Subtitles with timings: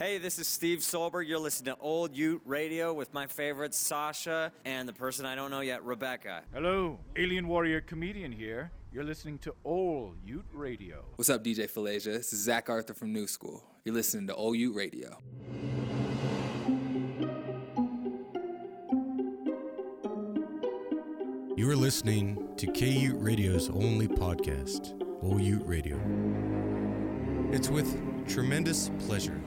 [0.00, 1.26] Hey, this is Steve Soelberg.
[1.26, 5.50] You're listening to Old Ute Radio with my favorites, Sasha, and the person I don't
[5.50, 6.42] know yet, Rebecca.
[6.54, 8.70] Hello, Alien Warrior Comedian here.
[8.92, 11.04] You're listening to Old Ute Radio.
[11.16, 12.12] What's up, DJ Falasia?
[12.12, 13.64] This is Zach Arthur from New School.
[13.84, 15.18] You're listening to Old Ute Radio.
[21.56, 24.94] You are listening to KU Radio's only podcast,
[25.24, 26.00] OU Radio.
[27.50, 29.40] It's with tremendous pleasure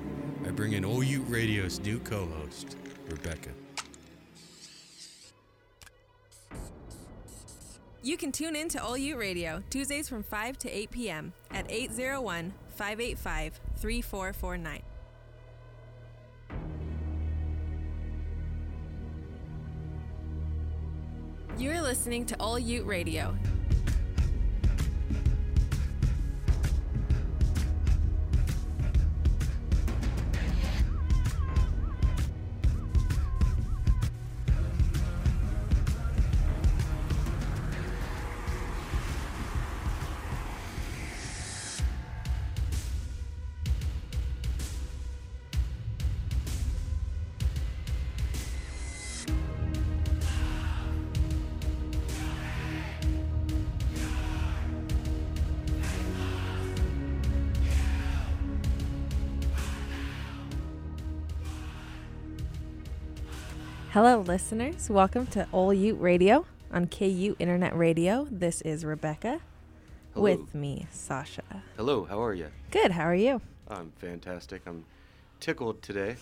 [0.46, 2.76] I bring in OU Radio's new co host,
[3.10, 3.50] Rebecca.
[8.04, 11.34] You can tune in to You Radio Tuesdays from 5 to 8 p.m.
[11.52, 14.82] at 801 585 3449.
[21.60, 23.38] You're listening to All Ute Radio.
[64.04, 64.90] Hello, listeners.
[64.90, 68.28] Welcome to All Ute Radio on KU Internet Radio.
[68.32, 69.42] This is Rebecca.
[70.16, 70.24] Hello.
[70.24, 71.44] With me, Sasha.
[71.78, 72.48] Hello, how are you?
[72.72, 72.94] Good.
[72.94, 73.42] How are you?
[73.68, 74.64] I'm fantastic.
[74.66, 74.86] I'm
[75.40, 76.16] tickled today.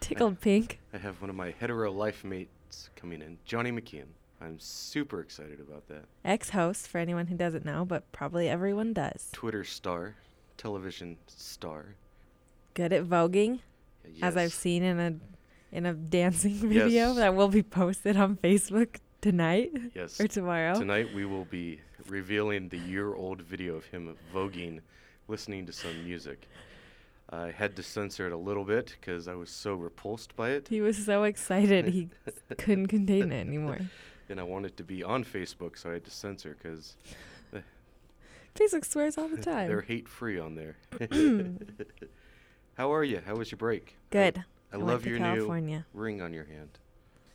[0.00, 0.80] Tickled pink.
[0.92, 4.06] I have one of my hetero life mates coming in, Johnny McKeon.
[4.40, 6.06] I'm super excited about that.
[6.24, 9.28] Ex host, for anyone who doesn't know, but probably everyone does.
[9.30, 10.16] Twitter star,
[10.56, 11.94] television star.
[12.74, 13.60] Good at voguing,
[14.12, 14.22] yes.
[14.22, 15.14] as I've seen in a
[15.72, 17.16] in a dancing video Yes.
[17.16, 20.20] that will be posted on Facebook tonight Yes.
[20.20, 20.78] or tomorrow.
[20.78, 24.80] Tonight we will be revealing the year-old video of him voguing,
[25.28, 26.48] listening to some music.
[27.30, 30.68] I had to censor it a little bit because I was so repulsed by it,
[30.68, 32.08] He was so excited he
[32.58, 33.78] couldn't contain it anymore.
[34.28, 36.96] and I wanted to be on Facebook, so I had to censor because
[37.54, 37.60] eh.
[38.54, 39.68] Facebook swears all the time.
[39.68, 40.76] they're hate-free on there.
[42.74, 43.20] How are you?
[43.24, 43.96] How was your break?
[44.10, 44.44] Good.
[44.72, 45.86] I, went love your California.
[45.92, 46.78] new ring on your hand.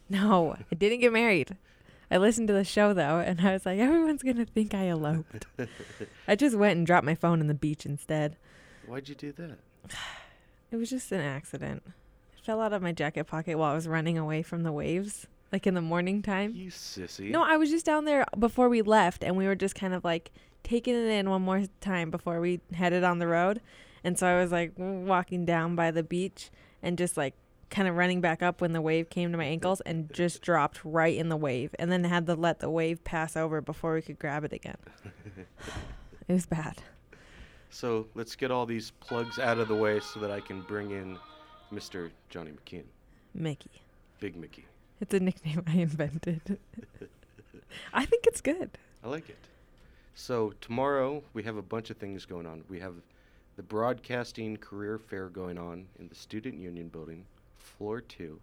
[0.09, 1.56] No, I didn't get married.
[2.09, 5.46] I listened to the show though, and I was like, everyone's gonna think I eloped.
[6.28, 8.38] I just went and dropped my phone on the beach instead.
[8.86, 9.58] Why'd you do that?
[10.70, 11.81] It was just an accident.
[11.88, 15.25] It fell out of my jacket pocket while I was running away from the waves,
[15.50, 16.52] like in the morning time.
[16.54, 17.31] You sissy.
[17.31, 20.04] No, I was just down there before we left, and we were just kind of
[20.04, 20.30] like
[20.64, 23.62] taking it in one more time before we headed on the road.
[24.04, 26.52] And so I was like walking down by the beach
[26.82, 27.34] and just like
[27.70, 30.84] kind of running back up when the wave came to my ankles and just dropped
[30.86, 34.02] right in the wave and then had to let the wave pass over before we
[34.02, 34.78] could grab it again.
[36.28, 36.82] it was bad.
[37.70, 40.92] So let's get all these plugs out of the way so that I can bring
[40.92, 41.18] in
[41.74, 42.10] Mr.
[42.30, 42.86] Johnny McKeon,
[43.34, 43.82] Mickey.
[44.20, 44.66] Big Mickey.
[45.02, 46.58] It's a nickname I invented.
[47.94, 48.72] I think it's good.
[49.04, 49.38] I like it.
[50.16, 52.64] So tomorrow we have a bunch of things going on.
[52.70, 52.96] We have
[53.57, 57.25] the Broadcasting Career Fair going on in the Student Union Building,
[57.57, 58.40] floor two.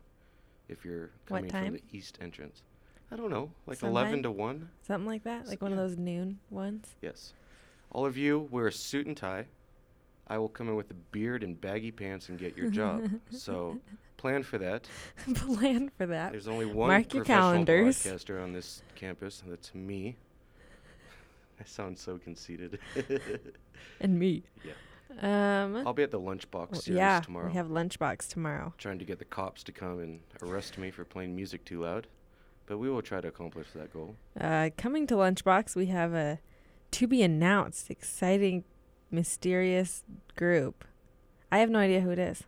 [0.68, 2.62] If you're coming from the east entrance,
[3.12, 4.68] I don't know, like 11 to 1.
[4.82, 6.96] Something like that, like one of those noon ones.
[7.00, 7.32] Yes.
[7.92, 9.46] All of you wear a suit and tie.
[10.26, 13.08] I will come in with a beard and baggy pants and get your job.
[13.30, 13.78] so
[14.16, 14.88] plan for that.
[15.34, 16.32] Plan for that.
[16.32, 18.02] There's only one Mark your professional calendars.
[18.02, 20.16] broadcaster on this campus, and that's me.
[21.60, 22.80] I sound so conceited.
[24.00, 24.42] And me.
[24.64, 24.72] Yeah.
[25.20, 25.86] Um.
[25.86, 28.74] I'll be at the Lunchbox series yeah, tomorrow, we have lunchbox tomorrow.
[28.78, 32.06] trying to get the cops to come and arrest me for playing music too loud.
[32.66, 34.16] But we will try to accomplish that goal.
[34.40, 36.40] Uh, coming to lunchbox, we have a
[36.92, 38.64] to be announced, exciting,
[39.10, 40.02] mysterious
[40.36, 40.84] group.
[41.52, 42.44] I have no idea who it is.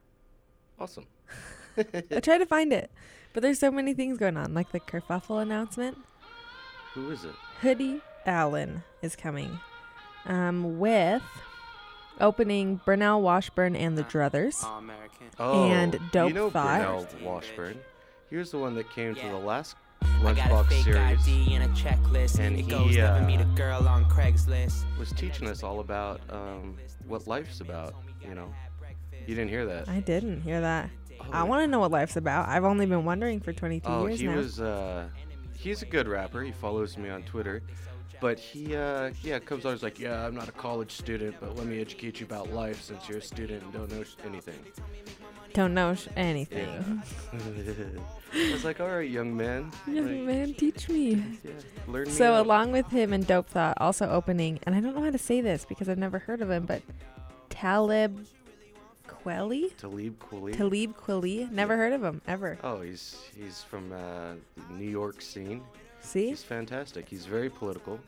[0.78, 1.06] Awesome.
[1.76, 2.90] I tried to find it,
[3.32, 5.98] but there's so many things going on, like the kerfuffle announcement.
[6.94, 7.34] Who is it?
[7.60, 9.58] Hoodie Allen is coming,
[10.24, 11.22] um, with
[12.20, 14.64] opening Burnell Washburn and the Druthers.
[15.38, 16.80] Oh, And Dope you know Thought.
[16.80, 17.78] Burnell Washburn.
[18.30, 20.98] Here's the one that came to the last I got Lunchbox series.
[21.28, 22.38] ID and a checklist.
[22.38, 24.84] and it he, goes never meet a uh, girl on Craigslist.
[24.98, 26.76] was teaching us all about um,
[27.06, 27.94] what life's about.
[28.26, 28.52] You know,
[29.26, 29.88] you didn't hear that.
[29.88, 30.90] I didn't hear that.
[31.32, 32.48] I Oh, want to know what life's about.
[32.48, 34.36] I've only been wondering for 22 Oh, years he now.
[34.36, 34.60] was.
[34.60, 35.08] Uh,
[35.56, 36.42] he's a good rapper.
[36.42, 37.62] He follows me on Twitter.
[38.20, 39.72] But he, uh, yeah, comes on.
[39.72, 42.80] He's like, yeah, I'm not a college student, but let me educate you about life
[42.82, 44.58] since you're a student and don't know sh- anything.
[45.52, 47.02] Don't know sh- anything.
[48.34, 49.70] I was like, all right, young man.
[49.86, 51.22] Young like, man, teach me.
[51.44, 51.50] Yeah,
[51.86, 55.02] learn So out." along with him and Dope Thought, also opening, and I don't know
[55.02, 56.82] how to say this because I've never heard of him, but
[57.50, 58.26] Talib
[59.08, 60.56] Kweli, Talib Kweli.
[60.56, 62.58] Talib Kweli, never heard of him ever.
[62.62, 64.34] Oh, he's he's from uh,
[64.68, 65.62] the New York scene.
[66.06, 67.08] See, He's fantastic.
[67.08, 67.98] He's very political.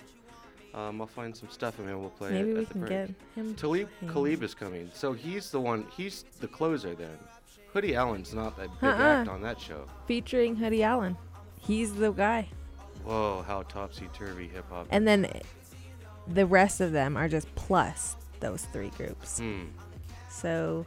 [0.74, 3.54] Um, I'll find some stuff and we'll play maybe it we at can get him.
[3.54, 3.88] Talib.
[4.06, 4.90] Khalib is coming.
[4.94, 5.86] So he's the one.
[5.96, 7.18] He's the closer then.
[7.72, 8.96] Hoodie Allen's not that big Uh-uh.
[9.02, 9.86] act on that show.
[10.06, 11.16] featuring Hoodie Allen.
[11.60, 12.48] He's the guy,
[13.04, 14.86] Whoa, how topsy turvy hip hop.
[14.90, 15.28] and then
[16.28, 19.38] the rest of them are just plus those three groups.
[19.38, 19.64] Hmm.
[20.30, 20.86] So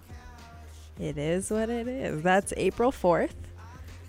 [1.00, 2.22] it is what it is.
[2.22, 3.36] That's April fourth,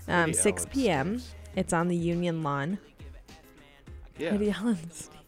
[0.08, 1.22] um, 6 Allen p.m.
[1.56, 2.78] It's on the Union Lawn.
[4.18, 4.30] Yeah.
[4.32, 4.78] Hoodie Allen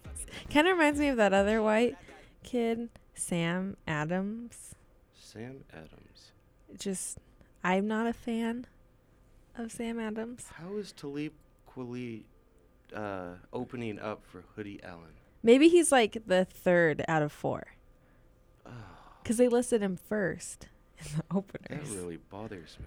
[0.51, 1.97] kind of reminds me of that other white
[2.43, 4.75] kid, Sam Adams.
[5.19, 6.33] Sam Adams.
[6.79, 7.19] Just,
[7.63, 8.67] I'm not a fan
[9.57, 10.47] of Sam Adams.
[10.55, 11.33] How is Talib
[11.69, 12.23] Kweli
[12.95, 15.13] uh, opening up for Hoodie Allen?
[15.43, 17.65] Maybe he's like the third out of four.
[18.67, 18.71] Oh,
[19.23, 21.89] Because they listed him first in the openers.
[21.91, 22.87] that really bothers me.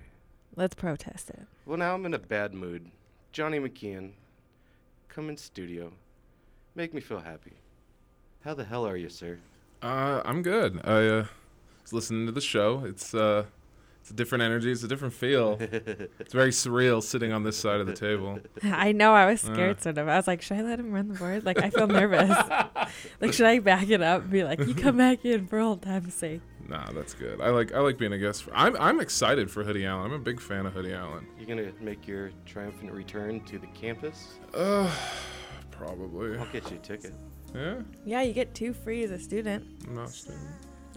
[0.56, 1.46] Let's protest it.
[1.66, 2.90] Well, now I'm in a bad mood.
[3.32, 4.12] Johnny McKeon,
[5.18, 5.92] come in studio.
[6.76, 7.54] Make me feel happy.
[8.46, 9.40] How the hell are you, sir?
[9.82, 10.80] Uh, I'm good.
[10.84, 11.26] I uh,
[11.82, 12.84] was listening to the show.
[12.86, 13.46] It's uh,
[14.00, 14.72] it's a different energy.
[14.72, 15.58] It's a different feel.
[15.60, 18.38] it's very surreal sitting on this side of the table.
[18.64, 19.54] I know I was Uh.
[19.56, 20.08] scared sort of.
[20.08, 21.44] I was like, should I let him run the board?
[21.44, 22.30] Like, I feel nervous.
[23.20, 25.82] like, should I back it up and be like, you come back in for old
[25.82, 26.42] time's sake?
[26.68, 27.40] Nah, that's good.
[27.40, 28.44] I like I like being a guest.
[28.44, 30.08] For, I'm I'm excited for Hoodie Allen.
[30.08, 31.26] I'm a big fan of Hoodie Allen.
[31.40, 34.34] You gonna make your triumphant return to the campus?
[34.54, 34.92] Uh,
[35.72, 36.38] probably.
[36.38, 37.14] I'll get you a ticket.
[37.56, 37.76] Yeah,
[38.06, 39.66] Yeah, you get two free as a student.
[39.88, 40.44] I'm not a student.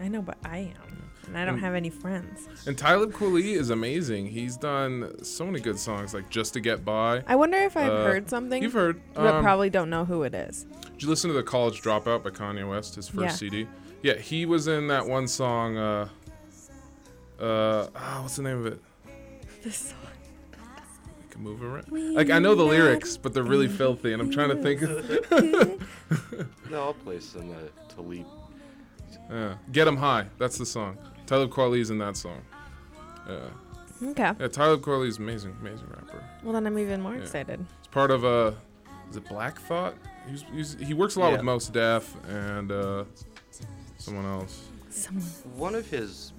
[0.00, 1.04] I know, but I am.
[1.26, 2.48] And I don't And- have any friends.
[2.66, 4.26] And Talib Kweli is amazing.
[4.26, 7.22] He's done so many good songs, like Just to Get By.
[7.26, 9.00] I wonder if I've Uh, heard something, You've heard.
[9.14, 10.64] but um, probably don't know who it is.
[10.92, 12.96] Did you listen to the College Dropout by Kanye West?
[12.96, 13.50] His first Yeah.
[13.50, 13.68] CD.
[14.02, 15.76] Yeah, he was in that one song.
[15.76, 16.08] Uh,
[17.40, 18.80] uh, ah, what's the name of it?
[19.62, 19.98] This song.
[20.54, 21.86] I can move around.
[22.14, 25.80] Like I know the lyrics, but they're really filthy, and I'm trying to think.
[26.70, 27.54] No, I'll play some uh,
[27.92, 28.24] Talib.
[29.28, 30.26] yeah, Get 'em High.
[30.38, 30.96] That's the song.
[31.26, 32.40] Talib Kweli's in that song.
[33.28, 33.40] Yeah,
[34.10, 34.30] Okay.
[34.38, 34.46] yeah.
[34.46, 36.22] Talib Kweli's amazing, amazing rapper.
[36.44, 37.22] Well, then I'm even more Yeah.
[37.22, 37.66] excited.
[37.80, 38.52] It's part of uh,
[39.10, 39.94] is it Black Thought?
[40.28, 41.44] He's, he's, he works a lot with Yeah.
[41.44, 43.04] Mos Def and uh,
[44.00, 44.68] someone else.
[44.90, 45.24] Someone.
[45.56, 46.32] One of his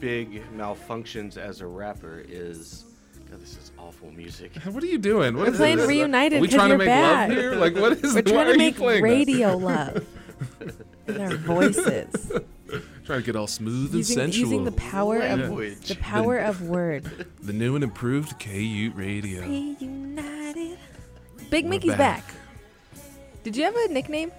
[0.00, 2.84] big malfunctions as a rapper is.
[3.30, 4.52] God, this is awful music.
[4.70, 5.36] What are you doing?
[5.36, 5.88] What We're is playing this?
[5.88, 7.28] Reunited Are we 'cause trying you're to make bad.
[7.30, 7.54] love here?
[7.56, 8.14] Like what is?
[8.14, 9.10] We're trying to make playing this?
[9.10, 10.06] radio love
[11.06, 12.32] with our voices.
[13.04, 14.42] Trying to get all smooth and using, sensual.
[14.50, 15.88] using the power of Language.
[15.88, 17.26] the power of word.
[17.42, 19.42] The new and improved KU Radio.
[19.42, 20.78] Reunited.
[21.50, 22.24] Big We're Mickey's back.
[22.26, 22.34] back.
[23.44, 24.30] Did you have a nickname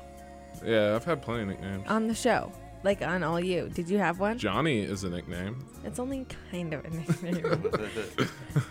[0.66, 1.84] Yeah, I've had plenty of nicknames.
[1.88, 2.52] on the show?
[2.88, 3.68] Like on All You?
[3.68, 4.38] Did you have one?
[4.38, 5.58] Johnny is a nickname.
[5.84, 7.70] It's only kind of a nickname.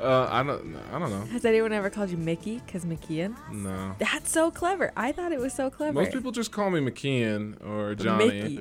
[0.00, 0.76] Uh, I don't.
[0.92, 1.24] I don't know.
[1.26, 2.60] Has anyone ever called you Mickey?
[2.66, 3.36] Because McKeon?
[3.52, 3.94] No.
[3.98, 4.92] That's so clever.
[4.96, 5.92] I thought it was so clever.
[5.92, 8.26] Most people just call me McKeon or Johnny.
[8.26, 8.60] Mickey.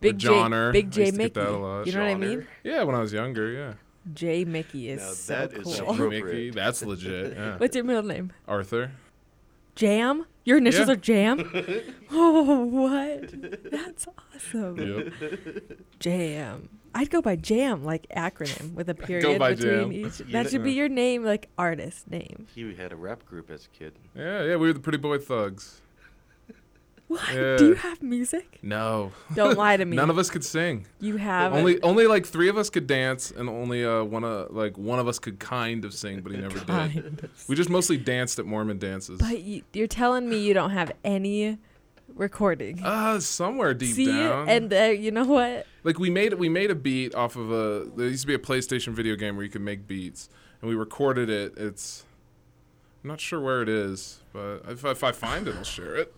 [0.00, 0.26] Big J.
[0.28, 0.72] Johnner.
[0.72, 1.34] Big I J used to Mickey.
[1.34, 1.86] get that a lot.
[1.86, 2.46] You know what I mean?
[2.64, 3.48] Yeah, when I was younger.
[3.52, 3.74] Yeah.
[4.12, 5.72] J Mickey is Now so that is cool.
[5.72, 6.50] so- J Mickey.
[6.50, 7.34] That's legit.
[7.36, 7.56] Yeah.
[7.58, 8.32] What's your middle name?
[8.48, 8.90] Arthur.
[9.76, 10.26] Jam?
[10.46, 10.92] Your initials Yeah.
[10.94, 11.50] are Jam?
[12.12, 13.70] oh, what?
[13.70, 14.78] That's awesome.
[14.78, 15.12] Yep.
[16.00, 16.68] Jam.
[16.94, 19.92] I'd go by Jam, like acronym with a period by between Jam.
[19.92, 20.20] each.
[20.20, 22.46] You That should be your name, like artist name.
[22.54, 23.98] He had a rap group as a kid.
[24.14, 24.56] Yeah, yeah.
[24.56, 25.82] We were the Pretty Boy Thugs.
[27.08, 27.22] What?
[27.32, 27.56] Yeah.
[27.56, 28.58] Do you have music?
[28.62, 29.12] No.
[29.34, 29.96] Don't lie to me.
[29.96, 30.86] None of us could sing.
[31.00, 34.50] you have Only, only like three of us could dance, and only uh, one of
[34.52, 37.28] like one of us could kind of sing, but he never did.
[37.48, 39.20] We just mostly danced at Mormon dances.
[39.20, 41.58] But you, you're telling me you don't have any
[42.14, 42.82] recording.
[42.82, 44.48] Uh, somewhere deep See, down.
[44.48, 45.66] and uh, you know what?
[45.84, 48.38] like we made we made a beat off of a there used to be a
[48.38, 50.28] PlayStation video game where you could make beats,
[50.60, 51.54] and we recorded it.
[51.56, 52.04] It's
[53.04, 56.12] I'm not sure where it is, but if, if I find it, I'll share it.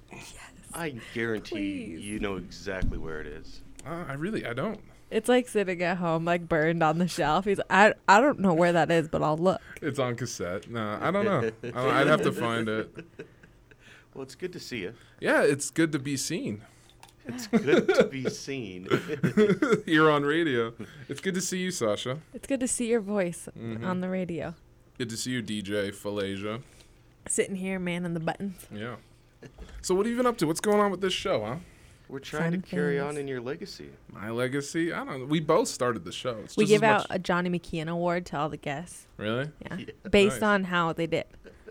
[0.75, 2.01] I guarantee Please.
[2.05, 3.63] you know exactly where it is.
[3.87, 4.81] Uh, I really I don't.
[5.11, 7.47] It's like sitting at home, like burned on the shelf.
[7.47, 9.63] He's, I, I don't know where that is, but I'll look.
[9.81, 10.71] It's on cassette.
[10.71, 11.39] No, I don't know.
[11.63, 12.95] I don't- I'd have to find it.
[14.13, 14.93] Well, it's good to see you.
[15.21, 16.63] Yeah, it's good to be seen
[17.27, 18.87] It's good to be seen.
[19.87, 20.75] You're on radio.
[21.09, 22.19] It's good to see you, Sasha.
[22.35, 23.85] It's good to see your voice Mhm.
[23.87, 24.55] on the radio.
[24.99, 26.61] Good to see you, DJ Falasia.
[27.29, 28.67] Sitting here, man, on the buttons.
[28.75, 28.97] Yeah.
[29.83, 30.47] So what have you been up to?
[30.47, 31.57] What's going on with this show, huh?
[32.09, 33.91] We're trying Fun to carry on in your legacy.
[34.13, 34.93] My legacy?
[34.93, 35.27] I don't know.
[35.27, 36.39] We both started the show.
[36.45, 39.07] It's We just give out a Johnny McKeon award to all the guests.
[39.19, 39.51] Really?
[39.63, 39.77] Yeah.
[39.77, 39.85] Yeah.
[40.11, 40.43] Based Nice.
[40.43, 41.27] on how they did.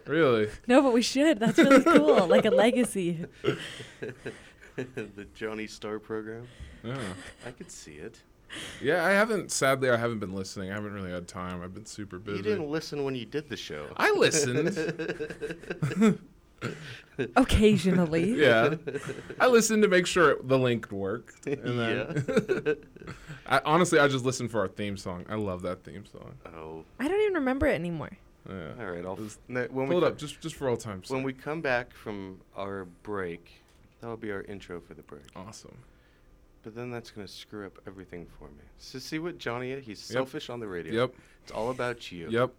[0.05, 0.49] Really?
[0.67, 1.39] No, but we should.
[1.39, 2.27] That's really cool.
[2.27, 3.25] like a legacy.
[4.75, 6.47] the Johnny Star program.
[6.83, 6.97] Yeah.
[7.45, 8.21] I could see it.
[8.81, 9.51] Yeah, I haven't.
[9.51, 10.71] Sadly, I haven't been listening.
[10.71, 11.61] I haven't really had time.
[11.61, 12.37] I've been super busy.
[12.37, 13.87] You didn't listen when you did the show.
[13.97, 14.69] I listened.
[17.35, 18.33] Occasionally.
[18.35, 18.75] yeah,
[19.39, 21.47] I listened to make sure the link worked.
[21.47, 22.77] And then,
[23.47, 25.25] I, honestly, I just listened for our theme song.
[25.29, 26.35] I love that theme song.
[26.55, 28.11] Oh, I don't even remember it anymore.
[28.47, 28.71] Yeah.
[28.79, 29.05] all right.
[29.05, 31.09] I'll It was- when Pull we it up, just just for all times.
[31.09, 33.61] when we come back from our break,
[34.01, 35.23] that will be our intro for the break.
[35.35, 35.77] awesome.
[36.63, 38.63] But then that's gonna screw up everything for me.
[38.77, 39.85] So see what Johnny is?
[39.85, 40.13] He's Yep.
[40.17, 40.93] selfish on the radio.
[41.01, 41.13] Yep.
[41.43, 42.27] It's all about you.
[42.29, 42.53] Yep.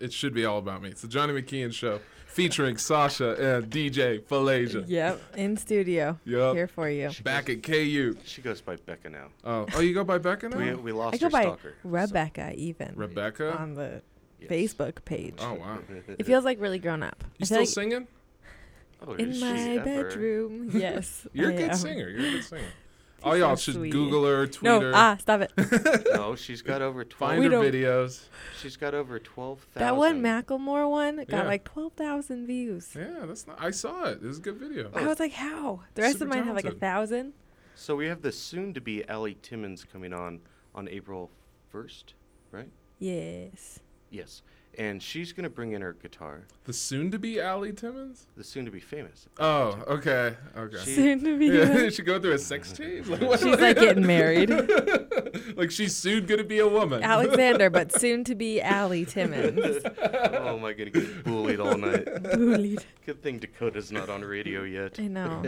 [0.00, 0.90] It should be all about me.
[0.90, 2.00] It's the Johnny McKeon Show
[2.34, 4.84] featuring Sasha and DJ Falasia.
[4.86, 5.20] Yep.
[5.36, 6.18] In studio.
[6.24, 6.54] Yep.
[6.54, 7.10] Here for you.
[7.22, 8.16] Back at KU.
[8.24, 9.26] She goes by Becca now.
[9.44, 10.56] Oh, oh, you go by Becca now?
[10.58, 11.74] We, we lost I go by stalker.
[11.82, 12.92] so- Rebecca even.
[12.96, 13.56] Rebecca.
[13.56, 14.02] On the
[14.40, 14.50] Yes.
[14.50, 15.36] Facebook page.
[15.38, 15.78] oh wow.
[16.18, 17.24] It feels like really grown up.
[17.38, 18.06] You I still like singing?
[19.06, 19.84] Oh, in my ever.
[19.84, 20.70] bedroom.
[20.74, 21.26] Yes.
[21.32, 21.76] You're a I good am.
[21.76, 22.08] singer.
[22.10, 22.62] You're a good singer.
[23.24, 23.90] All so y'all should sweet.
[23.92, 25.50] Google her, tweet No, her, ah, stop it.
[26.14, 27.30] No, she's got over twelve.
[27.32, 28.24] find We her don't- videos.
[28.60, 29.82] She's got over twelve thousand.
[29.86, 31.42] that one Macklemore one got Yeah.
[31.44, 32.90] like 12,000 views.
[32.96, 33.56] Yeah, that's not.
[33.60, 34.18] I saw it.
[34.22, 34.90] It was a good video.
[34.94, 35.80] I was like, how?
[35.94, 37.32] The rest Super of mine have like a thousand.
[37.74, 40.40] So we have the soon-to-be Ellie Timmons coming on
[40.74, 41.30] on April
[41.70, 42.14] first,
[42.52, 42.68] right?
[42.98, 43.80] Yes.
[44.10, 44.42] Yes,
[44.78, 46.42] and she's gonna bring in her guitar.
[46.64, 48.26] The soon-to-be Allie Timmons.
[48.36, 49.26] The soon-to-be famous.
[49.38, 50.78] Oh, okay, okay.
[50.84, 51.46] She- Soon to be.
[51.46, 51.90] Yeah, one.
[51.92, 53.08] she go through a sex change.
[53.08, 54.50] Like, what- She's like getting married.
[55.56, 57.02] like she's soon gonna be a woman.
[57.02, 59.78] Alexander, but soon to be Allie Timmons.
[59.84, 62.06] oh my, gonna get bullied all night.
[62.34, 62.84] Bullied.
[63.06, 64.98] Good thing Dakota's not on radio yet.
[64.98, 65.42] I know.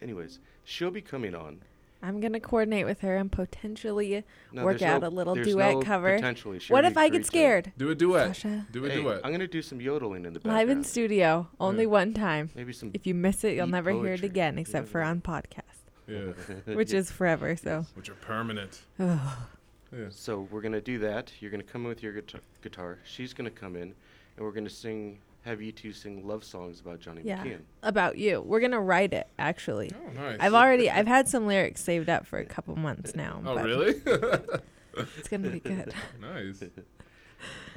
[0.00, 1.60] Anyways, she'll be coming on.
[2.02, 5.82] I'm gonna coordinate with her and potentially No, work out no- a little duet no
[5.82, 6.14] cover.
[6.16, 7.26] Potentially, What if I agreed get to.
[7.26, 7.72] scared?
[7.76, 8.28] Do a duet.
[8.36, 8.66] Sasha.
[8.70, 9.20] Do a Hey, duet.
[9.24, 11.90] I'm gonna do some yodeling in the Live in studio, only Yeah.
[11.90, 12.50] one time.
[12.54, 12.92] Maybe some.
[12.94, 15.82] If you miss it, you'll Beat never hear it again, except never for on podcast,
[16.06, 16.32] yeah,
[16.74, 17.56] which is forever.
[17.56, 18.82] So, which are permanent.
[18.98, 19.18] Ugh.
[19.90, 20.04] Yeah.
[20.10, 21.32] So we're gonna do that.
[21.40, 22.42] You're gonna come in with your guitar.
[22.60, 22.98] guitar.
[23.04, 23.94] She's gonna come in,
[24.36, 25.18] and we're gonna sing.
[25.48, 27.60] Have you two sing love songs about Johnny yeah, McKeon.
[27.82, 28.42] about you.
[28.42, 29.90] We're gonna write it actually.
[29.94, 30.36] Oh, nice.
[30.40, 33.40] I've already I've had some lyrics saved up for a couple months now.
[33.46, 33.94] Oh, but really?
[35.16, 35.94] It's gonna be good.
[36.20, 36.62] nice.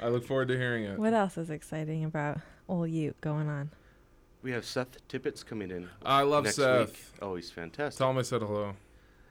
[0.02, 0.98] I look forward to hearing it.
[0.98, 3.70] What else is exciting about old Ute going on?
[4.42, 5.88] We have Seth Tippett's coming in.
[6.04, 6.90] I love next Seth.
[6.90, 7.04] Week.
[7.22, 7.96] Oh, he's fantastic.
[7.96, 8.74] Tell him I said hello.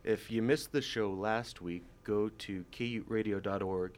[0.03, 3.91] If you missed the show last week, go to kuradio.org,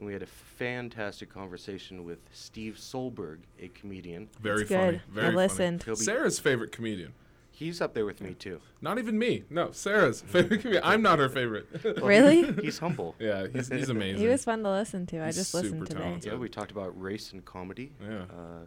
[0.00, 4.28] and we had a fantastic conversation with Steve Soelberg, a comedian.
[4.40, 4.92] Very It's funny.
[4.92, 5.02] good.
[5.10, 5.36] Very I funny.
[5.36, 5.84] listened.
[5.84, 7.12] Be- Sarah's favorite comedian.
[7.52, 8.60] He's up there with me too.
[8.80, 9.44] Not even me.
[9.50, 10.82] No, Sarah's favorite comedian.
[10.82, 11.66] I'm not her favorite.
[11.84, 12.50] Well, Really?
[12.62, 13.14] he's humble.
[13.18, 14.22] yeah, he's, he's amazing.
[14.22, 15.22] He was fun to listen to.
[15.22, 16.20] I He's just listened to him.
[16.24, 17.92] Yeah, we talked about race and comedy.
[18.02, 18.22] Yeah.
[18.22, 18.64] Uh,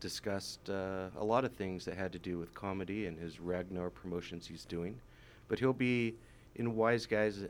[0.00, 3.88] discussed uh, a lot of things that had to do with comedy and his Ragnar
[3.90, 5.00] promotions he's doing.
[5.48, 6.16] But he'll be
[6.56, 7.44] in Wise Guys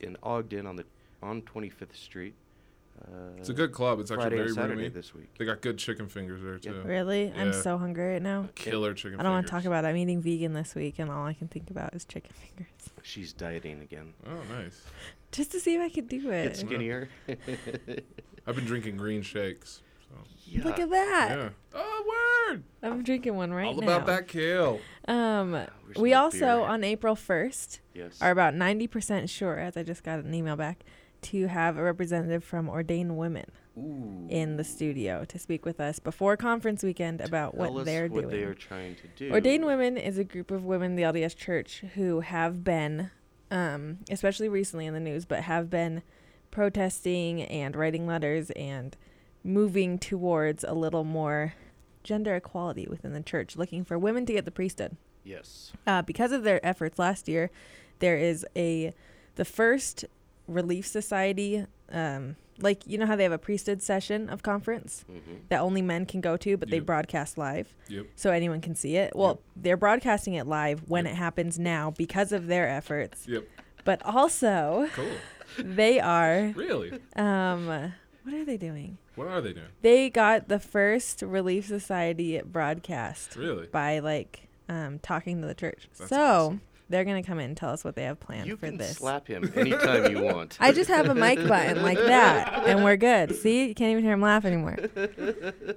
[0.00, 0.84] in Ogden on the
[1.22, 2.34] on 25th Street.
[3.06, 4.00] Uh, It's a good club.
[4.00, 4.88] It's actually very and roomy.
[4.88, 5.28] this week.
[5.38, 6.80] They got good chicken fingers there too.
[6.82, 7.32] Really?
[7.36, 8.48] I'm so hungry right now.
[8.54, 9.20] Killer chicken.
[9.20, 9.88] I don't want to talk about it.
[9.88, 12.72] I'm eating vegan this week, and all I can think about is chicken fingers.
[13.02, 14.14] She's dieting again.
[14.26, 14.82] Oh, nice.
[15.32, 16.42] Just to see if I could do it.
[16.44, 16.56] Get it.
[16.56, 17.08] skinnier.
[18.46, 19.82] I've been drinking green shakes.
[20.08, 20.60] So.
[20.64, 21.28] Look at that.
[21.38, 21.48] Yeah.
[21.74, 22.62] Oh, word!
[22.82, 23.82] I'm drinking one right All now.
[23.82, 24.80] about that kale.
[25.06, 26.60] Um, Where's we also beer?
[26.66, 28.18] on April 1st Yes.
[28.22, 30.82] are about 90% sure, as I just got an email back,
[31.22, 33.46] to have a representative from Ordained Women
[33.76, 34.26] Ooh.
[34.28, 38.08] in the studio to speak with us before conference weekend about Tell what us they're
[38.08, 38.36] what doing.
[38.36, 39.30] they are trying to do.
[39.32, 43.10] Ordained Women is a group of women in the LDS Church who have been,
[43.50, 46.02] um, especially recently in the news, but have been
[46.50, 48.96] protesting and writing letters and
[49.44, 51.54] moving towards a little more
[52.02, 54.96] gender equality within the church, looking for women to get the priesthood.
[55.24, 55.72] Yes.
[55.86, 57.50] Uh, because of their efforts last year,
[57.98, 58.94] there is a
[59.34, 60.04] the first
[60.48, 61.64] Relief Society.
[61.90, 65.34] Um, like you know how they have a priesthood session of conference Mm-hmm.
[65.48, 68.06] that only men can go to, but they broadcast live Yep.
[68.16, 69.14] so anyone can see it.
[69.14, 69.40] Well, Yep.
[69.56, 71.14] they're broadcasting it live when Yep.
[71.14, 73.28] it happens now because of their efforts.
[73.28, 73.44] Yep.
[73.84, 75.06] But also, Cool.
[75.56, 76.98] they are Really?
[77.14, 77.66] um
[78.24, 78.98] what are they doing?
[79.14, 79.66] What are they doing?
[79.82, 83.66] They got the first Relief Society broadcast Really?
[83.68, 85.88] by like um talking to the church.
[85.96, 86.60] That's so, awesome.
[86.88, 88.76] They're going to come in and tell us what they have planned You for can
[88.78, 88.96] this.
[88.96, 90.56] slap him anytime you want.
[90.60, 93.34] I just have a mic button like that and we're good.
[93.36, 93.68] See?
[93.68, 94.76] You can't even hear him laugh anymore.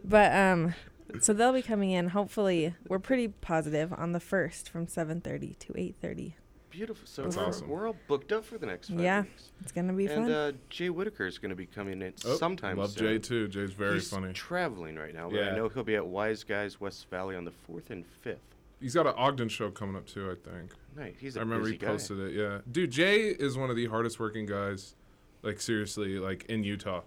[0.04, 0.74] But um
[1.20, 2.08] so they'll be coming in.
[2.10, 6.34] Hopefully, we're pretty positive on the first from 7:30 to 8:30.
[6.70, 7.06] Beautiful.
[7.06, 7.68] So That's we're, awesome.
[7.68, 9.52] we're all booked up for the next five Yeah, weeks.
[9.62, 10.32] It's gonna be and fun.
[10.32, 13.08] uh, Jay Whitaker is going to be coming in Oh, sometime Love soon.
[13.08, 13.50] Jay too.
[13.50, 14.32] Jay's very He's funny.
[14.32, 17.52] traveling right now, but I know he'll be at Wise Guys West Valley on the
[17.70, 18.38] 4th and 5th.
[18.80, 20.32] He's got an Ogden show coming up too.
[20.32, 20.72] I think.
[20.96, 21.16] Nice.
[21.20, 21.88] He's a I remember he guy.
[21.88, 22.34] posted it.
[22.34, 24.96] Yeah, dude, Jay is one of the hardest working guys,
[25.42, 27.02] like seriously, like in Utah.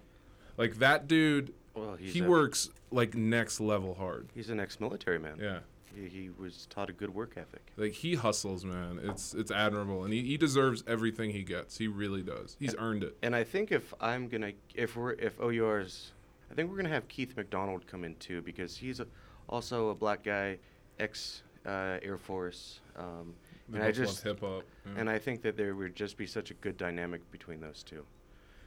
[0.57, 4.29] Like that dude, Well, he a, works like next level hard.
[4.33, 5.37] He's an ex-military man.
[5.41, 5.59] Yeah,
[5.93, 7.61] He, he was taught a good work ethic.
[7.77, 8.99] like he hustles, man.
[9.03, 11.77] It's it's admirable, and he, he deserves everything he gets.
[11.77, 12.55] He really does.
[12.59, 13.17] He's earned it.
[13.21, 16.11] And I think if I'm gonna, if we're, if OUR's,
[16.49, 19.07] I think we're gonna have Keith McDonald come in too because he's a,
[19.49, 20.57] also a black guy,
[20.99, 23.33] ex uh, Air Force, um,
[23.73, 24.63] and I just, hip hop.
[24.85, 24.93] yeah.
[24.97, 28.05] and I think that there would just be such a good dynamic between those two.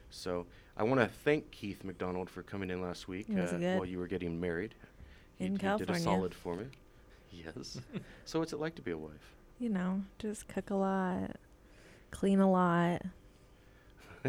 [0.09, 3.99] So I want to thank Keith McDonald for coming in last week uh, while you
[3.99, 4.73] were getting married.
[5.37, 6.65] He, In he did a solid for me.
[7.31, 7.79] Yes.
[8.25, 9.33] so what's it like to be a wife?
[9.59, 11.35] you know, just cook a lot,
[12.11, 13.03] clean a lot,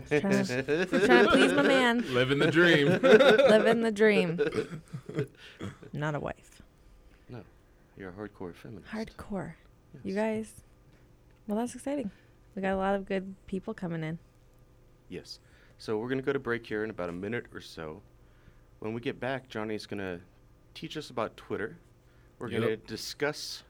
[0.09, 2.89] trying to- we're trying to please my man, Living the dream.
[3.03, 4.39] living the dream.
[5.95, 6.61] Not a wife.
[7.31, 7.41] No,
[7.97, 8.91] you're a hardcore feminist.
[8.91, 9.55] Hardcore.
[10.05, 10.53] You guys.
[11.47, 12.11] Well, that's exciting.
[12.55, 14.19] We got a lot of good people coming in.
[15.09, 15.39] Yes.
[15.79, 18.03] So we're going to go to break here in about a minute or so.
[18.81, 20.21] When we get back, Johnny's going to
[20.75, 21.79] teach us about Twitter.
[22.39, 23.63] We're going to discuss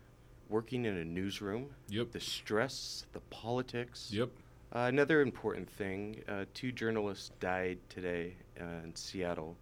[0.48, 2.12] working in a newsroom, Yep.
[2.12, 4.10] the stress, the politics.
[4.12, 4.30] Yep.
[4.72, 9.56] Uh, another important thing uh, two journalists died today uh, in Seattle.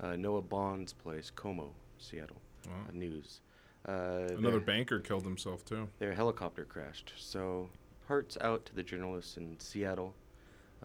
[0.00, 1.68] Uh, Noah Bond's place, KOMO,
[1.98, 2.72] Seattle Wow.
[2.88, 3.40] uh, News.
[3.86, 5.88] Uh, Another their- banker killed himself too.
[5.98, 7.12] their helicopter crashed.
[7.18, 7.68] So,
[8.08, 10.14] hearts out to the journalists in Seattle.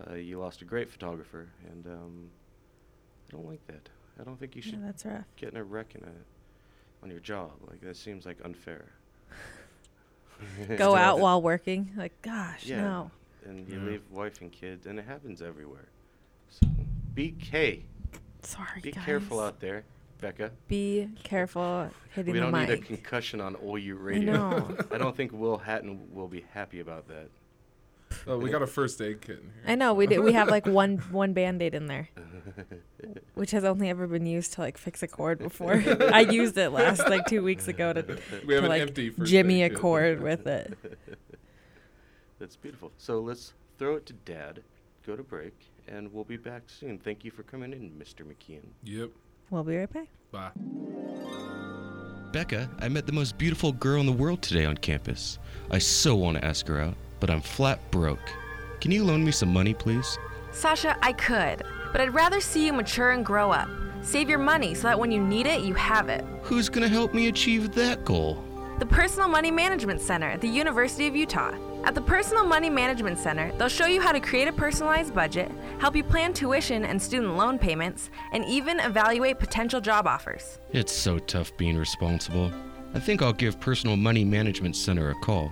[0.09, 2.29] Uh, you lost a great photographer, and um,
[3.29, 3.89] I don't like that.
[4.19, 4.73] I don't think you should.
[4.73, 5.25] Yeah, should that's rough.
[5.35, 7.51] get in a wreck in a, on your job.
[7.69, 8.85] Like that seems like unfair.
[10.77, 11.91] Go out while working.
[11.95, 12.81] Like, gosh, Yeah.
[12.81, 13.11] no.
[13.45, 13.85] and you Yeah.
[13.85, 15.87] leave wife and kids, and it happens everywhere.
[16.49, 16.67] So
[17.13, 17.83] be hey,
[18.41, 18.81] Sorry, guys.
[18.83, 19.05] be guys.
[19.05, 19.83] careful out there,
[20.19, 20.51] Becca.
[20.67, 24.33] Be careful hitting we the don't need a concussion on OU I radio.
[24.33, 24.77] know.
[24.91, 27.29] I don't think Will Hatton will be happy about that.
[28.25, 29.63] Oh, we got a first aid kit in here.
[29.67, 30.21] I know we do.
[30.21, 32.09] We have like one one band aid in there,
[33.35, 35.83] which has only ever been used to like fix a cord before.
[36.13, 38.01] I used it last like two weeks ago to,
[38.45, 39.81] we have to an like empty first jimmy aid a kit.
[39.81, 40.77] cord with it.
[42.39, 42.91] That's beautiful.
[42.97, 44.61] So let's throw it to Dad,
[45.05, 45.53] go to break,
[45.87, 46.97] and we'll be back soon.
[46.99, 48.21] Thank you for coming in, Mr.
[48.25, 48.65] McKeon.
[48.83, 49.11] Yep.
[49.49, 50.07] We'll be right back.
[50.31, 50.51] Bye.
[52.31, 55.39] Becca, I met the most beautiful girl in the world today on campus.
[55.71, 58.19] I so want to ask her out, but I'm flat broke.
[58.81, 60.17] Can you loan me some money, please?
[60.51, 63.69] Sasha, I could, but I'd rather see you mature and grow up.
[64.01, 66.23] Save your money so that when you need it, you have it.
[66.43, 68.43] Who's gonna help me achieve that goal?
[68.79, 71.55] The Personal Money Management Center at the University of Utah.
[71.87, 75.49] At the Personal Money Management Center, they'll show you how to create a personalized budget,
[75.79, 80.59] help you plan tuition and student loan payments, and even evaluate potential job offers.
[80.73, 82.51] It's so tough being responsible.
[82.93, 85.49] I think I'll give Personal Money Management Center a call.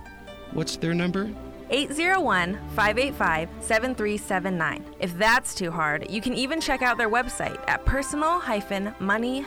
[0.52, 1.30] What's their number?
[1.70, 4.84] 801 585 7379.
[5.00, 8.38] If that's too hard, you can even check out their website at personal
[9.00, 9.40] money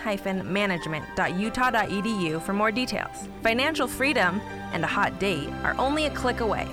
[0.51, 3.27] management.utah.edu for more details.
[3.41, 4.41] Financial freedom
[4.73, 6.67] and a hot date are only a click away.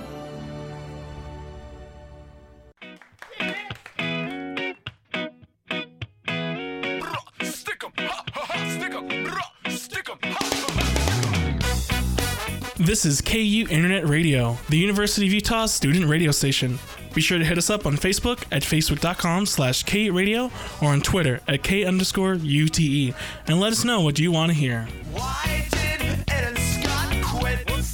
[12.87, 16.79] This is KU Internet Radio, the University of Utah's student radio station.
[17.13, 20.49] Be sure to hit us up on Facebook at facebook.com slash KU Radio
[20.81, 23.13] or on Twitter at K underscore UTE
[23.47, 24.87] and let us know what you want to hear.
[25.11, 27.67] Why did Ed and Scott quit?
[27.67, 27.91] Please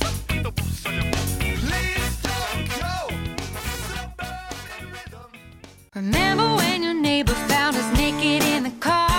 [2.21, 3.09] don't go.
[5.95, 9.12] Remember when your neighbor found us naked in the car?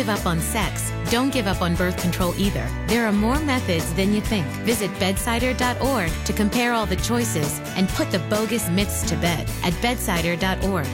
[0.00, 0.26] Give up tonight.
[0.26, 2.66] You didn't give up on sex, Don't give up on birth control either.
[2.86, 4.46] There are more methods than you think.
[4.64, 9.72] Visit bedsider.org to compare all the choices and put the bogus myths to bed at
[9.82, 10.86] bedsider.org.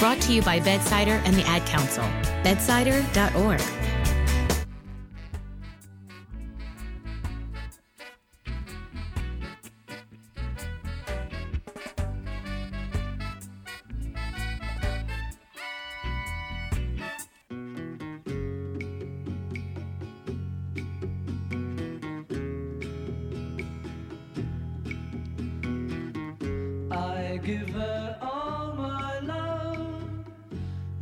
[0.00, 2.04] Brought to you by Bedsider and the Ad Council.
[2.44, 3.75] Bedsider.org.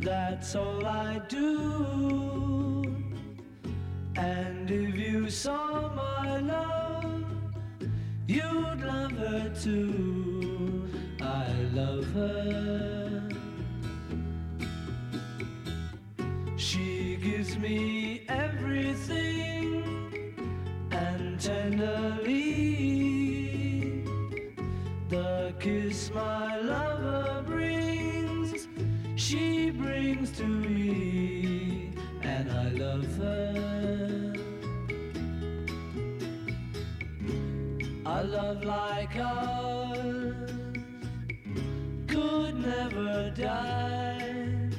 [0.05, 2.83] That's all I do.
[4.15, 7.25] And if you saw my love,
[8.27, 10.87] you'd love her too.
[11.23, 13.29] I love her.
[16.55, 19.83] She gives me everything
[20.91, 22.45] and tenderly
[25.09, 26.44] the kiss my
[38.35, 40.51] love like ours
[42.05, 44.69] could never die.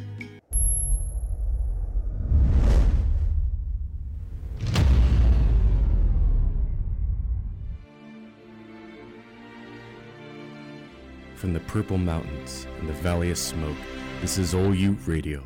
[11.37, 13.77] From the Purple Mountains and the Valley of Smoke,
[14.21, 15.42] this is OU Radio.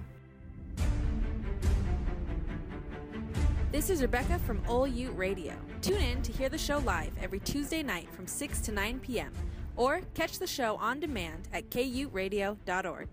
[4.01, 5.53] Is Rebecca from Ol Ute Radio.
[5.83, 9.31] Tune in to hear the show live every Tuesday night from 6 to 9 p.m.
[9.77, 13.09] or catch the show on demand at kuradio.org.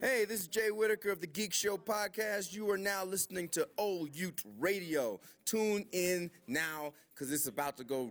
[0.00, 2.54] Hey, this is Jay Whitaker of the Geek Show podcast.
[2.54, 5.20] You are now listening to Old Ute Radio.
[5.44, 8.10] Tune in now because it's about to go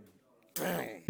[0.53, 1.01] down.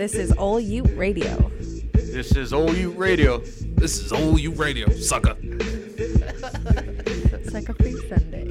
[0.00, 1.50] This is Ol Ute Radio.
[1.92, 3.36] This is OU Radio.
[3.36, 5.36] This is OU Radio, sucker.
[7.50, 8.46] Sucker Free Sunday.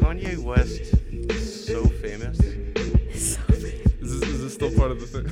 [0.00, 2.40] Kanye West is so famous.
[2.40, 3.36] Is
[4.00, 5.24] this, is this still part of the thing?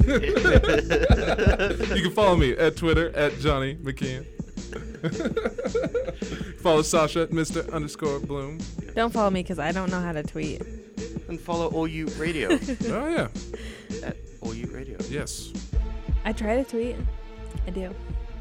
[1.96, 4.26] you can follow me at Twitter at Johnny McKeon.
[6.60, 7.72] follow Sasha at Mr.
[7.72, 8.58] underscore Bloom.
[8.94, 10.60] Don't follow me because I don't know how to tweet.
[11.28, 12.50] And follow OU Radio.
[12.50, 13.28] oh yeah.
[15.16, 15.52] At OU Radio.
[15.52, 15.52] Yes.
[16.24, 16.96] I try to tweet.
[17.66, 17.94] I do.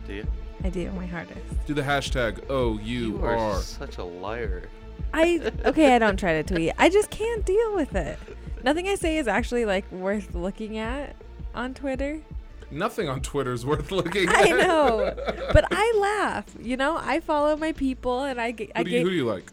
[0.08, 0.28] Do you?
[0.64, 1.40] I do my hardest.
[1.66, 3.62] Do the hashtag O U You are R.
[3.62, 4.70] such a liar.
[5.14, 5.96] I okay.
[5.96, 6.72] I don't try to tweet.
[6.78, 8.18] I just can't deal with it.
[8.64, 11.16] Nothing I say is actually like worth looking at
[11.56, 12.22] on Twitter.
[12.70, 14.36] Nothing on Twitter is worth looking at.
[14.36, 15.14] I know,
[15.54, 16.46] but I laugh.
[16.62, 18.72] You know, I follow my people, and I get.
[18.76, 19.52] I Who do, you, get who do you like?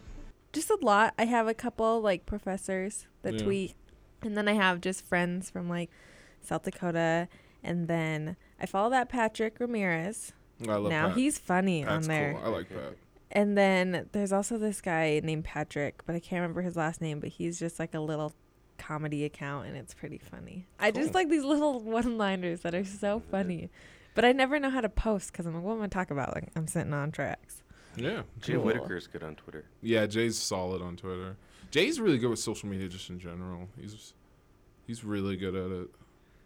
[0.53, 1.13] just a lot.
[1.19, 3.43] I have a couple like professors that Yeah.
[3.43, 3.75] tweet,
[4.21, 5.89] and then I have just friends from like
[6.41, 7.27] South Dakota,
[7.63, 10.33] and then I follow that Patrick Ramirez.
[10.67, 11.17] Oh, I love now Pat.
[11.17, 12.33] he's funny Pat's on there.
[12.33, 12.43] Cool.
[12.45, 12.95] I like Pat.
[13.31, 17.19] And then there's also this guy named Patrick, but I can't remember his last name,
[17.19, 18.33] but he's just like a little
[18.77, 20.65] comedy account and it's pretty funny.
[20.79, 23.69] I just like these little one-liners that are so funny.
[24.15, 26.33] But I never know how to post cuz I'm like what am I talking about?
[26.33, 27.61] Like I'm sitting on tracks.
[27.95, 28.23] Yeah.
[28.39, 28.63] Jay Cool.
[28.63, 29.65] Whitaker is good on Twitter.
[29.81, 31.37] Yeah, Jay's solid on Twitter.
[31.71, 33.69] Jay's really good with social media just in general.
[33.79, 34.13] He's
[34.87, 35.89] he's really good at it.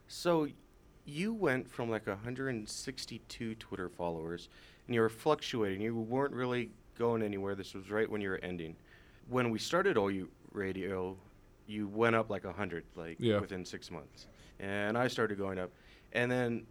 [0.08, 0.48] So
[1.06, 4.50] you went from like 162 Twitter followers
[4.88, 5.82] and you were fluctuating.
[5.82, 7.56] You weren't really going anywhere.
[7.56, 8.76] This was right when you were ending.
[9.30, 11.18] When we started OU Radio,
[11.68, 13.40] you went up like 100 like Yeah.
[13.40, 14.28] within 6 months.
[14.60, 15.72] And I started going up.
[16.16, 16.68] And then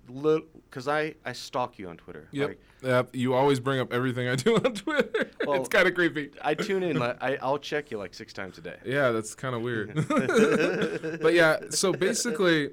[0.70, 2.28] cuz I I stalk you on Twitter.
[2.30, 2.48] Yep.
[2.48, 3.08] Like, yep.
[3.12, 5.30] You always bring up everything I do on Twitter.
[5.44, 6.30] Well, it's kind of creepy.
[6.42, 6.96] I tune in.
[6.98, 8.76] like, I, I'll check you like six times a day.
[8.84, 9.94] Yeah, that's kind of weird.
[11.20, 12.70] but yeah, so basically,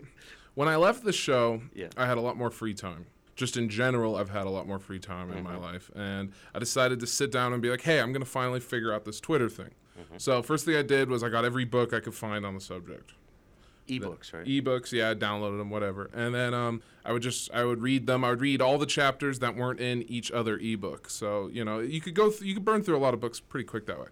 [0.60, 1.88] when I left the show, Yeah.
[1.96, 3.06] I had a lot more free time.
[3.38, 6.60] Just in general, I've had a lot more free time in my life, and I
[6.60, 9.48] decided to sit down and be like, "Hey, I'm gonna finally figure out this Twitter
[9.48, 9.70] thing."
[10.18, 12.60] So first thing I did was I got every book I could find on the
[12.60, 13.14] subject.
[13.88, 14.46] Ebooks, right?
[14.46, 16.10] Ebooks, yeah, I downloaded them, whatever.
[16.14, 18.26] And then um, I would just I would read them.
[18.26, 21.10] I would read all the chapters that weren't in each other ebook.
[21.10, 23.40] So you know you could go th- you could burn through a lot of books
[23.40, 24.08] pretty quick that way.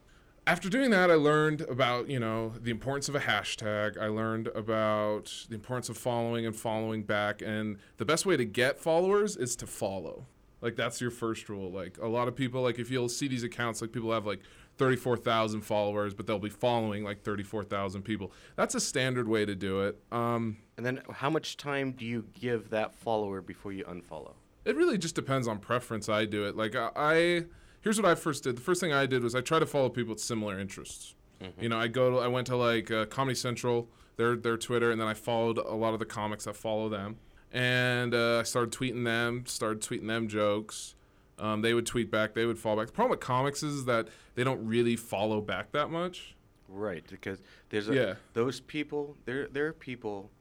[0.47, 3.97] After doing that, I learned about you know the importance of a hashtag.
[4.01, 7.41] I learned about the importance of following and following back.
[7.41, 10.25] And the best way to get followers is to follow.
[10.61, 11.69] Like that's your first rule.
[11.69, 14.39] Like a lot of people, like if you'll see these accounts, like people have like
[14.77, 18.31] 34,000 followers, but they'll be following like 34,000 people.
[18.55, 19.99] That's a standard way to do it.
[20.13, 24.33] Um, And then how much time do you give that follower before you unfollow?
[24.65, 26.09] it really just depends on preference.
[26.09, 26.55] I do it.
[26.57, 27.43] Like I, I
[27.87, 28.57] here's what I first did.
[28.57, 31.15] The first thing I did was I try to follow people with similar interests.
[31.61, 34.91] You know, I go to I went to like uh, Comedy Central, their their Twitter,
[34.91, 37.15] and then I followed a lot of the comics that follow them,
[37.53, 40.95] and uh, I started tweeting them, started tweeting them jokes.
[41.39, 42.87] Um, they would tweet back, they would follow back.
[42.87, 46.35] The problem with comics is that they don't really follow back that much.
[46.67, 48.13] Right, because there's a, Yeah.
[48.33, 49.15] those people.
[49.25, 50.31] There there are people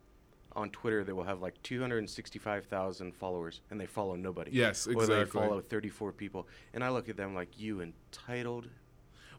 [0.56, 4.50] on Twitter that will have like 265,000 followers and they follow nobody.
[4.52, 5.14] Yes, exactly.
[5.14, 8.68] Or they follow 34 people, and I look at them like you entitled.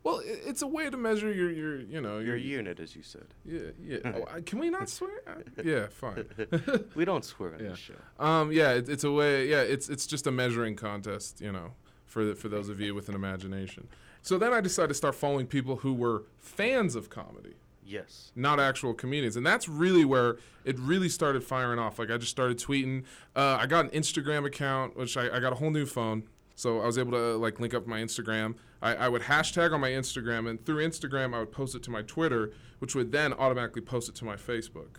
[0.04, 3.26] Well, it's a way to measure your your you know Your unit, as you said.
[3.44, 3.98] Yeah, yeah.
[4.06, 5.12] Oh, can we not swear?
[5.64, 6.26] Yeah, fine.
[6.96, 7.70] we don't swear on yeah.
[7.70, 7.96] this show.
[8.20, 9.48] Um, yeah, it, it's a way.
[9.48, 11.74] Yeah, it's it's just a measuring contest, you know,
[12.06, 13.90] for the, for those of you with an imagination.
[14.22, 17.56] So then I decided to start following people who were fans of comedy.
[17.88, 18.34] Yes.
[18.36, 21.98] Not actual comedians, and that's really where it really started firing off.
[21.98, 23.04] Like I just started tweeting.
[23.34, 26.24] Uh, I got an Instagram account, which I, I got a whole new phone,
[26.56, 28.56] so I was able to like link up my Instagram.
[28.82, 31.90] I, I would hashtag on my Instagram, and through Instagram I would post it to
[31.92, 34.98] my Twitter, which would then automatically post it to my Facebook.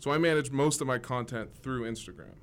[0.00, 2.34] So I managed most of my content through Instagram.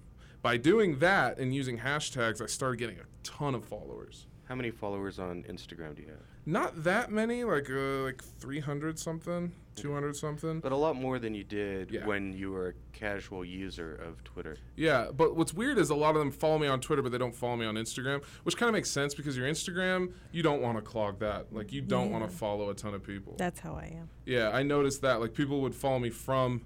[0.41, 4.25] By doing that and using hashtags, I started getting a ton of followers.
[4.45, 6.30] How many followers on Instagram do you have?
[6.45, 10.59] Not that many, like uh, like 300 something, 200 something.
[10.59, 12.05] But a lot more than you did Yeah.
[12.07, 14.57] when you were a casual user of Twitter.
[14.75, 17.19] Yeah, but what's weird is a lot of them follow me on Twitter, but they
[17.19, 20.61] don't follow me on Instagram, which kind of makes sense because your Instagram, you don't
[20.61, 21.53] want to clog that.
[21.53, 23.35] Like, you don't want to follow a ton of people.
[23.37, 24.09] That's how I am.
[24.25, 25.21] Yeah, I noticed that.
[25.21, 26.61] Like, people would follow me from,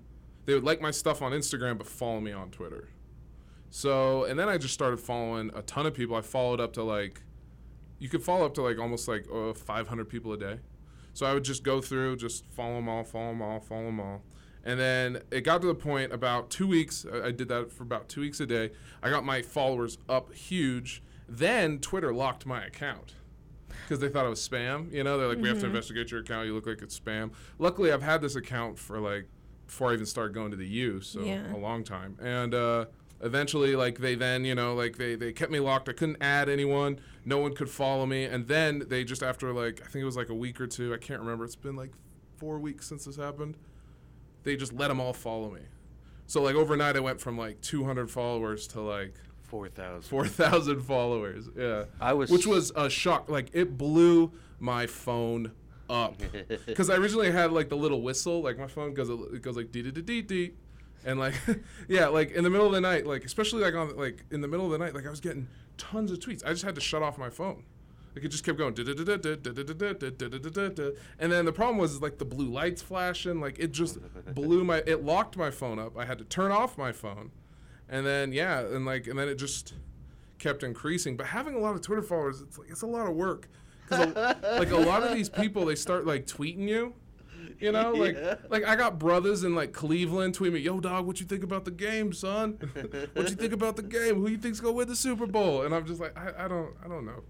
[0.45, 2.87] they would like my stuff on Instagram, but follow me on Twitter.
[3.69, 6.15] So, and then I just started following a ton of people.
[6.15, 7.21] I followed up to like,
[7.99, 10.59] you could follow up to like almost like uh, 500 people a day.
[11.13, 13.99] So I would just go through, just follow them all, follow them all, follow them
[14.01, 14.21] all.
[14.65, 18.09] And then it got to the point about two weeks, I did that for about
[18.09, 18.71] two weeks a day.
[19.01, 21.01] I got my followers up huge.
[21.29, 23.13] Then Twitter locked my account
[23.83, 24.91] because they thought it was spam.
[24.91, 25.69] You know, they're like, we have to Mhm.
[25.69, 26.47] investigate your account.
[26.47, 27.31] You look like it's spam.
[27.59, 29.27] Luckily, I've had this account for like
[29.67, 31.55] before I even started going to the U, so Yeah.
[31.55, 32.17] a long time.
[32.21, 32.85] And uh,
[33.25, 35.89] eventually, like they then, you know, like they they kept me locked.
[35.89, 36.99] I couldn't add anyone.
[37.25, 38.23] No one could follow me.
[38.25, 40.93] And then they just after like I think it was like a week or two.
[40.93, 41.43] I can't remember.
[41.43, 41.91] It's been like
[42.37, 43.57] four weeks since this happened.
[44.43, 45.61] They just let them all follow me.
[46.27, 50.01] So like overnight, I went from like 200 followers to like 4,000.
[50.09, 51.49] 4,000 followers.
[51.55, 51.85] Yeah.
[52.01, 53.29] I was- Which was a shock.
[53.29, 55.51] Like, it blew my phone
[55.89, 56.15] up.
[56.65, 58.41] Because I originally had, like, the little whistle.
[58.41, 60.51] Like, my phone goes, it goes like, dee dee dee dee dee.
[61.05, 61.35] And, like,
[61.87, 64.47] yeah, like, in the middle of the night, like, especially, like, on, like, in the
[64.47, 66.43] middle of the night, like, I was getting tons of tweets.
[66.45, 67.63] I just had to shut off my phone.
[68.15, 68.73] Like, it just kept going.
[68.77, 68.87] And
[71.31, 73.39] then the problem was, like, the blue lights flashing.
[73.39, 73.99] Like, it just
[74.33, 75.97] blew my, it locked my phone up.
[75.97, 77.31] I had to turn off my phone
[77.89, 79.73] and then yeah and like and then it just
[80.39, 83.15] kept increasing but having a lot of twitter followers it's like it's a lot of
[83.15, 83.47] work
[83.87, 86.93] 'Cause a, like a lot of these people they start like tweeting you
[87.59, 88.35] you know like Yeah.
[88.49, 91.65] like i got brothers in like cleveland tweeting me yo dog what you think about
[91.65, 92.57] the game son
[93.13, 95.73] what you think about the game who you think's gonna win the super bowl and
[95.73, 97.23] i'm just like i, I don't i don't know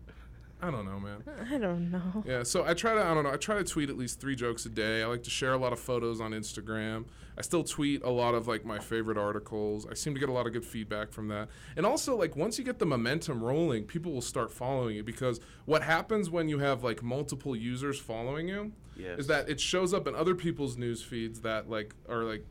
[0.62, 2.24] i don't know man I don't know.
[2.26, 4.36] yeah, so I try to I don't know, I try to tweet at least 3
[4.36, 5.04] jokes a day.
[5.04, 7.06] I like to share a lot of photos on Instagram.
[7.38, 9.86] I still tweet a lot of like my favorite articles.
[9.86, 11.50] I seem to get a lot of good feedback from that.
[11.76, 15.40] And also like once you get the momentum rolling, people will start following you because
[15.66, 19.20] what happens when you have like multiple users following you Yes.
[19.20, 22.46] is that it shows up in other people's news feeds that like are like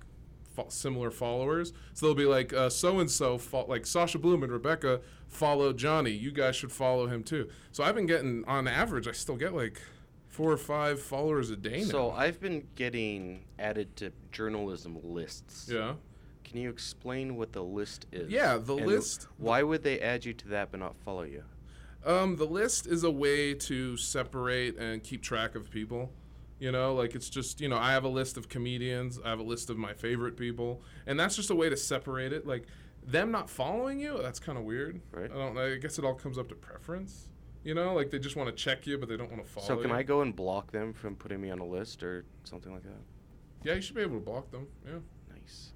[0.55, 1.73] fo- similar followers.
[1.95, 6.11] So they'll be like, uh, so and so, like Sasha Bloom and Rebecca follow Johnny.
[6.11, 7.49] You guys should follow him too.
[7.73, 9.81] So I've been getting, on average, I still get like
[10.29, 11.85] four or five followers a day now.
[11.89, 15.69] So I've been getting added to journalism lists.
[15.73, 15.95] Yeah.
[16.45, 18.31] Can you explain what the list is?
[18.31, 21.43] Yeah, the And list- Why would they add you to that but not follow you?
[22.05, 26.13] Um, the list is a way to separate and keep track of people.
[26.59, 29.41] You know, like it's just, you know, I have a list of comedians, I have
[29.41, 32.47] a list of my favorite people, and that's just a way to separate it.
[32.47, 32.67] Like
[33.05, 35.01] them not following you, that's kind of weird.
[35.11, 35.31] Right.
[35.31, 35.59] I don't.
[35.59, 37.29] I guess it all comes up to preference.
[37.65, 39.67] You know, like they just want to check you, but they don't want to follow.
[39.67, 39.97] So can you.
[39.97, 43.01] I go and block them from putting me on a list or something like that?
[43.65, 44.69] Yeah, you should be able to block them.
[44.87, 44.99] Yeah.
[45.35, 45.73] Nice.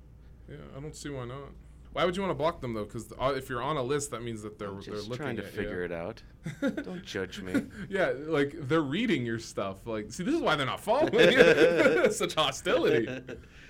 [0.49, 1.51] Yeah, I don't see why not.
[1.99, 2.85] Why would you want to block them though?
[2.85, 5.37] Because uh, if you're on a list, that means that they're they're Just looking trying
[5.39, 5.87] to at figure you.
[5.87, 6.23] it out.
[6.85, 7.61] Don't judge me.
[7.89, 9.85] yeah, like they're reading your stuff.
[9.85, 12.09] Like, see, this is why they're not following you.
[12.13, 13.09] Such hostility.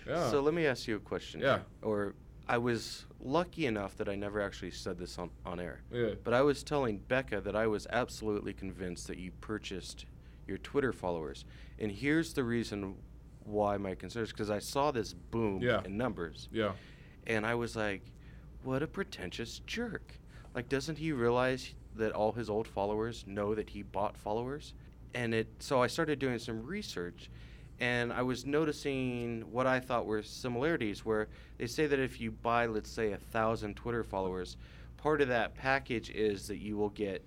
[0.07, 0.31] Yeah.
[0.31, 1.41] So let me ask you a question.
[1.41, 1.61] Yeah.
[1.81, 5.81] Or I was lucky enough that I never actually said this on, on air.
[5.91, 6.11] Yeah.
[6.23, 10.05] But I was telling Becca that I was absolutely convinced that you purchased
[10.47, 11.47] your Twitter followers.
[11.79, 12.97] And here's the reason
[13.45, 15.81] why my concern is because I saw this boom Yeah.
[15.87, 16.51] in numbers.
[16.53, 16.73] Yeah.
[17.27, 18.03] And I was like,
[18.63, 20.19] what a pretentious jerk.
[20.55, 24.75] Like, doesn't he realize that all his old followers know that he bought followers?
[25.15, 27.31] And it, so I started doing some research
[27.81, 32.33] and I was noticing what I thought were similarities where they say that if you
[32.33, 34.57] buy, let's say, a thousand Twitter followers,
[34.97, 37.23] part of that package is that you will get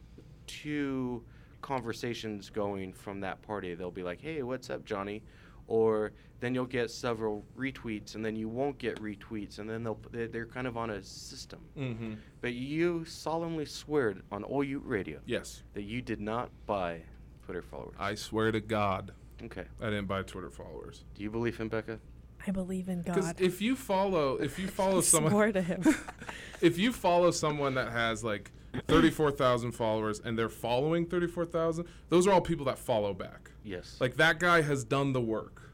[0.48, 1.24] two
[1.62, 3.76] conversations going from that party.
[3.76, 5.24] They'll be like, hey, what's up, Johnny?
[5.68, 10.00] Or then you'll get several retweets, and then you won't get retweets, and then they'll
[10.12, 11.60] they're, they're kind of on a system.
[11.78, 12.18] Mhm.
[12.42, 15.64] But you solemnly swear on OU Radio, Yes.
[15.74, 17.02] that you did not buy
[17.46, 17.96] Twitter followers.
[18.00, 19.12] I swear to God.
[19.44, 19.66] Okay.
[19.80, 21.04] I didn't buy Twitter followers.
[21.16, 22.00] Do you believe him, Becca?
[22.48, 23.42] I believe in Because God.
[23.42, 25.84] if you follow, if you follow someone, swore to him.
[26.62, 28.52] if you follow someone that has like
[28.88, 33.52] thirty-four thousand followers and they're following thirty-four thousand, those are all people that follow back.
[33.64, 33.98] Yes.
[34.00, 35.74] Like that guy has done the work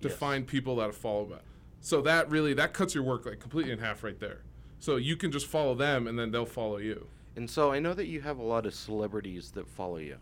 [0.00, 0.16] to Yes.
[0.16, 1.44] find people that follow back.
[1.80, 4.40] So that really that cuts your work like completely in half right there.
[4.80, 7.06] So you can just follow them and then they'll follow you.
[7.36, 10.18] And so I know that you have a lot of celebrities that follow you.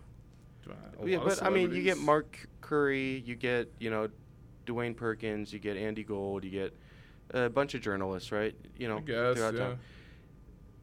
[0.67, 1.99] A yeah, lot of but I mean, you get.
[1.99, 4.09] Mark Curry, you get you know,
[4.67, 6.75] Dwayne Perkins, you get Andy Gold, you get
[7.31, 8.55] a bunch of journalists, right?
[8.79, 9.61] You know, guess, throughout yeah.
[9.61, 9.79] town.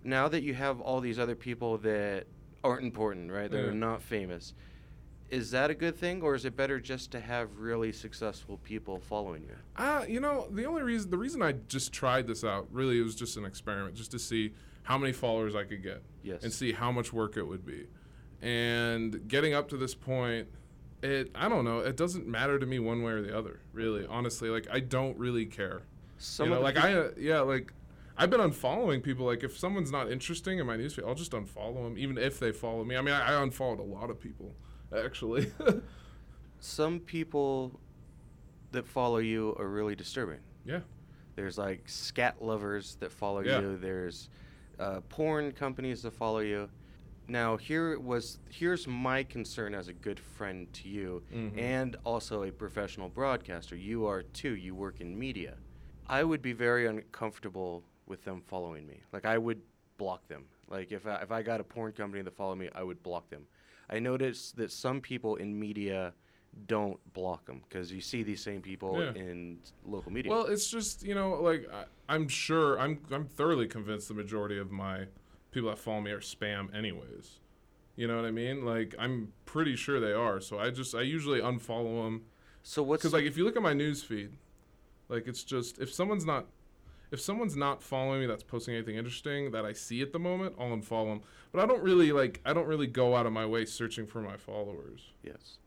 [0.03, 2.25] Now that you have all these other people that
[2.63, 3.49] aren't important, right?
[3.49, 3.67] That Yeah.
[3.69, 4.53] are not famous.
[5.29, 8.99] Is that a good thing, or is it better just to have really successful people
[8.99, 9.55] following you?
[9.77, 13.03] Ah, you know, the only reason the reason I just tried this out really it
[13.03, 16.43] was just an experiment, just to see how many followers I could get, Yes.
[16.43, 17.85] and see how much work it would be.
[18.41, 20.47] And getting up to this point,
[21.03, 24.05] it I don't know, it doesn't matter to me one way or the other, really.
[24.07, 25.83] Honestly, like I don't really care.
[26.17, 27.71] Some you know, like I uh, yeah, like
[28.19, 29.25] I've been unfollowing people.
[29.25, 32.51] Like if someone's not interesting in my newsfeed, I'll just unfollow them, even if they
[32.51, 32.97] follow me.
[32.97, 34.53] I mean, I, I unfollowed a lot of people,
[34.95, 35.51] actually.
[36.59, 37.79] Some people
[38.71, 40.39] that follow you are really disturbing.
[40.65, 40.81] Yeah.
[41.35, 43.61] There's like scat lovers that follow Yeah.
[43.61, 43.77] you.
[43.77, 44.29] There's
[44.79, 46.69] uh, porn companies that follow you.
[47.29, 51.57] Now here was here's my concern as a good friend to you, Mhm.
[51.57, 53.75] and also a professional broadcaster.
[53.75, 54.55] You are too.
[54.55, 55.55] You work in media.
[56.07, 59.01] I would be very uncomfortable with them following me.
[59.13, 59.61] Like I would
[59.97, 60.45] block them.
[60.67, 63.29] Like if I, if I got a porn company that followed me, I would block
[63.29, 63.43] them.
[63.89, 66.13] I noticed that some people in media
[66.67, 69.13] don't block them because you see these same people Yeah.
[69.21, 70.31] in local media.
[70.31, 74.57] Well, it's just you know, like I, I'm sure I'm I'm thoroughly convinced the majority
[74.57, 75.05] of my
[75.51, 77.39] people that follow me are spam, anyways.
[77.95, 78.65] You know what I mean?
[78.65, 80.39] Like I'm pretty sure they are.
[80.41, 82.23] So I just I usually unfollow them.
[82.63, 84.31] So what's because like if you look at my news feed,
[85.07, 86.47] like it's just if someone's not
[87.11, 90.55] if someone's not following me that's posting anything interesting that I see at the moment,
[90.59, 91.21] I'll unfollow them.
[91.51, 94.21] But I don't really like I don't really go out of my way searching for
[94.21, 95.01] my followers.
[95.23, 95.57] Yes.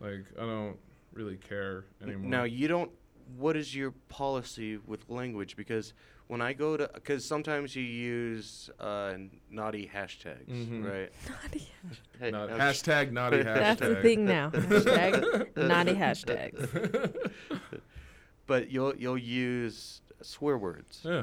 [0.00, 0.76] Like I don't
[1.12, 2.28] really care anymore.
[2.30, 2.90] Now you don't.
[3.36, 5.54] What is your policy with language?
[5.56, 5.92] Because
[6.26, 9.14] when I go to, because sometimes you use uh,
[9.50, 10.84] naughty hashtags, Mhm.
[10.84, 11.12] right?
[11.42, 11.68] Naughty
[12.18, 14.50] Hey, Not- I'm hashtag naughty That's the thing now.
[14.54, 17.30] Hashtag naughty hashtags.
[18.46, 21.00] but you'll you'll use swear words.
[21.04, 21.22] Yeah.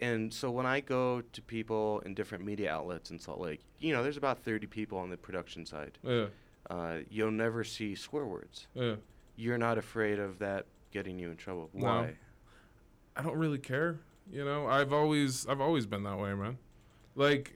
[0.00, 3.92] And so when I go to people in different media outlets in Salt Lake, you
[3.92, 5.98] know, there's about 30 people on the production side.
[6.02, 6.26] Yeah.
[6.68, 8.66] Uh, you'll never see swear words.
[8.74, 8.96] Yeah.
[9.36, 11.70] You're not afraid of that getting you in trouble.
[11.72, 11.86] No.
[11.86, 12.14] Why?
[13.16, 14.00] I don't really care.
[14.30, 16.58] You know, I've always I've always been that way, man.
[17.14, 17.52] Like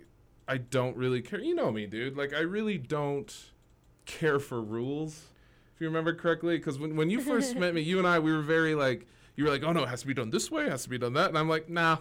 [0.46, 1.40] I don't really care.
[1.40, 2.16] You know me, dude.
[2.16, 3.34] Like I really don't
[4.04, 5.28] care for rules.
[5.74, 8.32] If you remember correctly, because when when you first met me, you and I we
[8.32, 9.06] were very like
[9.38, 10.88] you were like, oh no, it has to be done this way, it has to
[10.90, 11.98] be done that, and I'm like, nah,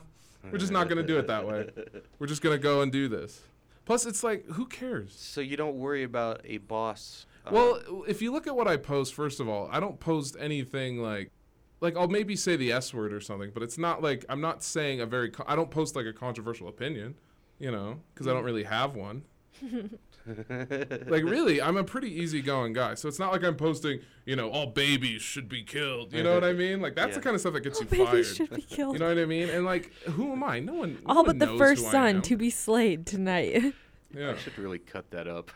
[0.52, 1.70] we're just not gonna do it that way.
[2.20, 3.42] We're just gonna go and do this.
[3.86, 5.14] Plus, it's like, who cares?
[5.18, 7.26] So you don't worry about a boss.
[7.46, 10.36] uh, Well, if you look at what I post, first of all, I don't post
[10.40, 11.32] anything like,
[11.80, 14.64] like I'll maybe say the S word or something, but it's not like I'm not
[14.64, 15.30] saying a very.
[15.30, 17.16] Co- I don't post like a controversial opinion,
[17.60, 19.24] you know, because I don't really have one.
[20.28, 24.50] like really, I'm a pretty easygoing guy, so it's not like I'm posting, you know,
[24.50, 26.14] all babies should be killed.
[26.14, 26.82] You know what I mean?
[26.82, 28.12] Like that's the kind of stuff that gets All you fired.
[28.12, 28.94] babies should be killed.
[28.94, 29.50] You know what I mean?
[29.50, 30.60] And like, who am I?
[30.60, 30.94] No one.
[30.94, 33.74] no All one but the knows first son to be slayed tonight.
[34.18, 34.32] Yeah.
[34.32, 35.52] I should really cut that up.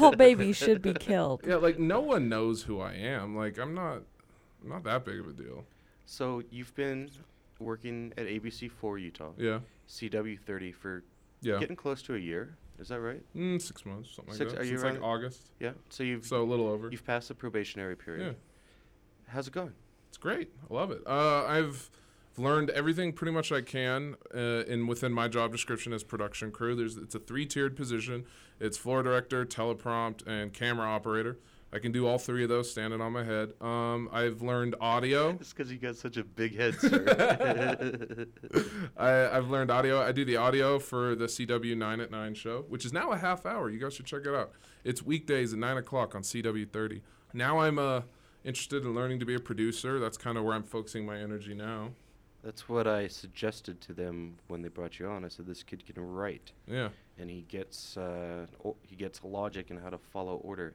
[0.00, 1.42] All babies should be killed.
[1.46, 3.36] Yeah, like no one knows who I am.
[3.36, 4.00] Like I'm not,
[4.62, 5.64] I'm not that big of a deal.
[6.06, 7.10] So you've been
[7.60, 9.32] working at ABC4 Utah.
[9.36, 9.58] Yeah.
[9.90, 11.04] CW30 for
[11.42, 11.58] Yeah.
[11.60, 12.56] getting close to a year.
[12.78, 13.22] Is that right?
[13.36, 14.60] Mm, six months, something like Six, that.
[14.60, 15.50] Are you Since, like, around- August.
[15.60, 15.72] Yeah.
[15.90, 16.88] So you've So a little over.
[16.90, 18.26] You've passed the probationary period.
[18.26, 19.32] Yeah.
[19.32, 19.72] How's it going?
[20.08, 20.50] It's great.
[20.70, 21.02] I love it.
[21.06, 21.90] Uh, I've
[22.36, 26.74] learned everything pretty much I can uh, in within my job description as production crew.
[26.74, 28.24] There's it's a three tiered position.
[28.60, 31.38] It's floor director, teleprompt, and camera operator.
[31.74, 33.52] I can do all three of those standing on my head.
[33.60, 35.30] Um, I've learned audio.
[35.40, 38.26] It's because you got such a big head, sir.
[38.96, 40.00] I, I've learned audio.
[40.00, 43.16] I do the audio for the CW 9 at 9 show, which is now a
[43.16, 43.68] half hour.
[43.70, 44.52] You guys should check it out.
[44.84, 47.02] It's weekdays at 9 o'clock on CW 30.
[47.32, 48.02] Now I'm uh,
[48.44, 49.98] interested in learning to be a producer.
[49.98, 51.90] That's kind of where I'm focusing my energy now.
[52.44, 55.24] That's what I suggested to them when they brought you on.
[55.24, 56.52] I said this kid can write.
[56.68, 56.90] Yeah.
[57.18, 60.74] And he gets uh, o- he gets logic and how to follow order.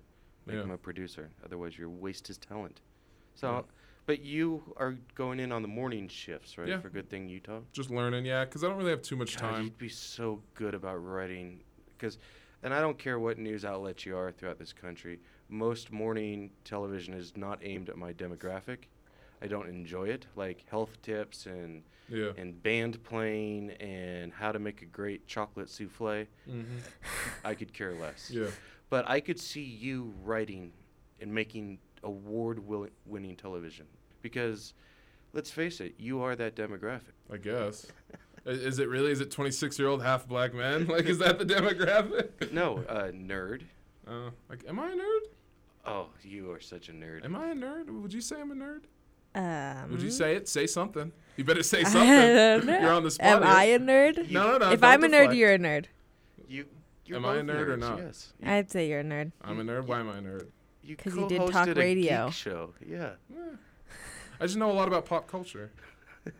[0.49, 0.63] Make Yeah.
[0.63, 1.29] him a producer.
[1.45, 2.81] Otherwise, you waste his talent.
[3.35, 3.61] So, Yeah.
[4.07, 6.67] but you are going in on the morning shifts, right?
[6.67, 6.79] Yeah.
[6.79, 7.61] For Good Thing Utah.
[7.71, 9.63] Just learning, yeah, because I don't really have too much God, time.
[9.63, 11.61] You'd be so good about writing,
[11.97, 12.17] because,
[12.63, 15.19] and I don't care what news outlet you are throughout this country.
[15.49, 18.85] Most morning television is not aimed at my demographic.
[19.41, 22.33] I don't enjoy it, like health tips and Yeah.
[22.37, 26.25] and band playing and how to make a great chocolate souffle.
[26.47, 26.65] Mhm.
[27.45, 28.31] I could care less.
[28.31, 28.49] Yeah.
[28.89, 30.71] But I could see you writing
[31.21, 33.85] and making award-winning television
[34.21, 34.73] because,
[35.33, 37.13] let's face it, you are that demographic.
[37.31, 37.85] I guess.
[38.45, 39.11] Is it really?
[39.11, 40.87] Is it 26 year old half black men?
[40.89, 42.51] Like, is that the demographic?
[42.53, 43.63] No, uh, nerd.
[44.07, 45.19] Uh, like, am I a nerd?
[45.85, 47.23] Oh, you are such a nerd.
[47.25, 47.89] Am I a nerd?
[47.89, 48.81] Would you say I'm a nerd?
[49.35, 50.47] Um, Would you say it?
[50.47, 51.11] Say something.
[51.37, 52.67] You better say something.
[52.67, 53.27] You're on the spot.
[53.27, 53.51] Am here.
[53.51, 54.31] I a nerd?
[54.31, 54.71] No, no, no.
[54.71, 55.35] If I'm a nerd, deflect.
[55.35, 55.85] you're a nerd.
[56.47, 56.65] You.
[57.09, 57.97] You're Am I a both nerd or not?
[57.97, 58.33] Yes.
[58.45, 59.31] I'd say you're a nerd.
[59.43, 59.85] I'm a nerd.
[59.87, 60.45] Why am I a nerd?
[60.87, 62.25] Because you did co-hosted talk a radio.
[62.27, 62.73] geek show.
[62.87, 63.11] Yeah.
[64.39, 65.71] I just know a lot about pop culture.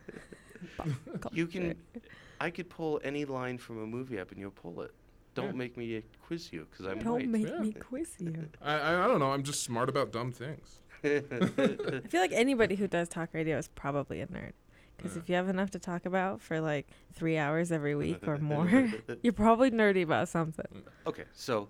[1.32, 1.74] You can.
[2.40, 4.92] I could pull any line from a movie up and you'll pull it.
[5.34, 5.52] Don't Yeah.
[5.52, 7.28] make me uh, quiz you because I'm Don't white.
[7.28, 7.58] make Yeah.
[7.58, 8.48] me quiz you.
[8.62, 9.30] I, I I don't know.
[9.32, 10.80] I'm just smart about dumb things.
[11.04, 14.52] I feel like anybody who does talk radio is probably a nerd.
[15.02, 18.38] Because if you have enough to talk about for like three hours every week or
[18.52, 18.92] more,
[19.22, 20.66] you're probably nerdy about something.
[21.06, 21.68] Okay, so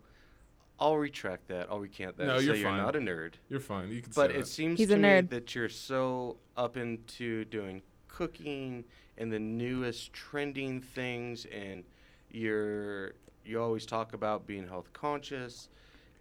[0.78, 1.68] I'll retract that.
[1.70, 2.26] I'll recant that.
[2.26, 2.76] No, you're say fine.
[2.76, 3.35] You're not a nerd.
[3.49, 3.91] You're fine.
[3.91, 4.47] You can But say it that.
[4.47, 5.31] seems He's to a me nerd.
[5.31, 8.85] that you're so up into doing cooking
[9.18, 11.85] and the newest trending things, and
[12.31, 13.12] you're
[13.45, 15.68] you always talk about being health conscious,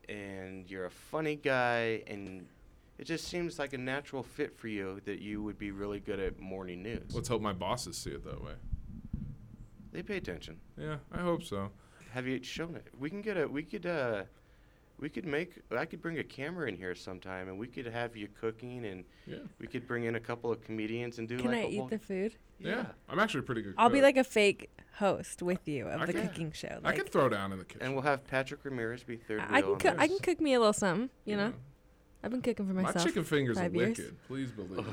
[0.07, 2.45] and you're a funny guy, and
[2.99, 6.19] it just seems like a natural fit for you that you would be really good
[6.19, 7.15] at morning news.
[7.15, 8.53] Let's hope my bosses see it that way.
[9.91, 10.57] They pay attention.
[10.77, 11.71] Yeah, I hope so.
[12.11, 12.87] Have you shown it?
[12.99, 13.47] We can get a.
[13.47, 13.85] We could.
[13.85, 14.23] uh
[14.99, 15.53] we could make.
[15.71, 19.05] I could bring a camera in here sometime, and we could have you cooking, and
[19.25, 19.37] Yeah.
[19.57, 21.89] we could bring in a couple of comedians and do Can like I a eat
[21.89, 22.35] the food?
[22.59, 22.87] Yeah.
[23.07, 23.75] I'm actually a pretty good.
[23.77, 26.79] I'll be like a fake host with you of I the could- cooking show.
[26.83, 27.81] I Like, could throw down in the kitchen.
[27.83, 29.77] And we'll have Patrick Ramirez be third I wheel.
[29.77, 29.95] can on cook.
[30.03, 31.09] I can cook me a little something.
[31.23, 31.53] You know,
[32.23, 32.95] I've been cooking for myself.
[32.95, 33.97] My chicken fingers are five years.
[33.97, 34.17] wicked.
[34.27, 34.85] Please believe.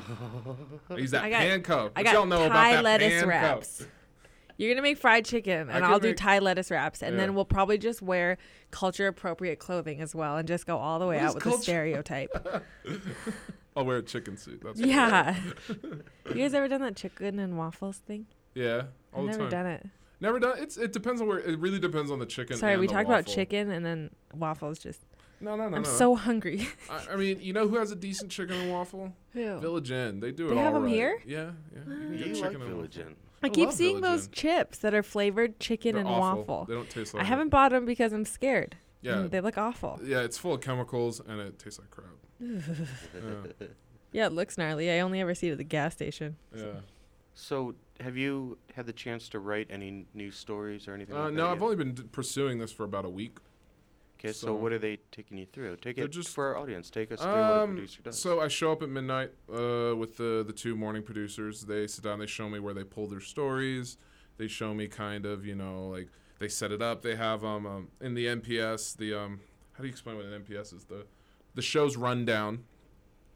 [0.91, 0.99] it.
[0.99, 1.91] He's that I got, handcuff.
[1.97, 3.29] I What got y'all know Thai about that lettuce handcuff?
[3.29, 3.87] wraps.
[4.59, 7.21] You're gonna make fried chicken, and I'll do Thai lettuce wraps, and Yeah.
[7.23, 8.39] then we'll probably just wear
[8.71, 11.45] culture appropriate clothing as well, and just go all the way What is out with
[11.45, 12.31] the stereotype.
[13.77, 14.63] I'll wear a chicken suit.
[14.65, 15.37] That's yeah.
[16.27, 18.27] you guys ever done that chicken and waffles thing?
[18.55, 19.51] Yeah, all I've the never time.
[19.51, 19.87] done it.
[20.21, 20.55] Never done.
[20.59, 21.41] It's it depends on where.
[21.41, 22.57] It really depends on the chicken.
[22.57, 24.79] Sorry, and we the talked about chicken and then waffles.
[24.79, 25.03] Just
[25.41, 25.89] No, no, no, I'm no.
[25.89, 26.67] so hungry.
[26.91, 29.13] I, I mean, you know who has a decent chicken and waffle?
[29.33, 29.59] Who?
[29.59, 30.21] Village Inn.
[30.21, 30.93] They do it They have all 'em right.
[30.95, 31.23] here?
[31.27, 31.79] Yeah, yeah.
[31.79, 33.11] You can You get like chicken and Village waffle.
[33.13, 33.17] Inn.
[33.43, 34.33] I keep seeing Village those Inn.
[34.33, 36.39] chips that are flavored chicken They're and awful.
[36.47, 36.65] waffle.
[36.67, 38.77] They don't taste I like haven't bought them because I'm scared.
[39.03, 39.13] Yeah.
[39.17, 40.01] Mm, they look awful.
[40.03, 42.09] Yeah, it's full of chemicals and it tastes like crap.
[42.41, 43.67] yeah.
[44.13, 44.91] Yeah, it looks gnarly.
[44.91, 46.37] I only ever see it at the gas station.
[46.57, 46.65] Yeah.
[47.35, 51.15] So, have you had the chance to write any news stories or anything?
[51.15, 51.63] Uh, like no, that I've yet?
[51.65, 53.37] only been d- pursuing this for about a week.
[54.27, 55.77] Okay, so, so- what are they taking you through?
[55.77, 56.91] Take it just- for our audience.
[56.91, 58.19] Take us through what a Um, producer does.
[58.21, 61.63] so I show up at midnight uh, with the the two morning producers.
[61.63, 62.19] They sit down.
[62.19, 63.97] They show me where they pull their stories.
[64.39, 66.09] They show me kind of you know like
[66.39, 67.03] they set it up.
[67.03, 69.41] They have um, um in the ENPS the um
[69.75, 71.07] how do you explain what an ENPS is the
[71.55, 72.65] the show's rundown.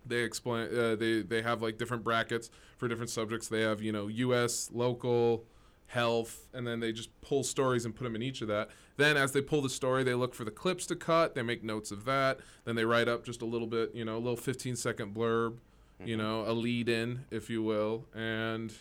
[0.05, 3.49] They explain uh, they they have like different brackets for different subjects.
[3.49, 4.71] They have you know U.S.
[4.73, 5.45] local
[5.91, 8.71] health, and then they just pull stories and put them in each of that.
[8.97, 11.35] Then, as they pull the story, they look for the clips to cut.
[11.35, 12.39] They make notes of that.
[12.65, 15.59] Then they write up just a little bit, you know, a little 15 second blurb,
[16.05, 16.23] you mm-hmm.
[16.23, 18.73] know, a lead in, if you will, and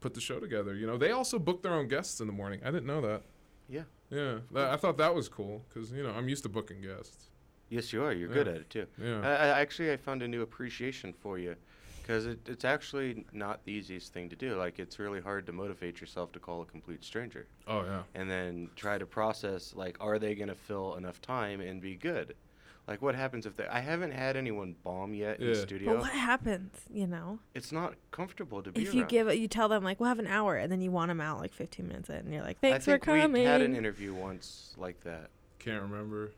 [0.00, 0.74] put the show together.
[0.74, 2.60] You know, they also book their own guests in the morning.
[2.62, 3.22] I didn't know that.
[3.68, 3.84] Yeah.
[4.10, 7.30] Yeah, that, I thought that was cool because you know I'm used to booking guests.
[7.70, 8.12] Yes, you are.
[8.12, 8.86] You're good at it too.
[9.02, 9.20] Yeah.
[9.22, 11.56] I actually I found a new appreciation for you,
[12.04, 14.56] because it, it's actually not the easiest thing to do.
[14.56, 17.46] Like it's really hard to motivate yourself to call a complete stranger.
[17.66, 18.02] Oh, yeah.
[18.14, 22.34] And then try to process like, are they gonna fill enough time and be good?
[22.86, 23.66] Like what happens if they?
[23.66, 25.94] I haven't had anyone bomb yet in the studio.
[25.94, 27.38] But what happens, you know?
[27.54, 29.08] It's not comfortable to be If you around.
[29.10, 31.22] give it, you tell them like we'll have an hour, and then you want them
[31.22, 33.32] out like 15 minutes in, and you're like, thanks I think for coming.
[33.32, 35.30] we had an interview once like that.
[35.58, 36.32] Can't remember.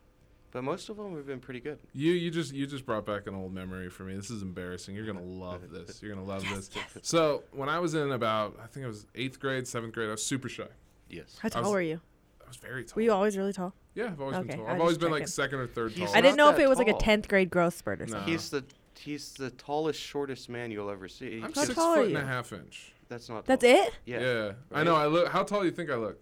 [0.52, 1.78] But most of them have been pretty good.
[1.92, 4.14] You you just you just brought back an old memory for me.
[4.16, 4.94] This is embarrassing.
[4.94, 6.02] You're gonna love this.
[6.02, 6.70] You're gonna love this.
[7.02, 10.12] So when I was in about I think it was eighth grade, seventh grade, I
[10.12, 10.68] was super shy.
[11.10, 11.36] Yes.
[11.40, 12.00] How tall was- were you?
[12.44, 12.94] I was very tall.
[12.96, 13.74] Were you always really tall?
[13.94, 14.68] Yeah, I've always Okay, been tall.
[14.68, 15.32] I I've always just been like checking.
[15.32, 16.16] second or third He's tall.
[16.16, 18.12] I didn't know if it was like a 10th grade growth spurt or No.
[18.12, 18.32] something.
[18.32, 18.64] He's the
[18.98, 21.36] he's the tallest, shortest man you'll ever see.
[21.42, 22.26] I'm How six tall are foot and a you?
[22.26, 22.92] half inch.
[23.08, 23.44] That's not.
[23.46, 23.74] That's tall.
[23.74, 23.92] it?
[24.04, 24.20] Yeah.
[24.20, 24.52] Yeah.
[24.72, 24.94] I know.
[24.94, 25.28] I look.
[25.28, 26.20] How tall do you think I look?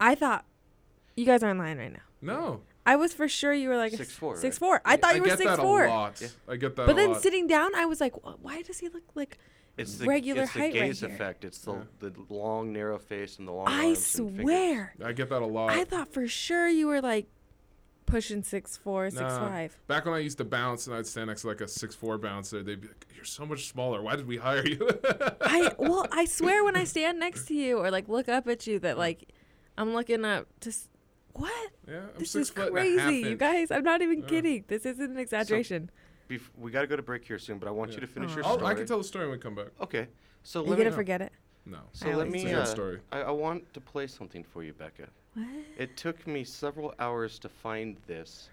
[0.00, 0.44] I thought
[1.16, 2.00] you guys aren't lying right now.
[2.20, 2.60] No.
[2.86, 4.58] I was for sure you were like a Six four, Six right?
[4.58, 4.82] four.
[4.84, 5.84] I thought you were I get six that four.
[5.86, 6.22] a lot.
[6.48, 6.86] I get that.
[6.86, 7.22] But a then lot.
[7.22, 9.38] sitting down, I was like, why does he look like
[9.78, 11.08] It's the regular it's the height right gaze here?
[11.08, 11.44] effect.
[11.44, 13.68] It's the the long narrow face and the long.
[13.68, 14.94] I arms and swear.
[15.04, 15.70] I get that a lot.
[15.70, 17.26] I thought for sure you were like
[18.06, 19.48] pushing six four, six Nah.
[19.48, 19.78] five.
[19.86, 22.18] Back when I used to bounce and I'd stand next to like a six four
[22.18, 24.02] bouncer, they'd be like, "You're so much smaller.
[24.02, 24.86] Why did we hire you?"
[25.40, 28.66] I well, I swear when I stand next to you or like look up at
[28.66, 29.30] you that like
[29.78, 30.90] I'm looking up just
[31.34, 31.70] what?
[31.88, 33.70] Yeah, I'm this six is foot and a half crazy, you guys.
[33.70, 34.26] I'm not even Yeah.
[34.28, 34.64] kidding.
[34.68, 35.90] This isn't an exaggeration.
[36.28, 38.34] Bef- we got to go to break here soon, but I want you to finish
[38.34, 38.70] your I'll- story.
[38.70, 39.68] I can tell the story when we come back.
[39.80, 40.08] Okay.
[40.42, 41.32] So you let gonna me, forget it?
[41.66, 41.78] No.
[41.92, 42.40] So I let me.
[42.44, 42.48] do.
[42.48, 43.00] It's a Uh, story.
[43.12, 45.08] I, I want to play something for you, Becca.
[45.34, 45.46] What?
[45.78, 48.50] It took me several hours to find this,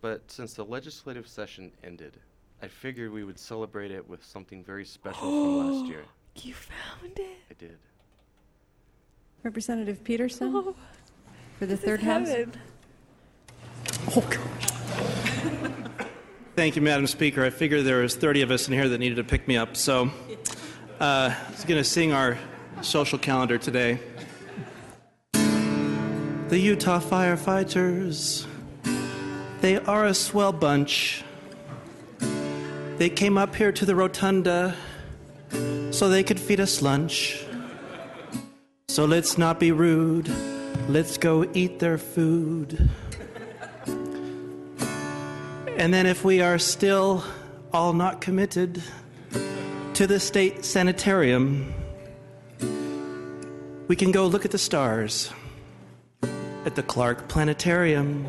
[0.00, 2.18] but since the legislative session ended,
[2.62, 6.04] I figured we would celebrate it with something very special from last year.
[6.36, 7.36] You found it.
[7.50, 7.76] I did.
[9.42, 10.74] Representative Peterson Oh,
[11.62, 12.26] for the this third house.
[12.26, 12.52] heaven.
[16.56, 17.44] Thank you, Madam Speaker.
[17.44, 19.76] I figured there was 30 of us in here that needed to pick me up,
[19.76, 20.10] so
[20.98, 22.36] uh, I was going to sing our
[22.80, 24.00] social calendar today.
[25.34, 28.44] The Utah firefighters,
[29.60, 31.22] they are a swell bunch.
[32.96, 34.74] They came up here to the rotunda
[35.92, 37.46] so they could feed us lunch.
[38.88, 40.51] So let's not be rude.
[40.88, 42.90] Let's go eat their food.
[45.76, 47.24] And then, if we are still
[47.72, 48.82] all not committed
[49.94, 51.72] to the state sanitarium,
[53.88, 55.32] we can go look at the stars
[56.64, 58.26] at the Clark Planetarium.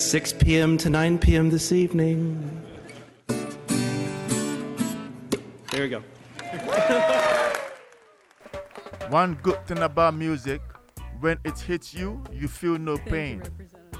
[0.00, 0.76] 6 p.m.
[0.78, 1.50] to 9 p.m.
[1.50, 2.62] this evening.
[5.70, 6.02] There we go.
[9.12, 10.62] One good thing about music,
[11.20, 13.42] when it hits you, you feel no pain.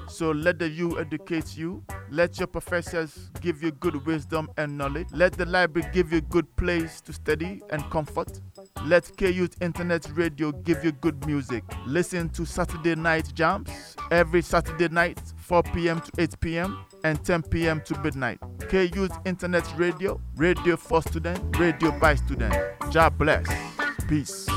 [0.08, 1.84] So let the you educate you.
[2.10, 5.08] Let your professors give you good wisdom and knowledge.
[5.12, 8.40] Let the library give you a good place to study and comfort.
[8.86, 11.62] Let KU's Internet Radio give you good music.
[11.84, 13.68] Listen to Saturday Night Jams
[14.10, 16.00] every Saturday night, 4 p.m.
[16.00, 16.86] to 8 p.m.
[17.04, 17.82] and 10 p.m.
[17.82, 18.38] to midnight.
[18.70, 22.56] KU's Internet Radio, radio for students, radio by students.
[22.90, 23.46] God bless.
[24.08, 24.48] Peace.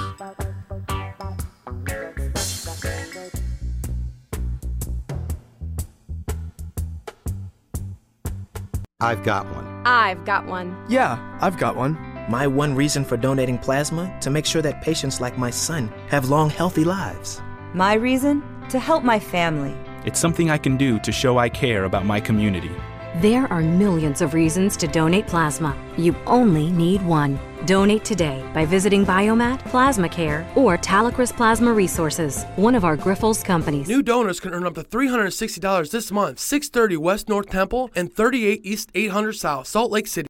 [9.05, 9.67] I've got one.
[9.85, 10.75] I've got one.
[10.89, 11.93] Yeah, I've got one.
[12.27, 16.29] My one reason for donating plasma to make sure that patients like my son have
[16.29, 17.39] long, healthy lives.
[17.75, 18.41] My reason?
[18.69, 19.77] To help my family.
[20.05, 22.71] It's something I can do to show I care about my community.
[23.21, 25.73] There are millions of reasons to donate plasma.
[25.95, 27.39] You only need one.
[27.65, 33.41] Donate today by visiting Biomat, Plasma Care, or Talecris Plasma Resources, one of our Grifols
[33.41, 33.87] companies.
[33.87, 38.59] New donors can earn up to $360 this month, 630 West North Temple and 38
[38.65, 40.27] East 800 South, Salt Lake City.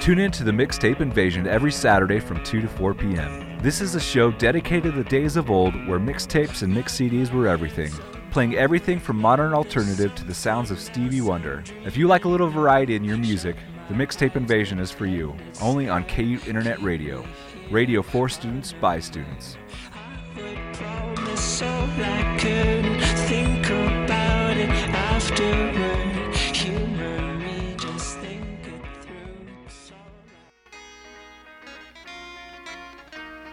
[0.00, 3.43] Tune in to the Mixtape Invasion every Saturday from 2 to 4 p.m.
[3.64, 7.32] This is a show dedicated to the days of old where mixtapes and mix CDs
[7.32, 7.90] were everything,
[8.30, 11.64] playing everything from modern alternative to the sounds of Stevie Wonder.
[11.86, 13.56] If you like a little variety in your music,
[13.88, 17.24] the Mixtape Invasion is for you, only on KU Internet Radio.
[17.70, 19.56] Radio for students by students.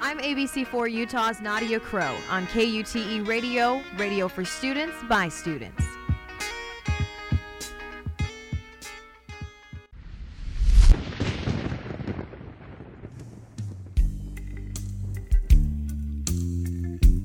[0.04, 5.86] I'm ABC4 Utah's Nadia Crow on KUTE Radio, radio for students by students.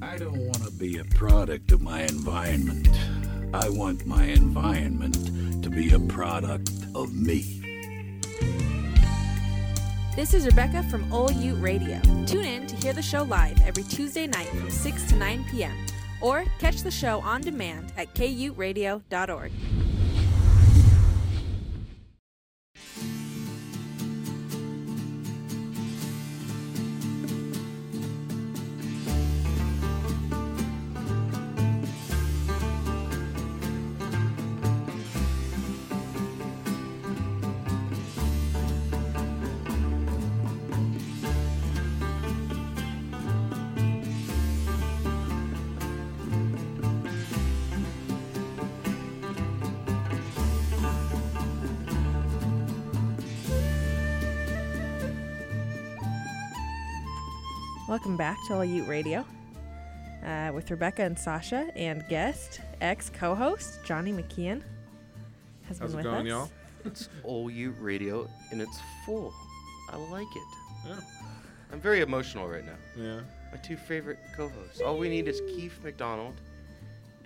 [0.02, 2.90] I don't want to be a product of my environment.
[3.54, 7.56] I want my environment to be a product of me.
[10.16, 12.00] This is Rebecca from Ole Ute Radio.
[12.24, 15.76] Tune in to hear the show live every Tuesday night from 6 to 9 p.m.
[16.22, 19.52] or catch the show on demand at kuradio.org.
[58.16, 59.26] Welcome back to All Ute Radio
[60.24, 64.62] uh, with Rebecca and Sasha and guest, ex co host Johnny McKeon
[65.68, 66.26] has How's been it with going, us.
[66.26, 66.50] y'all?
[66.86, 69.34] It's OU radio and it's full.
[69.90, 70.42] I like it.
[70.86, 71.00] Yeah.
[71.70, 72.78] I'm very emotional right now.
[72.96, 73.20] Yeah.
[73.52, 74.80] My two favorite co-hosts.
[74.80, 76.40] All we need is Keith McDonald,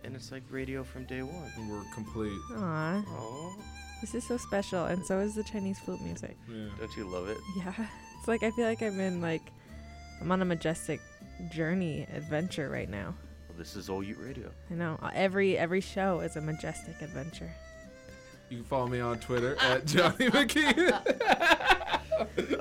[0.02, 1.52] and it's like radio from day one.
[1.56, 2.36] And we're complete.
[2.56, 3.04] Aw.
[3.06, 3.52] Aw.
[4.00, 6.36] This is so special, and so is the Chinese flute music.
[6.48, 6.66] Yeah.
[6.80, 7.38] Don't you love it?
[7.58, 7.74] Yeah.
[8.18, 9.52] It's like I feel like I'm in like
[10.20, 11.00] I'm on a majestic
[11.50, 13.14] journey adventure right now.
[13.48, 14.50] Well, this is all you radio.
[14.70, 14.98] I know.
[15.02, 17.50] uh, Every every show is a majestic adventure.
[18.50, 20.90] You can follow me on Twitter at Johnny McKeon.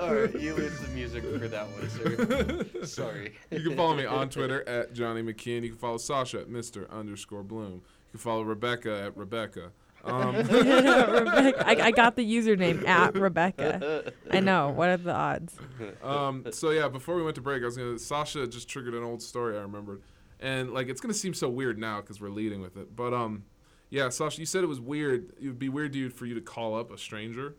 [0.00, 2.64] All right, you lose the music for that one, sir.
[2.86, 3.34] Sorry.
[3.50, 5.62] You can follow me on Twitter at Johnny McKeon.
[5.64, 6.88] You can follow Sasha at Mr.
[6.90, 7.74] underscore Bloom.
[7.74, 7.82] You
[8.12, 9.72] can follow Rebecca at Rebecca.
[10.04, 14.12] Um, Rebecca, I, I got the username at Rebecca.
[14.30, 14.70] I know.
[14.70, 15.56] What are the odds?
[16.02, 17.98] um, so yeah, before we went to break, I was gonna.
[17.98, 20.02] Sasha just triggered an old story I remembered,
[20.40, 22.96] and like it's gonna seem so weird now because we're leading with it.
[22.96, 23.44] But um,
[23.90, 25.32] yeah, Sasha, you said it was weird.
[25.40, 27.56] It would be weird to you for you to call up a stranger.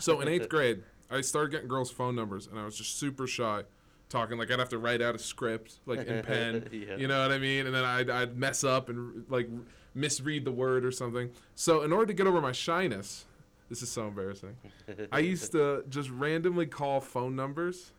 [0.00, 3.26] So in eighth grade, I started getting girls' phone numbers, and I was just super
[3.26, 3.62] shy,
[4.08, 6.68] talking like I'd have to write out a script like in pen.
[6.72, 6.96] Yeah.
[6.96, 7.66] You know what I mean?
[7.66, 9.48] And then I'd, I'd mess up and like
[9.94, 11.30] misread the word or something.
[11.54, 13.24] So in order to get over my shyness,
[13.68, 14.56] this is so embarrassing.
[15.12, 17.92] I used to just randomly call phone numbers.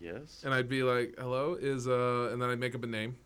[0.00, 0.42] Yes.
[0.44, 3.16] And I'd be like, "Hello, is uh," and then I'd make up a name.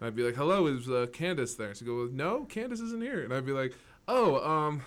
[0.00, 3.22] And I'd be like, "Hello, is uh, Candace there?" So go, "No, Candace isn't here."
[3.22, 3.74] And I'd be like,
[4.08, 4.82] "Oh, um,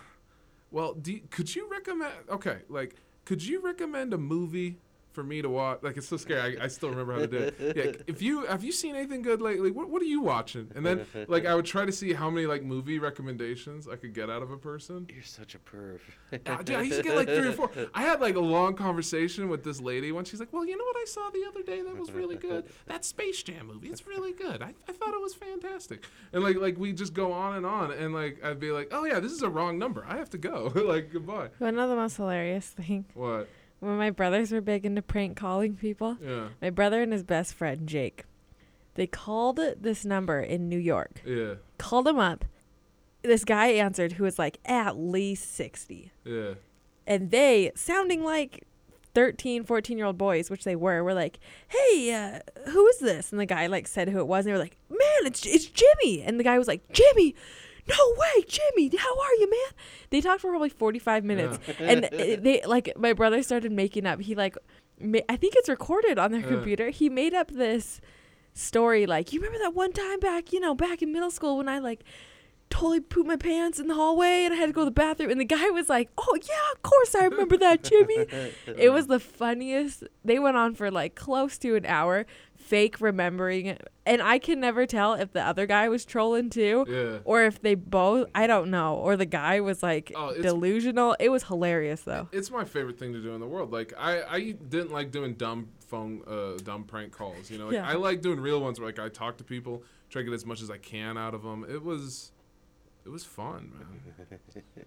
[0.72, 2.14] well, do you- could you recommend?
[2.30, 2.96] Okay, like,
[3.26, 4.78] could you recommend a movie
[5.12, 5.80] for me to watch?
[5.82, 6.60] Like, it's so scary.
[6.60, 7.56] I, I still remember how to do it.
[7.80, 9.72] Yeah, if you have you seen anything good lately?
[9.72, 10.72] What what are you watching?
[10.76, 14.14] And then like I would try to see how many like movie recommendations I could
[14.14, 15.08] get out of a person.
[15.14, 16.00] You're such a perv.
[16.32, 17.70] Uh, dude, I used to get like three or four.
[17.94, 20.30] I had like a long conversation with this lady once.
[20.30, 22.66] She's like, "Well, you know what I saw the other day that was really good?
[22.88, 23.90] That Space Jam movie.
[23.90, 24.62] It's really good.
[24.62, 26.04] I, I thought it was fantastic."
[26.34, 29.06] And like like we just go on and on, and like I'd be like, "Oh
[29.06, 30.06] yeah, this is a wrong number.
[30.08, 30.72] I have to go.
[30.76, 33.06] like goodbye." You wanna know the most hilarious thing?
[33.14, 33.48] What?
[33.80, 36.50] When my brothers were big into prank calling people, Yeah.
[36.62, 38.26] my brother and his best friend Jake,
[38.96, 41.22] they called this number in New York.
[41.26, 41.56] Yeah.
[41.78, 42.44] Called him up.
[43.22, 46.12] This guy answered who was like at least 60.
[46.26, 46.54] Yeah.
[47.08, 48.66] And they, sounding like
[49.16, 53.32] 13, 14 year old boys, which they were, were like, hey, uh, who is this?
[53.32, 54.46] And the guy like said who it was.
[54.46, 56.22] And they were like, man, it's, it's Jimmy.
[56.22, 57.36] And the guy was like, Jimmy,
[57.90, 59.74] no way, Jimmy, how are you, man?
[60.12, 61.60] They talked for probably 45 minutes.
[61.68, 61.74] Yeah.
[61.92, 64.58] and eh, they, like, my brother started making up, he like,
[65.00, 66.48] ma- I think it's recorded on their Yeah.
[66.48, 66.90] computer.
[66.90, 68.00] He made up this
[68.54, 71.70] story like, you remember that one time back, you know, back in middle school when
[71.70, 72.04] I like,
[72.70, 75.32] totally pooped my pants in the hallway and I had to go to the bathroom.
[75.32, 78.26] And the guy was like, Oh, yeah, of course I remember that, Jimmy.
[78.78, 80.04] it was the funniest.
[80.24, 82.28] They went on for like close to an hour,
[82.70, 83.88] fake remembering it.
[84.06, 87.20] And I can never tell if the other guy was trolling too Yeah.
[87.26, 91.16] or if they both, I don't know, or the guy was like Oh, delusional.
[91.20, 92.28] It was hilarious though.
[92.32, 93.72] It's my favorite thing to do in the world.
[93.72, 97.50] Like I, I didn't like doing dumb phone, uh, dumb prank calls.
[97.50, 97.90] You know, like, Yeah.
[97.90, 100.46] I like doing real ones where like I talk to people, try to get as
[100.46, 101.66] much as I can out of them.
[101.68, 102.32] It was,
[103.06, 104.40] it was fun, man.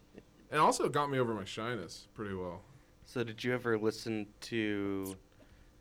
[0.52, 2.62] and also it got me over my shyness pretty well.
[3.04, 5.16] So did you ever listen to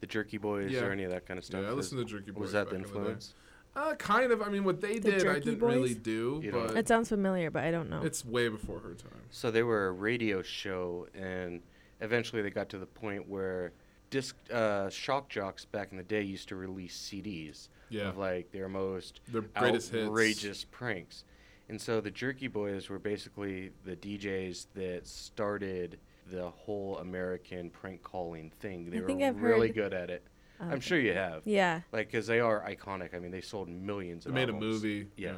[0.02, 0.82] the Jerky Boys Yeah.
[0.86, 1.62] or any of that kind of stuff?
[1.64, 3.34] Yeah, I Was- listened to Jerky Boys Was that back the in the influence?
[3.74, 4.41] Uh, kind of.
[4.41, 5.95] I mean, what they The did, I didn't really Boys?
[5.95, 8.02] do, You don't- but It sounds familiar, but I don't know.
[8.04, 9.22] it's way before her time.
[9.30, 11.62] So they were a radio show, and
[12.02, 13.72] eventually they got to the point where
[14.10, 18.10] disc uh, shock jocks back in the day used to release CDs Yeah.
[18.10, 20.06] of like their most Their greatest hits.
[20.08, 21.24] outrageous pranks.
[21.70, 25.97] And so the Jerky Boys were basically the DJs that started
[26.30, 28.90] the whole American prank calling thing.
[28.90, 30.24] They I were I've really heard- good at it.
[30.60, 31.42] I'm sure you have.
[31.46, 31.82] Yeah.
[31.92, 33.16] Like, because they are iconic.
[33.16, 34.26] I mean, they sold millions.
[34.26, 35.32] They of made a movie, Yeah.
[35.32, 35.36] yeah,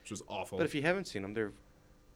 [0.00, 0.56] which was awful.
[0.56, 1.52] But if you haven't seen them, they're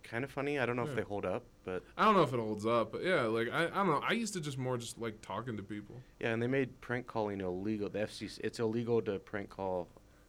[0.03, 0.59] kind of funny.
[0.59, 0.91] I don't know Yeah.
[0.91, 3.49] if they hold up, but I don't know if it holds up, but yeah, like
[3.53, 4.01] I, I don't know.
[4.09, 5.97] I used to just more just like talking to people.
[6.19, 6.33] yeah.
[6.33, 7.91] And they made prank calling illegal.
[7.91, 8.41] The FCC.
[8.43, 9.89] It's illegal to prank call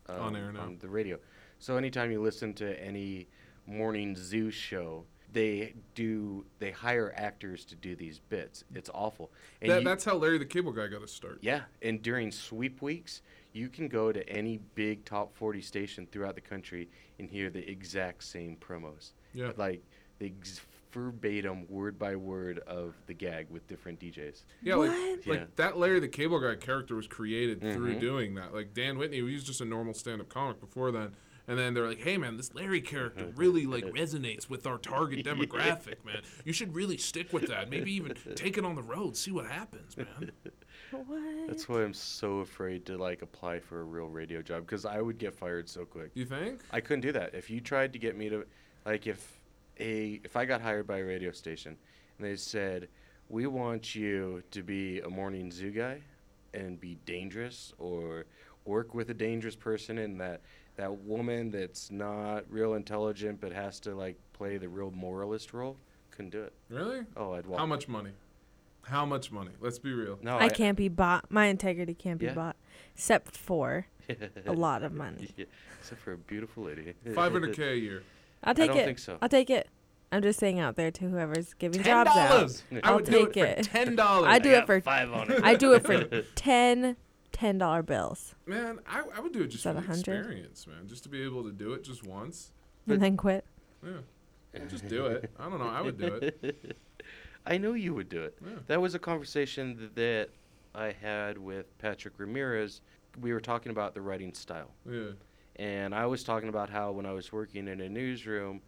[0.09, 0.61] um, On air now.
[0.63, 1.19] on the radio.
[1.59, 3.27] So anytime you listen to any
[3.65, 5.05] morning zoo show.
[5.33, 6.45] They do.
[6.59, 8.63] They hire actors to do these bits.
[8.73, 9.31] It's awful.
[9.61, 11.39] And That, you- that's how Larry the Cable Guy got his start.
[11.41, 13.21] Yeah, and during sweep weeks,
[13.53, 17.69] you can go to any big top 40 station throughout the country and hear the
[17.69, 19.11] exact same promos.
[19.33, 19.51] Yeah.
[19.57, 19.83] Like
[20.19, 20.61] the ex-
[20.93, 24.43] verbatim, word by word of the gag with different DJs.
[24.63, 24.91] Yeah, like
[25.25, 25.33] Yeah.
[25.33, 27.99] like that Larry the Cable Guy character was created through Mhm.
[27.99, 28.53] doing that.
[28.53, 31.15] Like Dan Whitney, he was just a normal stand-up comic before then,
[31.47, 35.25] and then they're like, "Hey man, this Larry character really like resonates with our target
[35.25, 36.21] demographic, man.
[36.43, 37.69] You should really stick with that.
[37.69, 40.31] Maybe even take it on the road, see what happens, man."
[40.91, 41.47] What?
[41.47, 45.01] That's why I'm so afraid to like apply for a real radio job because I
[45.01, 46.11] would get fired so quick.
[46.13, 46.61] You think?
[46.71, 47.35] I couldn't do that.
[47.35, 48.45] If you tried to get me to,
[48.85, 49.41] like, if
[49.79, 51.75] a if I got hired by a radio station
[52.17, 52.87] and they said,
[53.27, 55.99] "We want you to be a morning zoo guy
[56.53, 58.25] and be dangerous or
[58.65, 60.41] work with a dangerous person and that
[60.77, 65.75] that woman that's not real intelligent but has to like play the real moralist role,"
[66.11, 66.53] couldn't do it.
[66.69, 67.01] Really?
[67.15, 67.59] Oh, I'd walk.
[67.59, 68.11] How much money?
[68.83, 69.51] How much money?
[69.59, 70.17] Let's be real.
[70.21, 71.29] No, I, can't be bought.
[71.29, 72.33] My integrity can't be Yeah.
[72.35, 72.55] bought,
[72.95, 73.87] except for
[74.45, 75.29] a lot of money.
[75.35, 75.43] Yeah,
[75.81, 76.93] except for a beautiful lady.
[77.05, 78.03] 500K a year.
[78.45, 78.85] I'll take I don't it.
[78.85, 79.17] think so.
[79.21, 79.67] I'll take it.
[80.09, 81.83] I'm just saying out there to whoever's giving $10.
[81.83, 82.79] jobs out.
[82.85, 83.99] I I'll would do take it for $10.
[83.99, 85.43] I do I it for five on it.
[85.43, 86.05] I do it for
[86.35, 86.95] 10
[87.37, 90.17] ten dollar bills Man, I, I would do it just that for the 100?
[90.19, 90.87] experience, man.
[90.87, 92.51] Just to be able to do it just once.
[92.87, 93.45] and then quit.
[93.85, 93.91] Yeah.
[94.53, 95.29] Yeah, just do it.
[95.39, 95.67] I don't know.
[95.67, 96.77] I would do it.
[97.45, 98.37] I knew you would do it.
[98.43, 98.53] Yeah.
[98.67, 100.29] That was a conversation that
[100.73, 102.81] I had with Patrick Ramirez.
[103.21, 104.71] We were talking about the writing style.
[104.89, 105.11] Yeah.
[105.57, 108.61] And I was talking about how when I was working in a newsroom,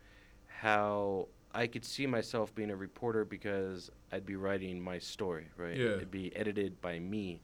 [0.48, 5.76] how I could see myself being a reporter because I'd be writing my story, right?
[5.76, 5.96] Yeah.
[5.96, 7.42] It'd be edited by me.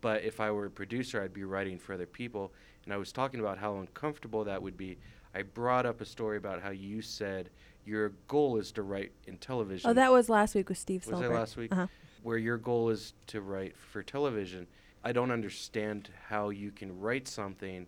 [0.00, 2.52] But if I were a producer, I'd be writing for other people.
[2.84, 4.98] And I was talking about how uncomfortable that would be.
[5.34, 7.50] I brought up a story about how you said
[7.84, 9.88] your goal is to write in television.
[9.90, 11.28] Oh, that was last week with Steve Was Soelberg.
[11.28, 11.72] that last week?
[11.72, 11.86] Uh-huh.
[12.22, 14.66] Where your goal is to write for television.
[15.02, 17.86] I don't understand how you can write something,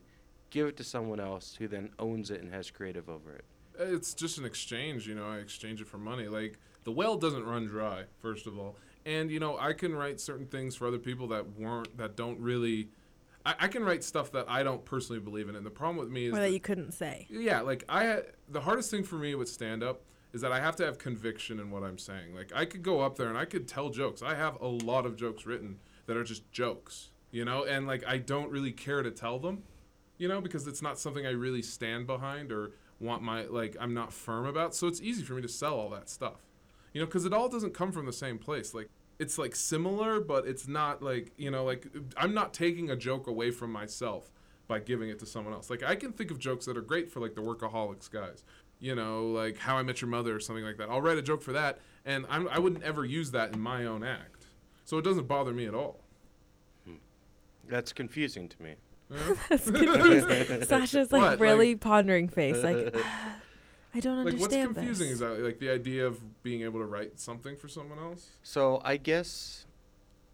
[0.50, 3.44] give it to someone else who then owns it and has creative over it.
[3.78, 5.28] It's just an exchange, you know.
[5.28, 6.28] I exchange it for money.
[6.28, 8.76] Like the well doesn't run dry, first of all,
[9.06, 12.38] and you know I can write certain things for other people that weren't that don't
[12.40, 12.88] really.
[13.44, 16.08] I, I can write stuff that I don't personally believe in, and the problem with
[16.10, 17.26] me is Or that- that you couldn't say.
[17.30, 20.76] yeah, like I the hardest thing for me with stand up is that I have
[20.76, 22.34] to have conviction in what I'm saying.
[22.34, 24.22] Like I could go up there and I could tell jokes.
[24.22, 28.02] I have a lot of jokes written that are just jokes, you know, and like
[28.06, 29.64] I don't really care to tell them,
[30.18, 33.92] you know, because it's not something I really stand behind or want my like I'm
[33.92, 34.74] not firm about.
[34.74, 36.36] So it's easy for me to sell all that stuff.
[36.92, 38.74] You know, cuz it all doesn't come from the same place.
[38.74, 38.88] Like
[39.18, 41.86] it's like similar, but it's not like, you know, like
[42.16, 44.30] I'm not taking a joke away from myself
[44.68, 45.70] by giving it to someone else.
[45.70, 48.44] Like I can think of jokes that are great for like the workaholics guys.
[48.80, 50.90] You know, like How I Met Your Mother or something like that.
[50.90, 53.84] I'll write a joke for that, and I'm, I wouldn't ever use that in my
[53.84, 54.46] own act.
[54.84, 56.00] So it doesn't bother me at all.
[56.84, 56.94] Hmm.
[57.68, 58.74] That's confusing to me.
[59.48, 60.62] That's confusing.
[60.66, 61.38] Sasha's like What?
[61.40, 62.62] really pondering face.
[62.64, 62.96] Like
[63.94, 65.14] I don't like what's understand confusing this.
[65.14, 68.30] is that like the idea of being able to write something for someone else.
[68.42, 69.66] So I guess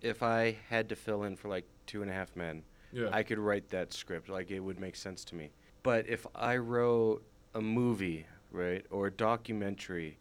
[0.01, 3.09] if I had to fill in for like Two and a Half Men, Yeah.
[3.13, 4.29] I could write that script.
[4.29, 5.51] Like it would make sense to me.
[5.83, 7.23] But if I wrote
[7.55, 10.19] a movie, right, or a documentary,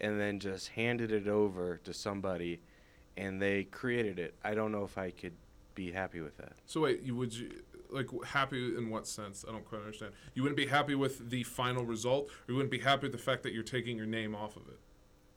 [0.00, 2.60] and then just handed it over to somebody,
[3.16, 5.34] and they created it, I don't know if I could
[5.74, 6.54] be happy with that.
[6.66, 7.50] So wait, you would you
[7.90, 9.44] like happy in what sense?
[9.48, 10.12] I don't quite understand.
[10.34, 13.18] You wouldn't be happy with the final result, or you wouldn't be happy with the
[13.18, 14.78] fact that you're taking your name off of it.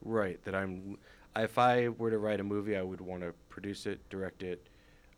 [0.01, 0.41] Right.
[0.43, 0.97] That I'm.
[1.35, 4.67] If I were to write a movie, I would want to produce it, direct it,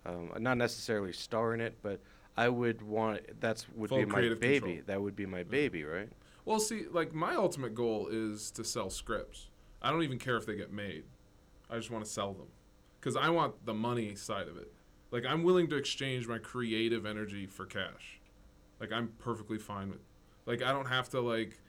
[0.06, 2.02] um, not necessarily star in it, but
[2.36, 3.22] I would want.
[3.40, 4.60] That's would Full be my baby.
[4.60, 4.78] control.
[4.88, 6.10] That would be my baby, right?
[6.46, 9.48] Well, see, like my ultimate goal is to sell scripts.
[9.82, 11.04] I don't even care if they get made.
[11.70, 12.48] I just want to sell them
[13.00, 14.72] because I want the money side of it.
[15.12, 18.20] Like I'm willing to exchange my creative energy for cash.
[18.80, 20.00] Like I'm perfectly fine with.
[20.46, 21.60] Like I don't have to like.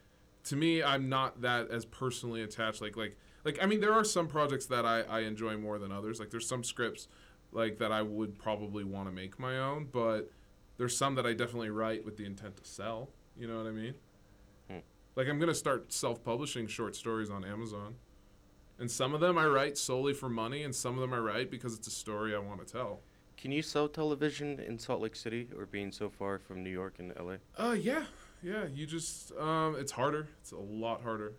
[0.46, 2.80] To me, I'm not that as personally attached.
[2.80, 5.92] Like like like I mean, there are some projects that I I enjoy more than
[5.92, 6.20] others.
[6.20, 7.08] Like there's some scripts
[7.52, 10.30] like that I would probably want to make my own, but
[10.78, 13.10] there's some that I definitely write with the intent to sell.
[13.36, 13.94] You know what I mean?
[14.70, 14.78] Hmm.
[15.16, 17.96] Like I'm gonna start self-publishing short stories on Amazon,
[18.78, 21.50] and some of them I write solely for money, and some of them I write
[21.50, 23.00] because it's a story I want to tell.
[23.42, 26.94] Can you sell television in Salt Lake City or being so far from New York
[27.00, 27.38] and LA?
[27.58, 28.04] Uh, yeah,
[28.40, 28.66] yeah.
[28.72, 30.28] You just um, it's harder.
[30.40, 31.32] It's a lot harder.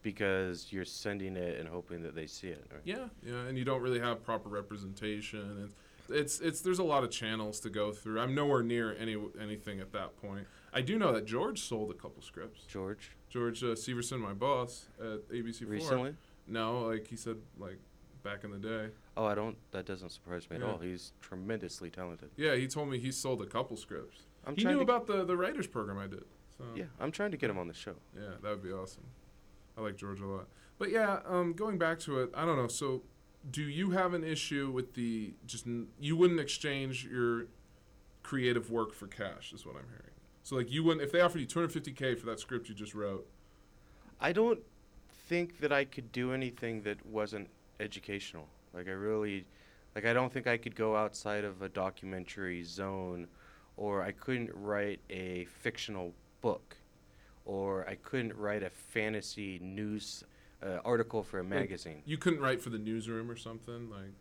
[0.00, 2.64] Because you're sending it and hoping that they see it.
[2.72, 2.80] Right?
[2.84, 5.72] Yeah, yeah, and you don't really have proper representation, and
[6.08, 8.20] it's it's there's a lot of channels to go through.
[8.20, 10.46] I'm nowhere near any anything at that point.
[10.72, 12.64] I do know that George sold a couple scripts.
[12.64, 13.10] George.
[13.28, 15.68] George uh, Severson, my boss at ABC4.
[15.68, 16.14] Recently?
[16.46, 17.76] No, like he said, like
[18.22, 18.88] back in the day.
[19.16, 19.56] Oh, I don't.
[19.72, 20.64] That doesn't surprise me Yeah.
[20.64, 20.78] at all.
[20.78, 22.30] He's tremendously talented.
[22.36, 24.26] Yeah, he told me he sold a couple scripts.
[24.46, 26.24] I'm he trying knew to- about the the writers program I did.
[26.58, 27.96] So Yeah, I'm trying to get him on the show.
[28.14, 29.04] Yeah, that would be awesome.
[29.76, 30.48] I like George a lot.
[30.78, 32.68] But yeah, um, going back to it, I don't know.
[32.68, 33.02] So,
[33.50, 37.46] do you have an issue with the just n- you wouldn't exchange your
[38.22, 39.52] creative work for cash?
[39.52, 40.12] Is what I'm hearing.
[40.42, 43.26] So, like, you wouldn't if they offered you 250k for that script you just wrote.
[44.20, 44.60] I don't
[45.28, 47.48] think that I could do anything that wasn't
[47.78, 48.48] educational.
[48.74, 49.44] Like I really,
[49.94, 53.26] like I don't think I could go outside of a documentary zone,
[53.76, 56.76] or I couldn't write a fictional book,
[57.44, 60.24] or I couldn't write a fantasy news
[60.62, 62.02] uh, article for a magazine.
[62.04, 63.88] you couldn't write for the newsroom or something.
[63.90, 64.12] Like,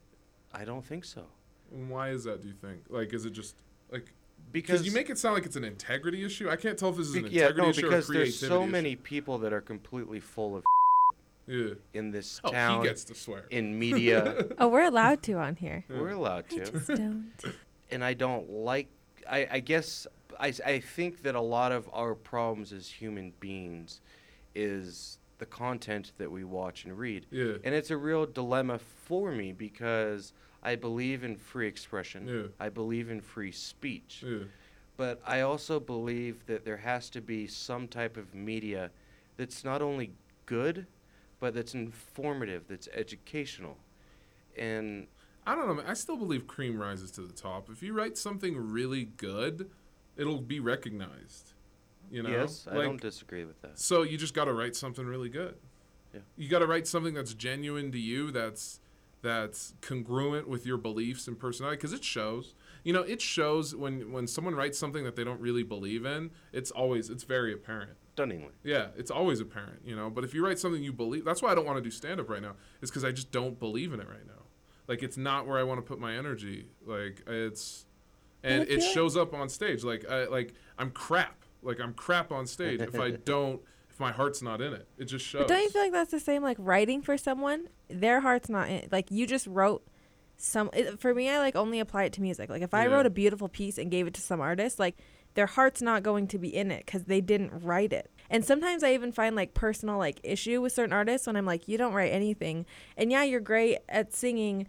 [0.53, 1.25] I don't think so.
[1.73, 2.41] and why is that?
[2.41, 2.83] Do you think?
[2.89, 3.55] Like, is it just
[3.91, 4.13] like
[4.51, 6.49] Because- you make it sound like it's an integrity issue?
[6.49, 8.07] I can't tell if this is an Bec- yeah, integrity no, issue or a because
[8.07, 8.71] there's so issue.
[8.71, 10.63] many people that are completely full of
[11.49, 11.73] Yeah.
[11.93, 12.83] in this Oh, he town.
[12.83, 13.45] gets to swear.
[13.49, 14.45] in media.
[14.59, 15.83] Oh, we're allowed to on here.
[15.89, 16.71] We're allowed I to.
[16.71, 17.31] just don't.
[17.91, 18.87] And I don't like.
[19.29, 20.05] I, I guess
[20.39, 24.01] I, s- I think that a lot of our problems as human beings
[24.55, 27.25] is the content that we watch and read.
[27.31, 27.53] Yeah.
[27.63, 30.33] And it's a real dilemma for me because
[30.63, 32.27] I believe in free expression.
[32.27, 32.41] Yeah.
[32.59, 34.23] I believe in free speech.
[34.25, 34.39] Yeah.
[34.97, 38.91] But I also believe that there has to be some type of media
[39.37, 40.11] that's not only
[40.45, 40.85] good,
[41.39, 43.77] but that's informative, that's educational.
[44.57, 45.07] And
[45.45, 45.83] I don't know.
[45.87, 47.69] I still believe cream rises to the top.
[47.69, 49.69] If you write something really good,
[50.17, 51.53] it'll be recognized.
[52.11, 52.29] You know.
[52.29, 53.79] yes, I Like, don't disagree with that.
[53.79, 55.55] So you just got to write something really good.
[56.13, 56.21] Yeah.
[56.35, 58.31] You got to write something that's genuine to you.
[58.31, 58.79] That's
[59.21, 62.55] that's congruent with your beliefs and personality because it shows.
[62.83, 66.31] You know, it shows when when someone writes something that they don't really believe in.
[66.51, 67.91] It's always it's very apparent.
[68.19, 68.51] Stunningly.
[68.63, 69.79] Yeah, it's always apparent.
[69.85, 71.81] You know, but if you write something you believe, that's why I don't want to
[71.81, 72.55] do stand up right now.
[72.81, 74.43] Is because I just don't believe in it right now.
[74.89, 76.67] Like it's not where I want to put my energy.
[76.85, 77.85] Like it's,
[78.43, 79.83] and I it shows up on stage.
[79.85, 81.45] Like I like I'm crap.
[81.61, 84.87] Like I'm crap on stage if I don't if my heart's not in it.
[84.97, 85.43] It just shows.
[85.43, 87.69] But don't you feel like that's the same like writing for someone?
[87.87, 88.91] Their heart's not in it.
[88.91, 89.87] Like you just wrote
[90.35, 92.49] some it, for me I like only apply it to music.
[92.49, 92.95] Like if I Yeah.
[92.95, 94.97] wrote a beautiful piece and gave it to some artist, like
[95.35, 98.09] their heart's not going to be in it cuz they didn't write it.
[98.29, 101.67] And sometimes I even find like personal like issue with certain artists when I'm like
[101.67, 102.65] you don't write anything.
[102.97, 104.67] And yeah, you're great at singing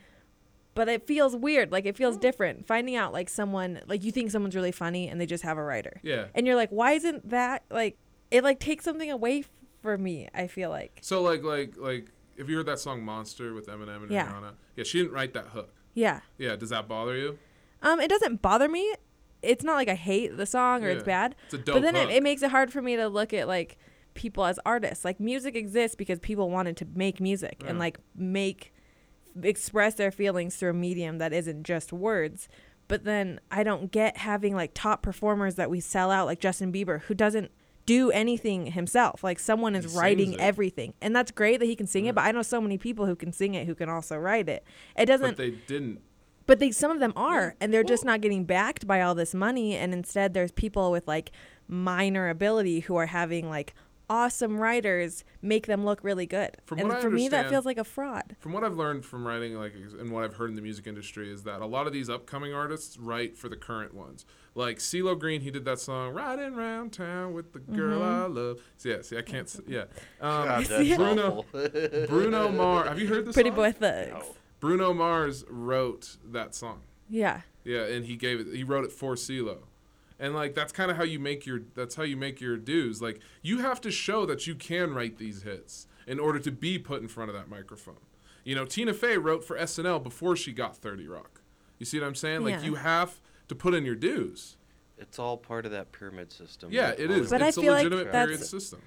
[0.72, 1.72] but it feels weird.
[1.72, 5.20] Like it feels different finding out like someone like you think someone's really funny and
[5.20, 6.00] they just have a writer.
[6.02, 6.26] Yeah.
[6.34, 7.98] And you're like, why isn't that like
[8.30, 9.50] it like takes something away f-
[9.82, 11.00] from me, I feel like.
[11.02, 12.06] So like like like
[12.36, 14.28] if you heard that song Monster with Eminem and Yeah.
[14.32, 15.74] Rihanna, yeah, she didn't write that hook.
[15.92, 16.20] Yeah.
[16.38, 17.38] Yeah, does that bother you?
[17.82, 18.94] Um, it doesn't bother me.
[19.42, 21.34] It's not like I hate the song or it's bad.
[21.46, 23.78] It's a but then it, it makes it hard for me to look at like
[24.14, 25.04] people as artists.
[25.04, 27.70] Like music exists because people wanted to make music Yeah.
[27.70, 28.72] and like make
[29.42, 32.48] express their feelings through a medium that isn't just words.
[32.88, 36.72] But then I don't get having like top performers that we sell out like Justin
[36.72, 37.50] Bieber who doesn't
[37.86, 39.22] do anything himself.
[39.24, 40.40] Like someone is writing it.
[40.40, 40.94] everything.
[41.00, 43.16] And that's great that he can sing it, but I know so many people who
[43.16, 44.64] can sing it who can also write it.
[44.96, 46.00] It doesn't But they didn't.
[46.50, 49.32] But they some of them are and they're just not getting backed by all this
[49.34, 51.30] money and instead there's people with like
[51.68, 53.72] minor ability who are having like
[54.08, 57.64] awesome writers make them look really good From and what I for me that feels
[57.64, 60.56] like a fraud From what I've learned from writing, like, and what I've heard in
[60.56, 63.94] the music industry, is that a lot of these upcoming artists write for the current
[63.94, 64.26] ones.
[64.56, 68.34] Like CeeLo Green, he did that song "Riding Round Town with the Girl I Mhm.
[68.34, 69.46] Love." So, yeah, see, I can't.
[69.46, 69.84] s- Yeah,
[70.20, 71.44] God, Bruno.
[72.08, 72.88] Bruno Mars.
[72.88, 73.34] Have you heard this?
[73.34, 73.56] Pretty song?
[73.56, 74.26] Boy Thugs.
[74.60, 76.82] Bruno Mars wrote that song.
[77.08, 78.46] yeah Yeah, and he gave it.
[78.54, 79.58] He wrote it for CeeLo,
[80.18, 81.60] and like that's kind of how you make your.
[81.74, 83.00] That's how you make your dues.
[83.02, 86.78] Like you have to show that you can write these hits in order to be
[86.78, 87.96] put in front of that microphone.
[88.44, 91.40] You know, Tina Fey wrote for SNL before she got Thirty Rock.
[91.78, 92.42] You see what I'm saying?
[92.44, 92.62] Like Yeah.
[92.64, 94.56] you have to put in your dues.
[94.98, 96.70] It's all part of that pyramid system.
[96.72, 97.30] Yeah, that it Hollywood is.
[97.30, 98.80] But it's a feel like legitimate that's- period system.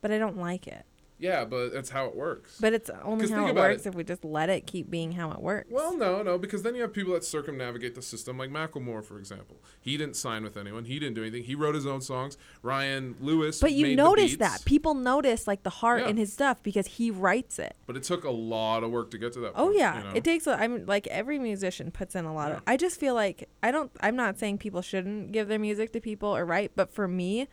[0.00, 0.84] but i don't like it
[1.18, 2.58] Yeah, but that's how it works.
[2.60, 5.40] But it's only how it works if we just let it keep being how it
[5.40, 5.68] works.
[5.70, 9.18] Well, no, no, because then you have people that circumnavigate the system, like Macklemore, for
[9.18, 9.62] example.
[9.80, 10.84] He didn't sign with anyone.
[10.86, 11.44] He didn't do anything.
[11.44, 12.36] He wrote his own songs.
[12.62, 13.60] Ryan Lewis.
[13.60, 16.08] But you notice that people notice like the heart Yeah.
[16.08, 17.76] in his stuff because he writes it.
[17.86, 19.52] But it took a lot of work to get to that.
[19.54, 20.10] Oh point, yeah, you know?
[20.14, 20.46] it takes.
[20.48, 22.62] A, I'm like every musician puts in a lot of.
[22.66, 23.92] I just feel like I don't.
[24.00, 27.46] I'm not saying people shouldn't give their music to people or write, but for me,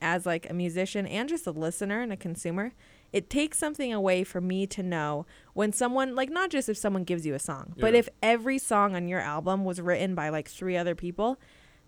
[0.00, 2.72] as like a musician and just a listener and a consumer,
[3.14, 7.04] it takes something away for me to know when someone like not just if someone
[7.04, 10.48] gives you a song, but if every song on your album was written by like
[10.48, 11.38] three other people.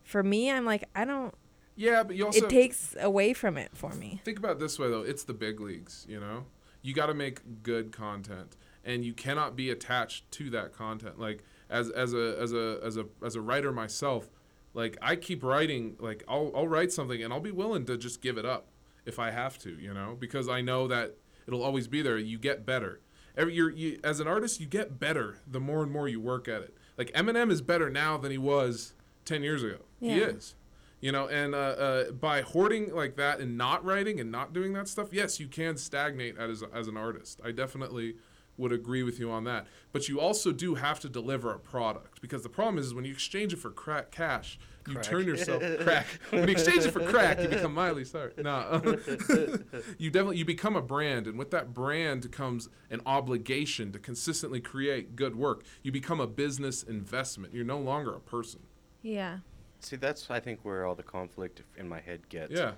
[0.04, 1.34] For me, I'm like I don't.
[1.74, 4.20] Yeah, but you also it takes away from it for me.
[4.24, 6.44] Think about it this way though, it's the big leagues, you know?
[6.80, 11.18] You got to make good content and you cannot be attached to that content.
[11.18, 14.30] Like as as a as a as a as a writer myself,
[14.74, 18.22] like I keep writing like I'll I'll write something and I'll be willing to just
[18.22, 18.68] give it up
[19.06, 20.16] if I have to, you know?
[20.18, 22.18] Because I know that it'll always be there.
[22.18, 23.00] You get better.
[23.36, 26.48] Every you're, you as an artist, you get better the more and more you work
[26.48, 26.76] at it.
[26.98, 28.94] Like Eminem is better now than he was
[29.24, 29.78] 10 years ago.
[30.00, 30.54] He is
[31.00, 34.72] you know and uh, uh, by hoarding like that and not writing and not doing
[34.72, 38.14] that stuff yes you can stagnate as, as an artist i definitely
[38.58, 42.20] would agree with you on that but you also do have to deliver a product
[42.20, 45.04] because the problem is, is when you exchange it for crack cash you Crack.
[45.04, 48.80] turn yourself crack when you exchange it for crack you become miley sorry no
[49.98, 54.60] you definitely you become a brand and with that brand comes an obligation to consistently
[54.60, 58.60] create good work you become a business investment you're no longer a person
[59.02, 59.38] Yeah.
[59.80, 62.52] See, that's I think where all the conflict in my head gets.
[62.52, 62.72] Yeah.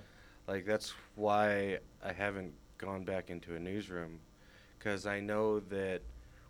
[0.47, 4.19] Like that's why I haven't gone back into a newsroom,
[4.79, 6.01] because I know that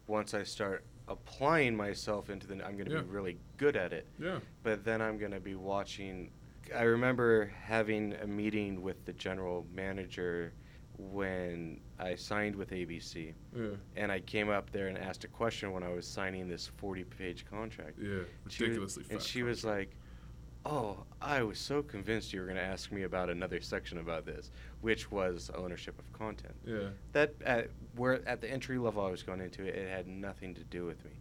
[0.08, 3.02] once I start applying myself into the, I'm going to Yeah.
[3.02, 4.06] be really good at it.
[4.20, 4.40] Yeah.
[4.64, 6.32] But then I'm going to be watching.
[6.76, 10.54] I remember having a meeting with the general manager
[10.98, 13.34] when I signed with ABC.
[13.56, 13.70] Yeah.
[13.96, 17.46] And I came up there and asked a question when I was signing this 40-page
[17.50, 17.98] contract.
[18.00, 18.20] Yeah,
[18.50, 19.96] She ridiculously And fat she was like,
[20.70, 24.26] "Oh, I was so convinced you were going to ask me about another section about
[24.26, 24.52] this,
[24.82, 26.90] which was ownership of content." Yeah.
[27.14, 30.54] That at where at the entry level I was going into it, it had nothing
[30.56, 31.12] to do with me.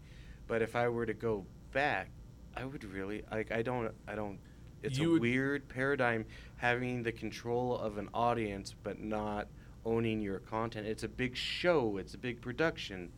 [0.46, 2.11] But if I were to go back,
[2.57, 3.51] I would really like.
[3.51, 3.92] I don't.
[4.07, 4.38] I don't.
[4.82, 6.24] It's You a weird paradigm
[6.57, 9.49] having the control of an audience, but not
[9.84, 10.86] owning your content.
[10.86, 11.96] It's a big show.
[11.96, 13.12] It's a big production,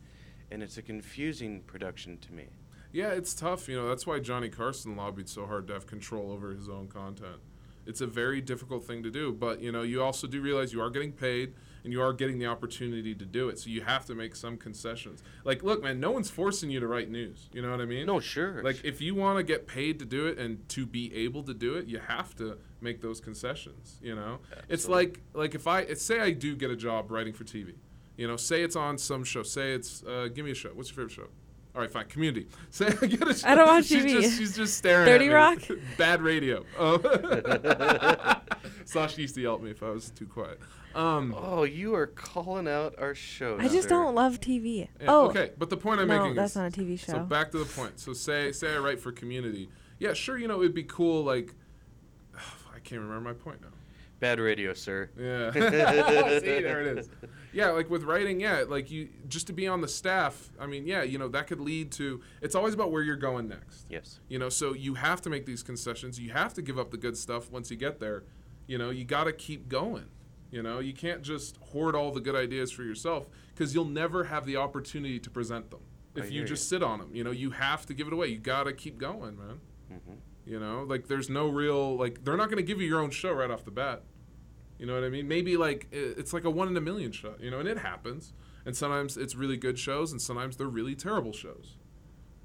[0.49, 2.47] and it's a confusing production to me.
[2.91, 3.67] Yeah, it's tough.
[3.67, 6.87] You know, that's why Johnny Carson lobbied so hard to have control over his own
[6.87, 7.37] content.
[7.85, 10.81] It's a very difficult thing to do, but you know, you also do realize you
[10.81, 13.57] are getting paid and you are getting the opportunity to do it.
[13.57, 15.23] So you have to make some concessions.
[15.43, 17.49] Like, look, man, no one's forcing you to write news.
[17.51, 18.05] You know what I mean?
[18.05, 18.61] No, sure.
[18.63, 21.55] Like, if you want to get paid to do it and to be able to
[21.55, 23.97] do it, you have to make those concessions.
[24.01, 24.73] You know, Absolutely.
[24.73, 27.73] it's like like if I say I do get a job writing for TV.
[28.15, 29.41] You know, say it's on some show.
[29.41, 30.69] Say it's uh, give me a show.
[30.69, 31.27] What's your favorite show?
[31.73, 32.05] All right, fine.
[32.05, 32.47] Community.
[32.69, 33.47] Say I get a show.
[33.47, 34.21] I don't watch she's TV.
[34.21, 35.05] Just, she's just staring.
[35.05, 35.33] 30 at me.
[35.33, 35.59] Rock?
[35.97, 36.65] Bad radio.
[36.77, 36.97] Oh.
[38.85, 40.59] Sasha used to yell at me if I was too quiet.
[40.93, 43.57] Um, oh, you are calling out our show.
[43.57, 43.89] I just sir.
[43.89, 44.89] don't love TV.
[44.99, 46.19] yeah, oh, okay, but the point I'm making is.
[46.19, 47.13] no, making that's is not a TV show.
[47.13, 47.97] So back to the point.
[47.97, 49.69] So say say I write for Community.
[49.99, 50.37] Yeah, sure.
[50.37, 51.23] You know, it'd be cool.
[51.23, 51.53] Like,
[52.35, 53.69] I can't remember my point now.
[54.19, 55.09] Bad radio, sir.
[55.17, 55.51] Yeah.
[55.53, 57.09] See, there it is.
[57.53, 60.51] Yeah, like with writing, yeah, like you just to be on the staff.
[60.59, 62.21] I mean, yeah, you know that could lead to.
[62.41, 63.85] It's always about where you're going next.
[63.89, 64.19] Yes.
[64.29, 66.19] You know, so you have to make these concessions.
[66.19, 68.23] You have to give up the good stuff once you get there.
[68.67, 70.05] You know, you got to keep going.
[70.49, 74.25] You know, you can't just hoard all the good ideas for yourself because you'll never
[74.25, 75.79] have the opportunity to present them
[76.15, 76.77] if you just you.
[76.77, 77.09] sit on them.
[77.13, 78.27] You know, you have to give it away.
[78.27, 79.59] You got to keep going, man.
[79.91, 80.17] Mhm.
[80.45, 83.11] You know, like there's no real like they're not going to give you your own
[83.11, 84.03] show right off the bat.
[84.81, 85.27] You know what I mean?
[85.27, 87.39] Maybe like it's like a one in a million shot.
[87.39, 88.33] You know, and it happens.
[88.65, 91.77] And sometimes it's really good shows, and sometimes they're really terrible shows.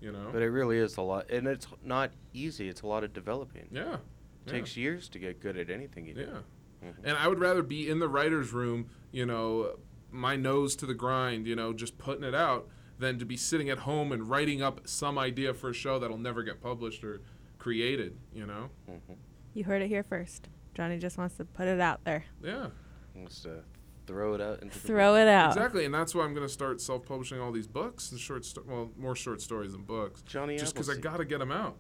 [0.03, 0.29] You know.
[0.31, 2.69] But it really is a lot, and it's not easy.
[2.69, 3.69] It's a lot of developing.
[3.73, 3.95] Yeah.
[3.95, 4.01] It
[4.45, 4.53] yeah.
[4.53, 6.21] takes years to get good at anything you do.
[6.21, 6.89] Yeah.
[6.91, 6.95] Mhm.
[7.05, 9.79] And I would rather be in the writer's room, you know,
[10.11, 12.69] my nose to the grind, you know, just putting it out,
[12.99, 16.19] than to be sitting at home and writing up some idea for a show that'll
[16.19, 17.23] never get published or
[17.59, 18.69] created, you know?
[18.91, 19.15] Mm-hmm.
[19.55, 20.49] You heard it here first.
[20.77, 22.25] Johnny just wants to put it out there.
[22.45, 22.67] Yeah.
[23.15, 23.63] Wants to
[24.07, 25.19] throw it out into Throw world.
[25.19, 25.49] it out.
[25.57, 28.63] Exactly, and that's why I'm going to start self-publishing all these books and short, sto-
[28.69, 30.23] well, more short stories than books.
[30.23, 31.79] Johnny just because I got to get them out.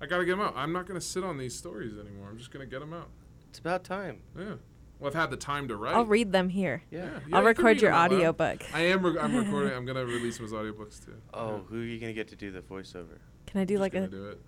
[0.00, 0.54] I got to get them out.
[0.56, 2.28] I'm not going to sit on these stories anymore.
[2.28, 3.08] I'm just going to get them out.
[3.48, 4.18] It's about time.
[4.36, 4.54] Yeah.
[4.98, 5.94] Well, I've had the time to write.
[5.94, 6.82] I'll read them here.
[6.90, 7.04] Yeah.
[7.28, 8.16] Yeah, I'll you record your them out loud.
[8.16, 8.62] audiobook.
[8.74, 9.04] I am.
[9.06, 9.72] Re- I'm recording.
[9.76, 11.14] I'm gonna release his audiobooks too.
[11.32, 13.18] Oh, who are you gonna get to do the voiceover?
[13.46, 14.40] Can I do Just like gonna a do it.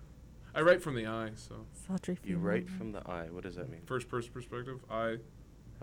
[0.57, 1.53] I write from the eye, so
[1.85, 3.27] sultry You write from the eye.
[3.29, 3.81] What does that mean?
[3.85, 4.79] first person perspective.
[4.89, 5.17] I.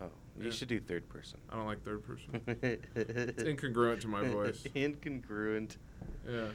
[0.03, 1.39] Oh, you should do third person.
[1.49, 2.41] I don't like third person.
[2.97, 4.66] it's incongruent to my voice.
[4.75, 5.77] incongruent.
[6.29, 6.47] Yeah.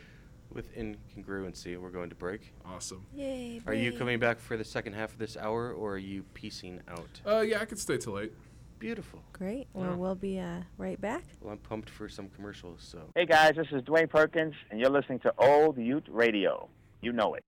[0.54, 2.54] With incongruency, we're going to break.
[2.66, 3.06] Awesome.
[3.16, 6.24] Yay, Are you coming back for the second half of this hour, or are you
[6.34, 7.22] piecing out?
[7.26, 8.34] Uh, yeah, I could stay till eight.
[8.80, 9.22] Beautiful.
[9.32, 9.68] Great.
[9.74, 9.96] Well, Yeah.
[9.96, 11.24] we'll be uh, right back.
[11.40, 12.82] Well, I'm pumped for some commercials.
[12.82, 13.00] So.
[13.16, 16.68] Hey guys, this is Dwayne Perkins, and you're listening to Old Ute Radio.
[17.02, 17.44] You know it.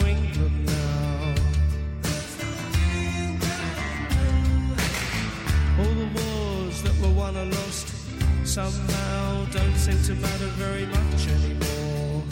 [0.00, 1.34] England now.
[5.78, 7.88] All the wars that were won lost
[8.46, 12.22] somehow don't seem to matter very much anymore.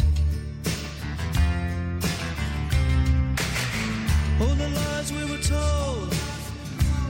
[4.40, 6.14] All the lies we were told,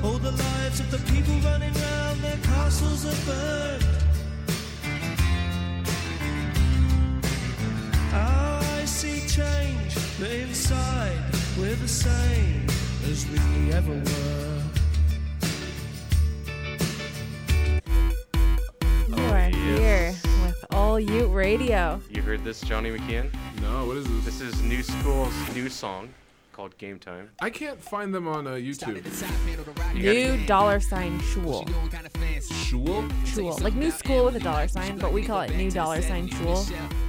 [0.03, 3.90] all the lives of the people running round, their castles are burned.
[10.71, 11.19] But inside
[11.59, 12.67] we're the same
[13.11, 14.63] as we ever were.
[19.09, 20.15] You are oh, here
[20.45, 22.01] with All Ute Radio.
[22.09, 23.33] You heard this, Johnny McKeon?
[23.61, 24.25] No, what is this?
[24.25, 26.09] This is New School's new song
[26.61, 27.31] called Game Time.
[27.41, 29.01] I can't find them on uh, YouTube.
[29.95, 31.67] New dollar sign shul.
[32.51, 33.09] Shul?
[33.25, 33.57] Shul.
[33.63, 36.57] Like new school with a dollar sign, but we call it new dollar sign shul.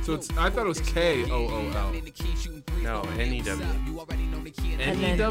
[0.04, 1.94] So it's I thought it was K O O L.
[2.82, 3.68] No, N E W.
[4.80, 5.22] And then-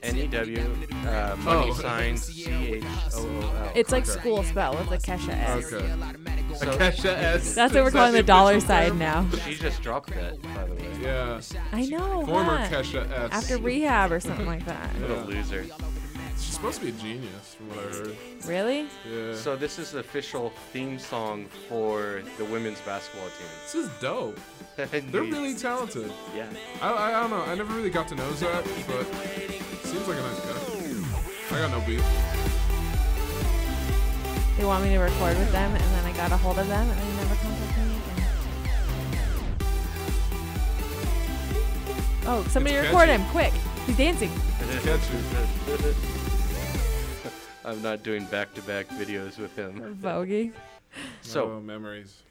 [0.00, 0.60] N E W.
[1.06, 1.74] Uh, money Oh.
[1.74, 2.84] sign C H
[3.14, 3.72] O O L.
[3.74, 5.72] It's like school spell with a Kesha S.
[5.72, 5.94] Okay.
[6.56, 7.54] So- Kesha S.
[7.54, 9.26] That's what we're calling the the dollar official sign now.
[9.44, 10.88] She just dropped that, by the way.
[11.02, 11.40] Yeah.
[11.72, 12.24] I know.
[12.26, 12.68] Former huh?
[12.68, 13.30] Kesha S.
[13.32, 14.90] After rehab or something like that.
[15.00, 15.66] What a loser.
[16.40, 18.16] She's supposed to be a genius, from what I heard.
[18.46, 18.86] Really?
[19.10, 19.34] Yeah.
[19.34, 23.48] So this is the official theme song for the women's basketball team.
[23.64, 24.38] This is dope.
[24.76, 26.12] They're really talented.
[26.36, 26.48] Yeah.
[26.80, 27.42] I, I, I don't know.
[27.42, 29.04] I never really got to know Zach, but
[29.84, 31.56] seems like a nice guy.
[31.56, 32.04] I got no beef.
[34.56, 36.88] They want me to record with them, and then I got a hold of them,
[36.88, 38.26] and they never contacted me again.
[42.26, 43.22] Oh, somebody It's record catchy.
[43.22, 43.52] him, quick!
[43.86, 44.30] He's dancing.
[47.68, 49.94] I'm not doing back-to-back videos with him.
[50.02, 50.52] Vogie.
[51.20, 52.22] So Oh, memories.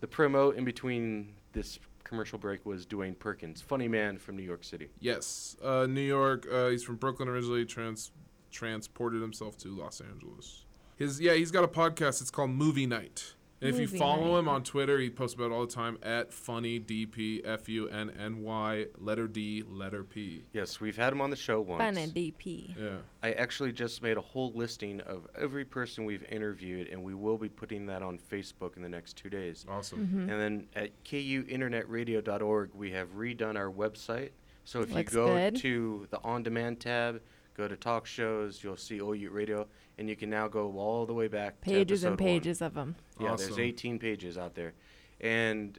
[0.00, 4.62] the promo in between this commercial break was Dwayne Perkins, funny man from New York
[4.62, 4.88] City.
[5.00, 6.46] Yes, uh, New York.
[6.50, 7.64] Uh, he's from Brooklyn originally.
[7.64, 8.12] Trans
[8.52, 10.64] transported himself to Los Angeles.
[10.96, 12.20] His yeah, he's got a podcast.
[12.22, 13.34] It's called Movie Night.
[13.60, 14.38] And if you follow Night.
[14.40, 17.88] him on Twitter, he posts about it all the time at funny dp f u
[17.88, 20.44] n n y letter d letter p.
[20.52, 21.80] Yes, we've had him on the show once.
[21.80, 22.74] Fun and DP.
[22.78, 22.96] Yeah.
[23.22, 27.38] I actually just made a whole listing of every person we've interviewed, and we will
[27.38, 29.64] be putting that on Facebook in the next two days.
[29.68, 30.06] Awesome.
[30.06, 30.20] Mhm.
[30.30, 34.30] And then at kuinternetradio.org, we have redone our website.
[34.64, 35.56] So if Looks you go good.
[35.56, 37.22] to the on demand tab,
[37.56, 39.66] go to talk shows, you'll see OU Radio,
[39.98, 42.34] and you can now go all the way back Pages to and episode one.
[42.34, 42.96] pages of them.
[43.20, 44.74] Yeah, there's 18 pages out there.
[45.20, 45.78] And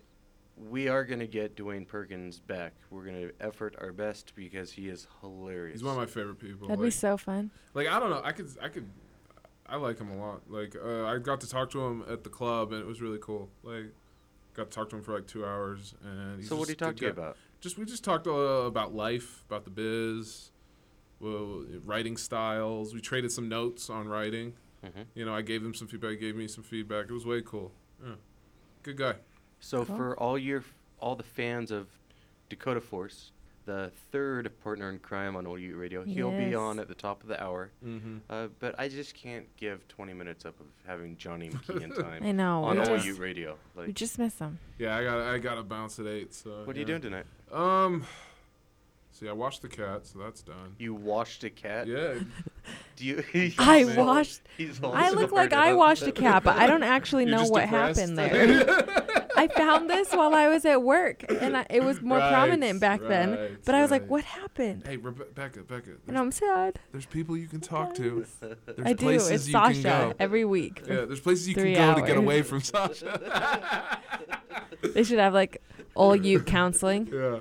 [0.69, 2.73] we are going to get Dwayne Perkins back.
[2.89, 5.75] We're going to effort our best because he is hilarious.
[5.75, 6.67] He's one of my favorite people.
[6.67, 7.51] That'd be so fun.
[7.73, 8.89] Like I don't know, I could I could
[9.67, 10.41] I like him a lot.
[10.49, 13.19] Like uh, I got to talk to him at the club and it was really
[13.21, 13.49] cool.
[13.63, 13.93] Like
[14.53, 16.85] got to talk to him for like two hours and he's So what just did
[16.85, 17.37] he talk to you good about?
[17.61, 20.51] Just we just talked uh, about life, about the biz,
[21.19, 22.93] well, writing styles.
[22.93, 24.53] We traded some notes on writing.
[24.83, 25.05] Mhm.
[25.15, 26.11] You know, I gave him some feedback.
[26.11, 27.05] He gave me some feedback.
[27.09, 27.71] It was way cool.
[28.03, 28.15] Yeah.
[28.83, 29.15] Good guy.
[29.59, 30.63] So for all your
[30.99, 31.87] all the fans of
[32.49, 33.31] Dakota Force,
[33.65, 37.27] the third partner in crime on OU Radio, he'll be on at the top of
[37.27, 37.71] the hour.
[37.85, 38.21] Mhm.
[38.29, 42.23] Uh, but I just can't give 20 minutes up of having Johnny McKeon time.
[42.23, 43.57] I know, on we OU just- Radio.
[43.75, 44.57] Like, We just miss him.
[44.77, 46.33] Yeah, I got I got to bounce at eight.
[46.33, 47.25] So What are you doing tonight?
[47.51, 48.05] Um,
[49.19, 50.75] see, I washed the cat, so that's done.
[50.77, 51.87] You washed a cat?
[51.87, 52.15] Yeah.
[52.95, 53.23] Do you?
[53.57, 54.41] I he's all- washed.
[54.57, 55.77] he's all I look like I up.
[55.77, 57.99] washed a cat, but I don't actually You're know what depressed?
[57.99, 59.27] happened there.
[59.37, 62.79] I found this while I was at work, and I, it was more Right, prominent
[62.79, 63.31] back then.
[63.37, 65.91] right, But I was like, "What happened?" Hey, Rebe- Becca, Becca.
[65.91, 66.79] And there's- I'm sad.
[66.91, 68.25] There's people you can talk to.
[68.41, 69.05] There's I do.
[69.05, 70.13] places It's you Sasha can go.
[70.19, 73.99] every week Yeah, there's places you can three go to get away from Sasha.
[74.81, 75.61] They should have like
[75.97, 77.07] all youth counseling.
[77.13, 77.39] yeah.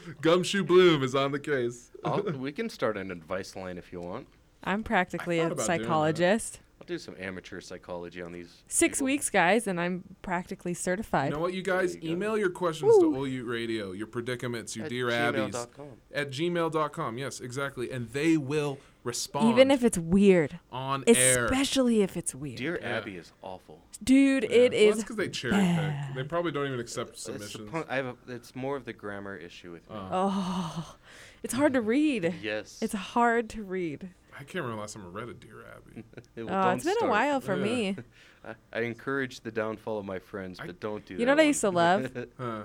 [0.20, 1.90] Gumshoe Bloom is on the case.
[2.04, 4.26] I'll, we can start an advice line if you want.
[4.62, 5.82] I'm practically a about doing that.
[5.82, 6.60] psychologist.
[6.80, 8.62] I'll do some amateur psychology on these.
[8.68, 11.30] Six weeks, guys, and I'm practically certified.
[11.30, 11.96] You know what, you guys?
[12.02, 15.50] Email your questions to OU Radio, your predicaments, your At dear abbies.
[15.52, 15.86] gmail.com.
[16.12, 17.90] At gmail.com, yes, exactly.
[17.90, 19.50] And they will respond.
[19.50, 20.58] Even if it's weird.
[20.72, 21.44] on air.
[21.44, 22.56] Especially if it's weird.
[22.58, 22.96] Dear Yeah.
[22.96, 23.80] Abby is awful.
[24.02, 24.90] Dude, it Well, is.
[24.96, 26.06] that's because they cherry bad.
[26.08, 26.16] pick.
[26.16, 27.70] They probably don't even accept It's, the submissions.
[27.70, 29.96] point, I have a, it's more of the grammar issue with me.
[29.96, 30.08] Oh.
[30.12, 30.96] oh,
[31.42, 32.34] it's hard to read.
[32.42, 32.78] Yes.
[32.82, 34.08] It's hard to read.
[34.34, 36.02] I can't remember the last time I read a Dear Abby.
[36.36, 37.10] Well, Oh, don't it's been a start.
[37.10, 37.62] while for Yeah.
[37.64, 37.96] me.
[38.44, 41.20] I, I encourage the downfall of my friends, but don't do that.
[41.20, 41.46] You know what I one.
[41.48, 42.10] used to love?
[42.38, 42.62] Huh.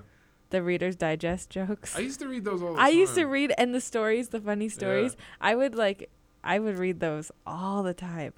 [0.51, 1.95] The Reader's Digest jokes.
[1.95, 2.97] I used to read those all the I time.
[2.97, 5.15] used to read and the stories, the funny stories.
[5.39, 6.09] I would like,
[6.43, 8.33] I would read those all the time.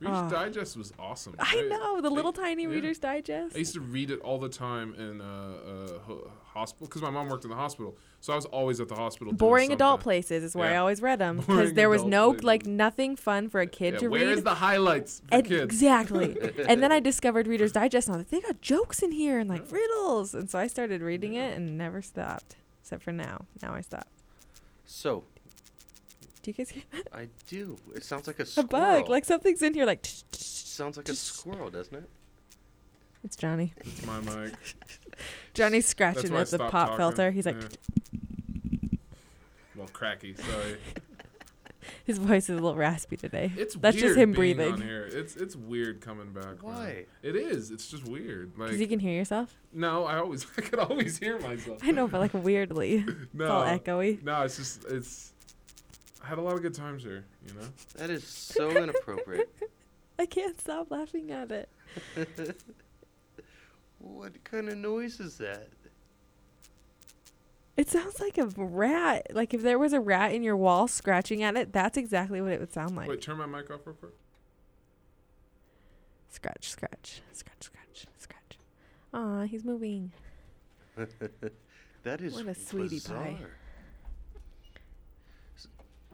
[0.00, 0.30] Reader's Oh.
[0.30, 1.34] Digest was awesome.
[1.38, 2.70] I know the I- little tiny yeah.
[2.70, 3.54] Reader's Digest.
[3.54, 7.10] I used to read it all the time in uh, uh, ho- hospital because my
[7.10, 9.32] mom worked in the hospital, so I was always at the hospital.
[9.32, 12.44] doing Boring adult places is where I always read them because there was no places.
[12.44, 14.38] like nothing fun for a kid Yeah, to where read.
[14.38, 15.64] is the highlights for And- kids?
[15.64, 16.34] Exactly.
[16.66, 19.38] and then I discovered Reader's Digest and I was like, they got jokes in here
[19.38, 20.32] and like riddles.
[20.34, 22.56] And so I started reading it and never stopped.
[22.80, 23.44] Except for now.
[23.60, 24.06] Now I stop.
[24.86, 25.24] So,
[26.42, 27.06] Do you guys hear that?
[27.12, 27.76] I do.
[27.94, 29.08] It sounds like a A bug.
[29.08, 32.08] Like something's in here like sounds like a squirrel, doesn't it?
[33.22, 33.74] it's Johnny.
[33.78, 34.54] It's my mic.
[35.54, 36.96] Johnny's scratching why at the pop talking.
[36.96, 37.30] filter.
[37.30, 38.88] He's like Yeah.
[39.76, 40.34] well, cracky.
[40.34, 40.76] Sorry.
[42.04, 43.52] his voice is a little raspy today.
[43.56, 44.72] It's That's weird just him being breathing.
[44.74, 45.08] On here.
[45.12, 46.44] It's it's weird coming back.
[46.44, 46.56] man.
[46.62, 47.04] Why?
[47.22, 47.70] It is.
[47.70, 48.52] It's just weird.
[48.56, 49.54] Like Because you can hear yourself.
[49.74, 51.80] no, I always I could always hear myself.
[51.82, 53.04] I know, but like weirdly.
[53.34, 54.22] No, it's all echoey.
[54.22, 55.32] No, it's just it's.
[56.30, 57.24] I had a lot of good times here.
[57.44, 57.66] You know.
[57.96, 59.52] That is so inappropriate.
[60.18, 61.68] I can't stop laughing at it.
[63.98, 65.66] what kind of noise is that?
[67.76, 69.26] It sounds like a rat.
[69.32, 72.52] Like if there was a rat in your wall scratching at it, that's exactly what
[72.52, 73.08] it would sound like.
[73.08, 74.12] Wait, turn my mic off real quick.
[76.28, 78.58] Scratch, scratch, scratch, scratch, scratch.
[79.14, 80.12] Aw, he's moving.
[82.04, 83.16] that is What a sweetie bizarre.
[83.24, 83.36] pie.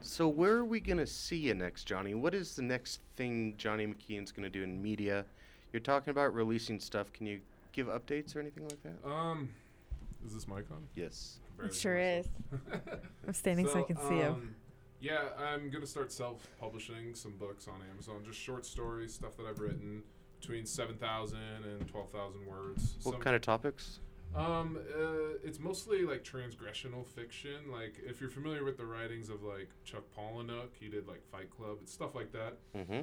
[0.00, 2.14] S- So where are we gonna see you next, Johnny?
[2.14, 5.24] What is the next thing Johnny McKeon's gonna do in media?
[5.72, 7.12] You're talking about releasing stuff.
[7.12, 7.40] Can you
[7.72, 9.08] give updates or anything like that?
[9.08, 9.48] Um,
[10.24, 10.86] is this mic on?
[10.94, 11.38] Yes.
[11.62, 12.28] It sure is.
[13.26, 14.22] I'm standing so I can see you.
[14.24, 14.54] um,
[15.00, 19.58] Yeah, I'm gonna start self-publishing some books on Amazon, just short stories, stuff that I've
[19.60, 20.02] written
[20.40, 22.96] between 7,000 and 12,000 words.
[23.02, 24.00] What Some- kind of topics?
[24.36, 27.70] Um, uh, it's mostly like transgressional fiction.
[27.72, 31.50] Like if you're familiar with the writings of like Chuck Palahniuk, he did like Fight
[31.50, 31.78] Club.
[31.82, 32.58] It's stuff like that.
[32.76, 33.00] Mm-hmm.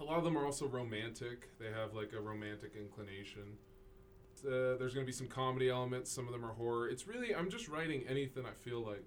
[0.00, 1.48] A lot of them are also romantic.
[1.58, 3.56] They have like a romantic inclination.
[4.46, 6.12] Uh, there's gonna be some comedy elements.
[6.12, 6.88] Some of them are horror.
[6.88, 9.04] It's really I'm just writing anything I feel like,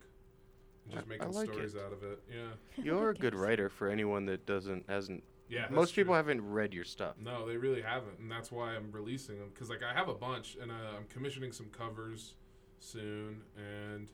[0.86, 1.82] and just I- I making like stories it.
[1.82, 2.20] out of it.
[2.30, 2.84] Yeah.
[2.84, 5.24] You're a good writer for anyone that doesn't hasn't.
[5.52, 6.16] Yeah, Most people true.
[6.16, 7.16] haven't read your stuff.
[7.20, 9.50] No, they really haven't, and that's why I'm releasing them.
[9.58, 12.36] Cause like I have a bunch, and uh, I'm commissioning some covers
[12.80, 14.08] soon, and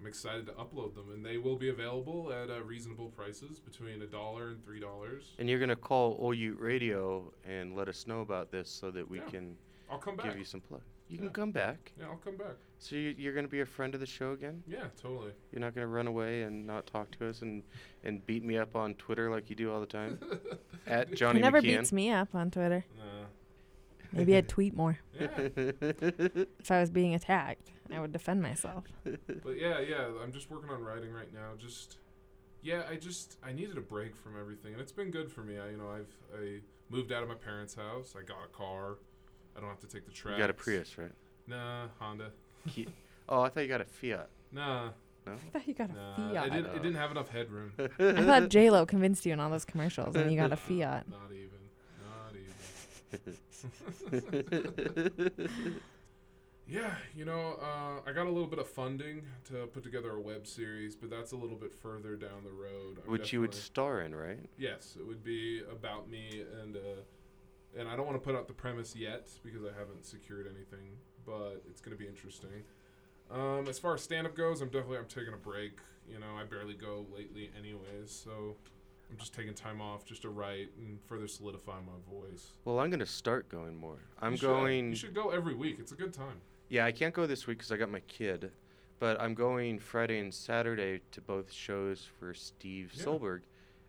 [0.00, 4.00] I'm excited to upload them, and they will be available at uh, reasonable prices, between
[4.02, 5.34] a dollar and three dollars.
[5.38, 9.18] And you're gonna call OU Radio and let us know about this so that we
[9.18, 9.24] Yeah.
[9.24, 9.56] can
[9.90, 10.82] I'll come give you some plug.
[11.08, 11.22] You Yeah.
[11.24, 11.92] can come back.
[11.98, 12.56] Yeah, I'll come back.
[12.78, 14.62] So you, you're gonna be a friend of the show again?
[14.66, 15.32] Yeah, totally.
[15.52, 17.62] You're not gonna run away and not talk to us and,
[18.04, 20.18] and beat me up on Twitter like you do all the time.
[20.86, 21.78] At Johnny he never McKeon.
[21.78, 22.84] beats me up on Twitter.
[22.98, 23.26] Nah.
[24.12, 24.98] Maybe I'd tweet more.
[25.20, 25.28] Yeah.
[26.58, 28.84] If I was being attacked, I would defend myself.
[29.04, 31.52] But yeah, yeah, I'm just working on writing right now.
[31.58, 31.98] Just
[32.62, 35.58] yeah, I just I needed a break from everything, and it's been good for me.
[35.58, 36.58] I you know I've I
[36.90, 38.14] moved out of my parents' house.
[38.18, 38.96] I got a car.
[39.56, 40.34] I don't have to take the trash.
[40.34, 41.12] You got a Prius, right?
[41.46, 42.30] Nah, Honda.
[42.68, 42.88] Ki-
[43.28, 44.28] oh, I thought you got a Fiat.
[44.52, 44.90] Nah.
[45.26, 45.32] No.
[45.32, 46.46] I thought you got a Nah, Fiat.
[46.46, 47.72] It, did, it didn't have enough headroom.
[47.78, 51.06] I thought J Lo convinced you in all those commercials, and you got a Fiat.
[51.10, 51.48] Not even.
[52.04, 52.34] Not
[55.22, 55.50] even.
[56.68, 60.20] yeah, you know, uh, I got a little bit of funding to put together a
[60.20, 62.98] web series, but that's a little bit further down the road.
[63.04, 64.50] I'm Which you would star in, right?
[64.58, 66.80] Yes, it would be about me and uh,
[67.78, 70.90] and I don't want to put out the premise yet because I haven't secured anything,
[71.24, 72.62] but it's going to be interesting.
[73.30, 75.78] Um, as far as stand up goes, I'm definitely I'm taking a break.
[76.08, 78.54] You know, I barely go lately anyways, so
[79.10, 82.52] I'm just taking time off just to write and further solidify my voice.
[82.64, 83.98] Well, I'm gonna start going more.
[84.20, 84.46] I'm You should.
[84.46, 84.90] going.
[84.90, 85.76] You should go every week.
[85.80, 86.40] It's a good time.
[86.68, 88.50] Yeah, I can't go this week because I got my kid,
[89.00, 93.04] but I'm going Friday and Saturday to both shows for Steve Yeah.
[93.04, 93.40] Soelberg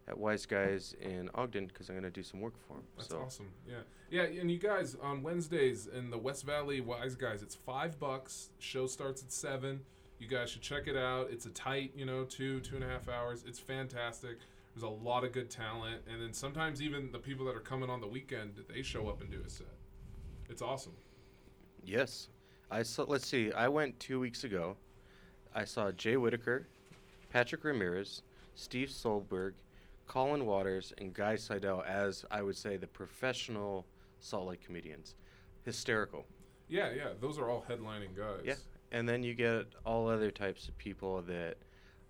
[0.08, 2.84] at Wise Guys in Ogden because I'm gonna do some work for him.
[2.98, 3.50] That's so awesome.
[3.68, 3.76] Yeah,
[4.10, 4.24] yeah.
[4.40, 8.50] And you guys on Wednesdays in the West Valley Wise Guys, it's five bucks.
[8.60, 9.82] Show starts at seven.
[10.20, 11.28] You guys should check it out.
[11.32, 13.44] It's a tight, you know, two two and a half hours.
[13.48, 14.38] It's fantastic.
[14.74, 17.90] There's a lot of good talent, and then sometimes even the people that are coming
[17.90, 19.68] on the weekend, they show up and do a set.
[20.50, 20.94] It's awesome.
[21.84, 22.30] yes,
[22.72, 23.04] I saw.
[23.04, 23.52] Let's see.
[23.52, 24.78] I went two weeks ago.
[25.56, 26.68] I saw Jay Whitaker,
[27.32, 28.22] Patrick Ramirez,
[28.56, 29.54] Steve Soelberg,
[30.08, 33.86] Colin Waters, and Guy Seidel as I would say the professional
[34.20, 35.16] Salt Lake comedians.
[35.64, 36.26] Hysterical.
[36.70, 37.10] Yeah, yeah.
[37.20, 38.42] Those are all headlining guys.
[38.44, 38.56] Yeah,
[38.92, 41.58] and then you get all other types of people that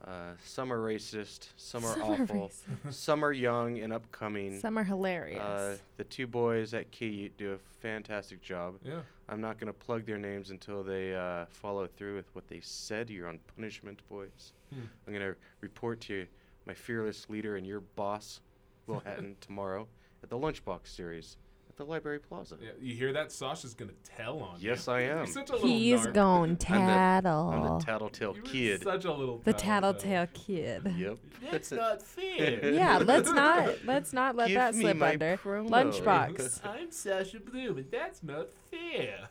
[0.05, 2.51] uh, some are racist, some are Some awful,
[2.85, 2.93] racist.
[2.93, 4.59] some are young and upcoming.
[4.59, 5.41] Some are hilarious.
[5.41, 8.75] Uh, the two boys at KU do a fantastic job.
[8.83, 8.99] Yeah.
[9.29, 12.61] I'm not going to plug their names until they uh, follow through with what they
[12.61, 13.09] said.
[13.09, 14.53] You're on punishment, boys.
[14.73, 14.81] Hmm.
[15.07, 16.25] I'm going to report to
[16.67, 18.41] my fearless leader and your boss,
[18.85, 19.87] Will Hatton, tomorrow
[20.21, 21.37] at the Lunchbox series
[21.69, 22.57] at the Library Plaza.
[22.61, 23.31] Yeah, you hear that?
[23.31, 24.69] Sasha's gonna tell on you.
[24.69, 25.17] Yes, I am.
[25.19, 26.13] You're such a little He's narc.
[26.13, 27.49] going I'm the- tattle.
[27.49, 28.83] I'm the tattletale kid.
[28.83, 29.37] Such a little.
[29.43, 30.93] the tattletale kid.
[30.97, 31.17] Yep.
[31.51, 32.71] That's not fair.
[32.73, 35.37] Yeah, let's not let's not let Give that me slip my under.
[35.37, 35.69] promo.
[35.69, 36.65] Lunchbox.
[36.65, 39.29] I'm Sasha Bloom, and that's not fair.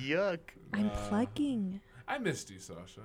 [0.00, 0.38] Yuck.
[0.74, 1.80] I'm Uh, plugging.
[2.06, 3.00] I missed you, Sasha.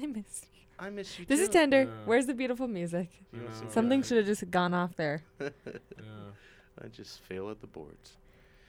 [0.00, 0.59] I missed you.
[0.80, 1.82] I miss you This is tender.
[1.82, 1.90] Yeah.
[2.06, 3.10] Where's the beautiful music?
[3.32, 4.08] You want Something Jack?
[4.08, 5.22] should have just gone off there.
[5.40, 6.82] Yeah.
[6.82, 8.16] I just fail at the boards.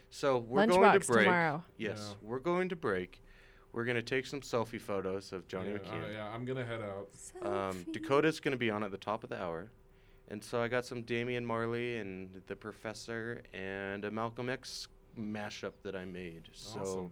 [0.09, 1.25] So we're going to break.
[1.25, 1.63] tomorrow.
[1.77, 2.27] Yes, Yeah.
[2.29, 3.21] we're going to break.
[3.71, 6.03] We're going to take some selfie photos of Johnny yeah, McKeon.
[6.03, 7.07] uh, yeah, I'm gonna head out.
[7.49, 9.71] Um, Dakota's going to be on at the top of the hour.
[10.27, 15.73] And so I got some Damian Marley and the Professor and a Malcolm X mashup
[15.83, 16.49] that I made.
[16.51, 17.11] So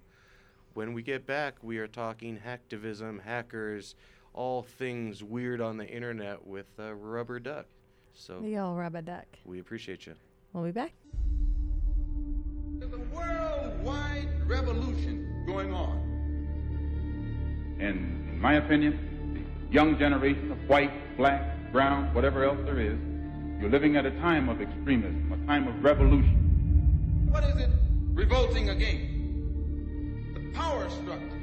[0.74, 3.96] when we get back, we are talking hacktivism, hackers,
[4.40, 7.66] all things weird on the internet with uh, Rubber Duck.
[8.14, 9.26] So The old rubber duck.
[9.44, 10.14] we appreciate you.
[10.54, 10.94] We'll be back.
[12.78, 15.98] There's a worldwide revolution going on.
[17.82, 21.42] And in my opinion, the young generation of white, black,
[21.74, 22.98] brown, whatever else there is,
[23.60, 27.28] you're living at a time of extremism, a time of revolution.
[27.30, 27.70] What is it
[28.14, 30.34] revolting against?
[30.34, 31.42] The power structure.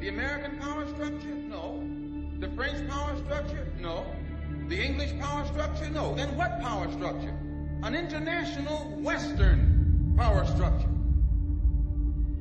[0.00, 1.34] The American power structure?
[1.36, 1.88] No.
[2.42, 3.68] The French power structure?
[3.78, 4.04] No.
[4.66, 5.88] The English power structure?
[5.90, 6.12] No.
[6.16, 7.32] Then what power structure?
[7.84, 10.88] An international Western power structure.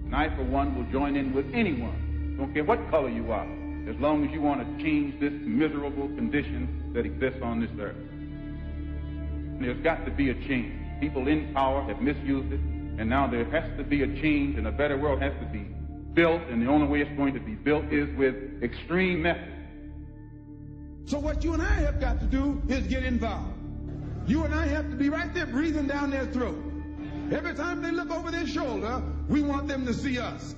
[0.06, 3.46] And I, for one, will join in with anyone, don't care what color you are,
[3.88, 7.96] as long as you want to change this miserable condition that exists on this earth.
[9.62, 10.74] There's got to be a change.
[11.00, 12.60] People in power have misused it,
[13.00, 15.68] and now there has to be a change, and a better world has to be
[16.16, 19.61] built, and the only way it's going to be built is with extreme methods.
[21.06, 23.54] So what you and I have got to do is get involved.
[24.28, 26.58] You and I have to be right there breathing down their throat.
[27.32, 30.56] Every time they look over their shoulder, we want them to see us.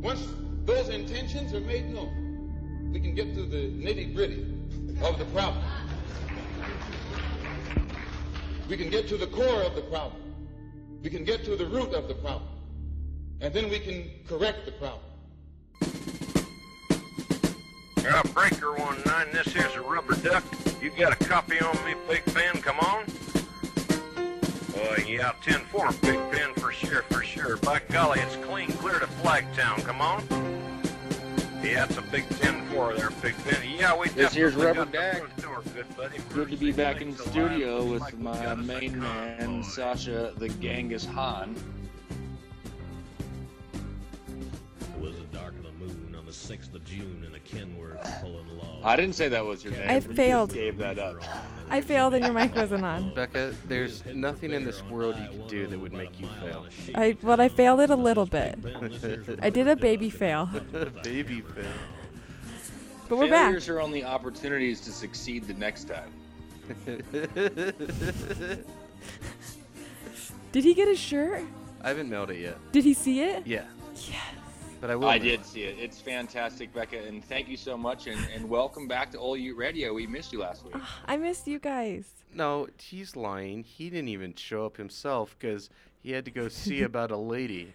[0.00, 0.26] Once
[0.64, 4.46] those intentions are made known, we can get to the nitty gritty
[5.02, 5.62] of the problem.
[8.68, 10.22] We can get to the core of the problem.
[11.02, 12.48] We can get to the root of the problem.
[13.40, 15.05] And then we can correct the problem.
[18.34, 20.44] Breaker 19, this here's a rubber duck.
[20.80, 22.54] You got a copy on me, Pig Pen?
[22.62, 23.04] Come on.
[24.76, 27.56] Uh, yeah, 10-4, Pig Pen, for sure, for sure.
[27.58, 29.82] By golly, it's clean clear to Flagtown.
[29.84, 30.22] Come on.
[31.64, 33.60] Yeah, it's a big 10-4 there, Pig Pen.
[33.76, 35.16] Yeah, we This here's Rubber got the Duck.
[35.18, 36.18] front door, good buddy.
[36.32, 41.56] Good to be back in studio with my main man, Sasha the Genghis Khan.
[46.36, 48.80] 6th of June in a Kenworth pulling along.
[48.84, 49.88] I didn't say that was your name.
[49.88, 50.52] I You failed.
[50.52, 51.22] Gave that up.
[51.70, 53.14] I failed and your mic wasn't on.
[53.14, 56.66] Becca, there's nothing in this world you can do that would make you fail.
[56.94, 58.58] I well I failed it a little bit.
[59.42, 60.50] I did a baby fail.
[60.74, 61.72] A baby fail.
[63.08, 63.46] But we're back.
[63.46, 66.12] Failures are only opportunities to succeed the next time.
[70.52, 71.44] Did he get his shirt?
[71.82, 72.56] I haven't mailed it yet.
[72.72, 73.46] Did he see it?
[73.46, 73.64] Yeah.
[73.94, 74.16] Yes.
[74.80, 75.08] But I will.
[75.08, 75.76] I mail did see it.
[75.78, 79.54] It's fantastic, Becca, and thank you so much, and, and welcome back to All You
[79.56, 79.94] Radio.
[79.94, 80.74] We missed you last week.
[80.76, 82.06] Ah, I missed you guys.
[82.34, 83.64] No, he's lying.
[83.64, 85.70] He didn't even show up himself because
[86.02, 87.72] he had to go see about a lady.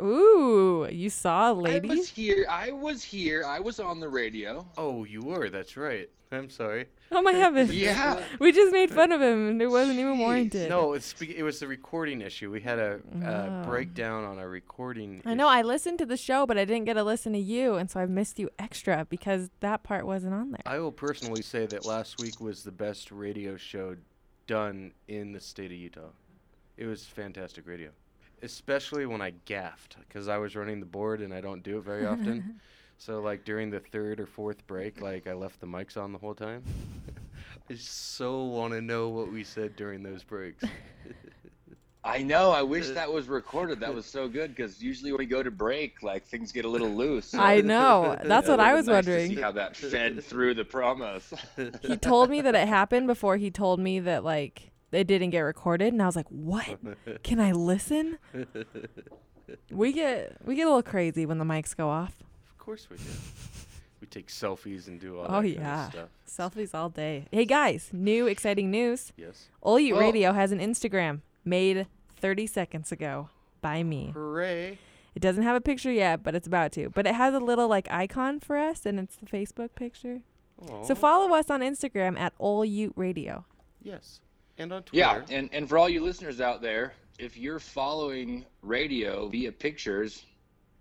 [0.00, 1.88] Ooh, you saw a lady?
[1.90, 2.46] I was here.
[2.48, 3.44] I was here.
[3.44, 4.66] I was on the radio.
[4.76, 5.48] Oh, you were.
[5.48, 6.08] That's right.
[6.32, 6.86] I'm sorry.
[7.12, 7.72] Oh my heavens.
[7.74, 8.20] Yeah.
[8.40, 10.68] We just made fun of him and it wasn't even warranted.
[10.68, 12.50] No, it's be- it was the recording issue.
[12.50, 13.26] We had a Oh.
[13.26, 15.22] uh, breakdown on our recording.
[15.24, 17.76] I know I listened to the show, but I didn't get to listen to you,
[17.76, 20.62] and so I've missed you extra because that part wasn't on there.
[20.66, 23.96] I will personally say that last week was the best radio show
[24.48, 26.10] done in the state of Utah.
[26.76, 27.90] It was fantastic radio,
[28.42, 31.84] especially when I gaffed because I was running the board and I don't do it
[31.84, 32.60] very often.
[32.98, 36.18] so like during the third or fourth break, like I left the mics on the
[36.18, 36.62] whole time.
[37.70, 40.64] I so want to know what we said during those breaks.
[42.04, 42.52] I know.
[42.52, 43.80] I wish that was recorded.
[43.80, 46.68] That was so good because usually when we go to break, like things get a
[46.68, 47.34] little loose.
[47.34, 48.16] I know.
[48.22, 49.34] That's what I was been nice to wondering.
[49.34, 51.22] see how that fed through the promos.
[51.82, 55.40] he told me that it happened before he told me that like it didn't get
[55.40, 56.78] recorded, and I was like, "What?
[57.24, 58.18] Can I listen?"
[59.70, 62.22] We get we get a little crazy when the mics go off.
[62.66, 63.04] Of course we do.
[64.00, 66.52] We take selfies and do all Oh that yeah, kind of stuff.
[66.54, 67.26] selfies all day.
[67.30, 69.12] Hey guys, new exciting news.
[69.16, 69.46] Yes.
[69.62, 70.00] Ole Ute Oh.
[70.00, 71.86] Radio has an Instagram made
[72.16, 73.28] 30 seconds ago
[73.62, 74.10] by me.
[74.12, 74.78] Hooray!
[75.14, 76.90] It doesn't have a picture yet, but it's about to.
[76.90, 80.22] But it has a little like icon for us, and it's the Facebook picture.
[80.84, 83.44] So follow us on Instagram at Ole Ute Radio.
[83.80, 84.20] Yes.
[84.58, 84.98] And on Twitter.
[84.98, 90.26] Yeah, and, and for all you listeners out there, if you're following radio via pictures,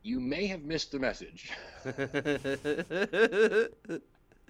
[0.06, 1.52] you may have missed the message.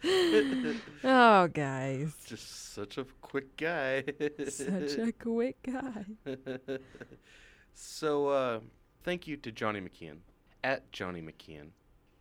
[1.04, 2.14] Oh, guys.
[2.26, 4.04] Just such a quick guy.
[4.50, 6.06] Such a quick guy.
[7.74, 8.60] so, uh,
[9.04, 10.18] thank you to Johnny McKeon,
[10.64, 11.70] at Johnny McKeon,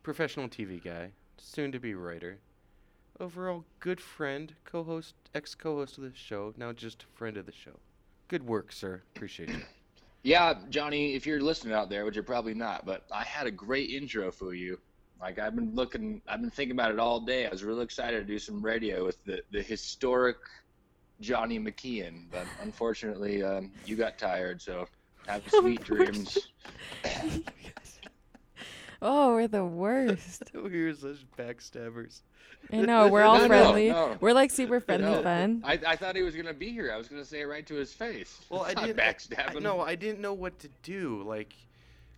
[0.01, 2.39] professional TV guy, soon to be writer,
[3.19, 7.37] overall good friend, co host, ex co host of the show, now just a friend
[7.37, 7.77] of the show.
[8.29, 9.03] Good work, sir.
[9.15, 9.61] Appreciate you.
[10.25, 13.51] Yeah, Johnny, if you're listening out there, which you're probably not, but I had a
[13.51, 14.79] great intro for you.
[15.21, 17.45] Like I've been looking, I've been thinking about it all day.
[17.45, 20.37] I was really excited to do some radio with the the historic
[21.21, 24.63] Johnny McKeon, but unfortunately, um, you got tired.
[24.63, 24.87] So
[25.27, 26.49] have sweet dreams.
[29.01, 30.43] Oh, we're the worst.
[30.53, 32.21] we're such backstabbers.
[32.71, 33.89] I know, we're all No, no, friendly.
[33.89, 34.17] no.
[34.19, 35.21] We're like super friendly No.
[35.23, 35.61] fun.
[35.65, 36.91] I, I thought he was gonna be here.
[36.93, 38.39] I was gonna say it right to his face.
[38.49, 38.99] Well, I It's not didn't.
[38.99, 39.55] backstabbing.
[39.57, 41.23] I, no, I didn't know what to do.
[41.25, 41.53] Like,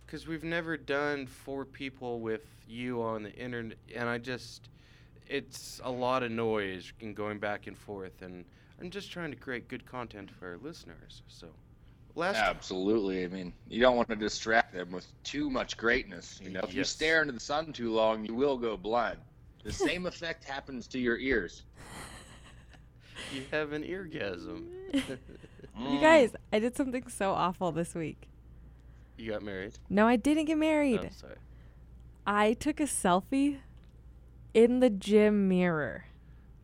[0.06, 4.68] because we've never done four people with you on the internet, and I just,
[5.28, 8.44] it's a lot of noise and going back and forth, and
[8.80, 11.22] I'm just trying to create good content for our listeners.
[11.28, 11.48] So,
[12.14, 13.24] last Absolutely.
[13.24, 16.40] I mean, you don't want to distract them with too much greatness.
[16.42, 19.18] You know, if you stare into the sun too long, you will go blind.
[19.68, 21.64] The same effect happens to your ears.
[23.34, 24.64] you have an eargasm.
[25.78, 28.28] You guys, I did something so awful this week.
[29.18, 29.78] you got married.
[29.90, 31.00] No, I didn't get married.
[31.04, 31.36] Oh, sorry.
[32.26, 33.58] I took a selfie
[34.54, 36.06] in the gym mirror.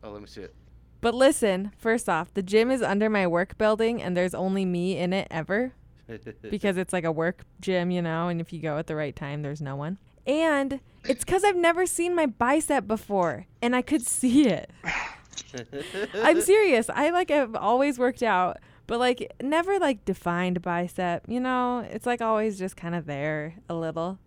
[0.03, 0.55] Oh, let me see it.
[0.99, 4.97] But listen, first off, the gym is under my work building and there's only me
[4.97, 5.73] in it ever
[6.49, 9.15] because it's like a work gym, you know, and if you go at the right
[9.15, 9.99] time, there's no one.
[10.27, 14.69] And it's because I've never seen my bicep before and I could see it.
[16.15, 16.89] I'm serious.
[16.89, 18.57] I like have always worked out,
[18.87, 21.85] but like never like defined bicep, you know?
[21.89, 24.19] It's like always just kind of there a little.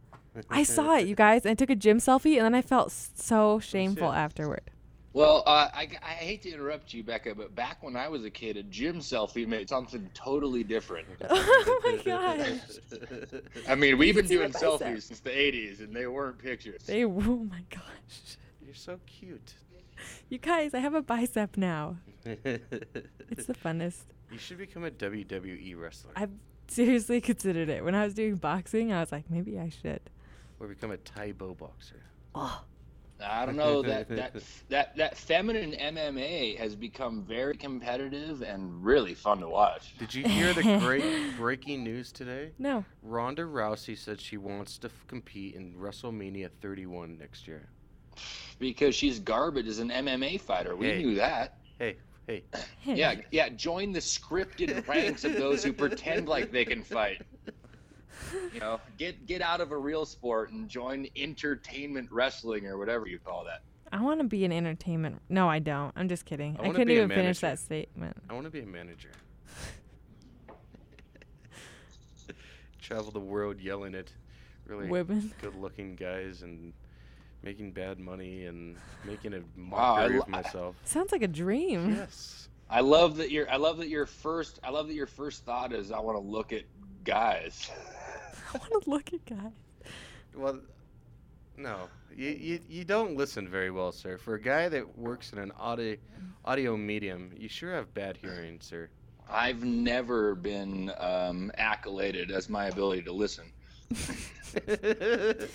[0.50, 1.44] I saw it, you guys.
[1.46, 4.62] I took a gym selfie and then I felt so oh, shameful afterward.
[5.18, 8.30] Well, uh, I, I hate to interrupt you, Becca, but back when I was a
[8.30, 11.08] kid, a gym selfie meant something totally different.
[11.30, 12.60] Oh my gosh.
[13.68, 14.68] I mean, we've been can see doing bicep.
[14.68, 16.82] selfies since the 80s, and they weren't pictures.
[16.84, 17.08] They oh
[17.50, 18.36] my gosh.
[18.64, 19.54] You're so cute.
[20.28, 21.96] You guys, I have a bicep now.
[22.24, 24.04] It's the funnest.
[24.30, 26.12] You should become a WWE wrestler.
[26.14, 26.30] I've
[26.68, 27.84] seriously considered it.
[27.84, 30.00] When I was doing boxing, I was like, maybe I should.
[30.60, 32.02] Or become a Tae Bo boxer.
[32.34, 32.62] Oh.
[33.24, 34.34] I don't know that that
[34.68, 39.96] that that feminine MMA has become very competitive and really fun to watch.
[39.98, 41.02] Did you hear the great
[41.36, 42.52] breaking news today?
[42.58, 42.84] No.
[43.02, 47.68] Ronda Rousey said she wants to f- compete in WrestleMania 31 next year.
[48.58, 50.74] Because she's garbage as an MMA fighter.
[50.76, 51.02] We Hey.
[51.02, 51.58] knew that.
[51.78, 51.96] Hey,
[52.26, 52.44] hey.
[52.84, 53.48] Yeah, yeah.
[53.50, 57.22] Join the scripted ranks of those who pretend like they can fight.
[58.52, 63.06] You know, get get out of a real sport and join entertainment wrestling or whatever
[63.06, 63.62] you call that.
[63.90, 65.22] I want to be an entertainment.
[65.28, 65.92] No, I don't.
[65.96, 66.58] I'm just kidding.
[66.60, 68.16] I I, couldn't even finish that statement.
[68.28, 69.10] I want to be a manager.
[72.82, 74.12] Travel the world yelling at
[74.66, 75.32] really Women.
[75.42, 76.72] good-looking guys and
[77.42, 80.76] making bad money and making a Wow, I mockery lo- of myself.
[80.84, 81.94] Sounds like a dream.
[81.94, 82.48] Yes.
[82.70, 85.72] I love that your I love that your first I love that your first thought
[85.72, 86.64] is I want to look at
[87.04, 87.70] guys.
[88.54, 89.52] I want to look at guys.
[90.34, 90.60] Well,
[91.56, 94.18] no, you, you you don't listen very well, sir.
[94.18, 95.96] For a guy that works in an audio
[96.44, 98.88] audio medium, you sure have bad hearing, sir.
[99.30, 103.52] I've never been um, accoladed as my ability to listen.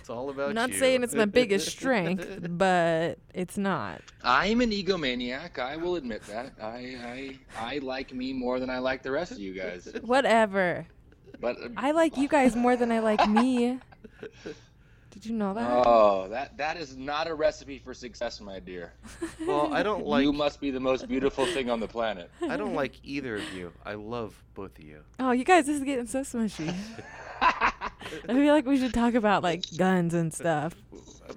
[0.00, 0.78] It's all about I'm not you.
[0.78, 4.00] saying it's my biggest strength, but it's not.
[4.22, 5.58] I'm an egomaniac.
[5.58, 6.52] I will admit that.
[6.60, 9.90] I, I I like me more than I like the rest of you guys.
[10.02, 10.86] Whatever.
[11.40, 13.78] But uh, I like you guys more than I like me.
[15.10, 15.70] Did you know that?
[15.86, 18.92] oh, that that is not a recipe for success, my dear.
[19.46, 22.30] Well, I don't like You must be the most beautiful thing on the planet.
[22.48, 23.72] I don't like either of you.
[23.84, 25.00] I love both of you.
[25.20, 26.74] Oh, you guys, this is getting so smushy.
[27.40, 27.90] I
[28.26, 30.74] feel like we should talk about like guns and stuff.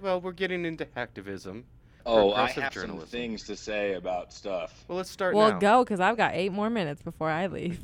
[0.01, 1.63] Well, we're getting into hacktivism.
[2.05, 4.85] Oh, I progressive have some things to say about stuff.
[4.87, 5.59] Well, let's start Well, now.
[5.59, 7.79] go, because I've got eight more minutes before I leave.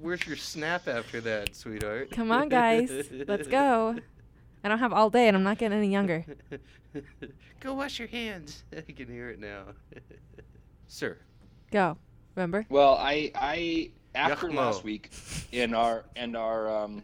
[0.00, 2.10] Where's your snap after that, sweetheart?
[2.10, 2.90] Come on, guys.
[3.26, 3.96] Let's go.
[4.62, 6.24] I don't have all day, and I'm not getting any younger.
[7.60, 8.64] Go wash your hands.
[8.76, 9.64] I can hear it now.
[10.86, 11.18] Sir.
[11.70, 11.98] Go.
[12.34, 12.64] Remember?
[12.68, 14.54] Well, I I after Yuckmo.
[14.54, 15.10] last week
[15.52, 17.02] in our and our um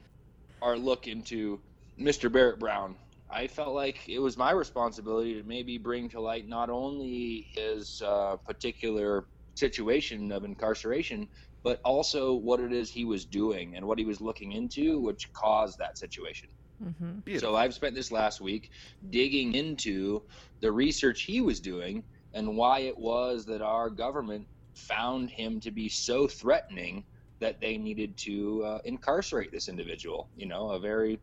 [0.63, 1.61] our look into
[1.99, 2.33] Mr.
[2.33, 2.95] Barrett Brown,
[3.31, 8.03] I felt like it was my responsibility to maybe bring to light not only his
[8.03, 9.25] uh, particular
[9.55, 11.29] situation of incarceration,
[11.63, 15.33] but also what it is he was doing and what he was looking into, which
[15.33, 16.49] caused that situation.
[16.83, 17.37] Mm-hmm.
[17.39, 18.71] So I've spent this last week
[19.11, 20.23] digging into
[20.61, 25.71] the research he was doing and why it was that our government found him to
[25.71, 27.05] be so threatening
[27.41, 30.29] that they needed to uh, incarcerate this individual.
[30.37, 31.21] You know, a very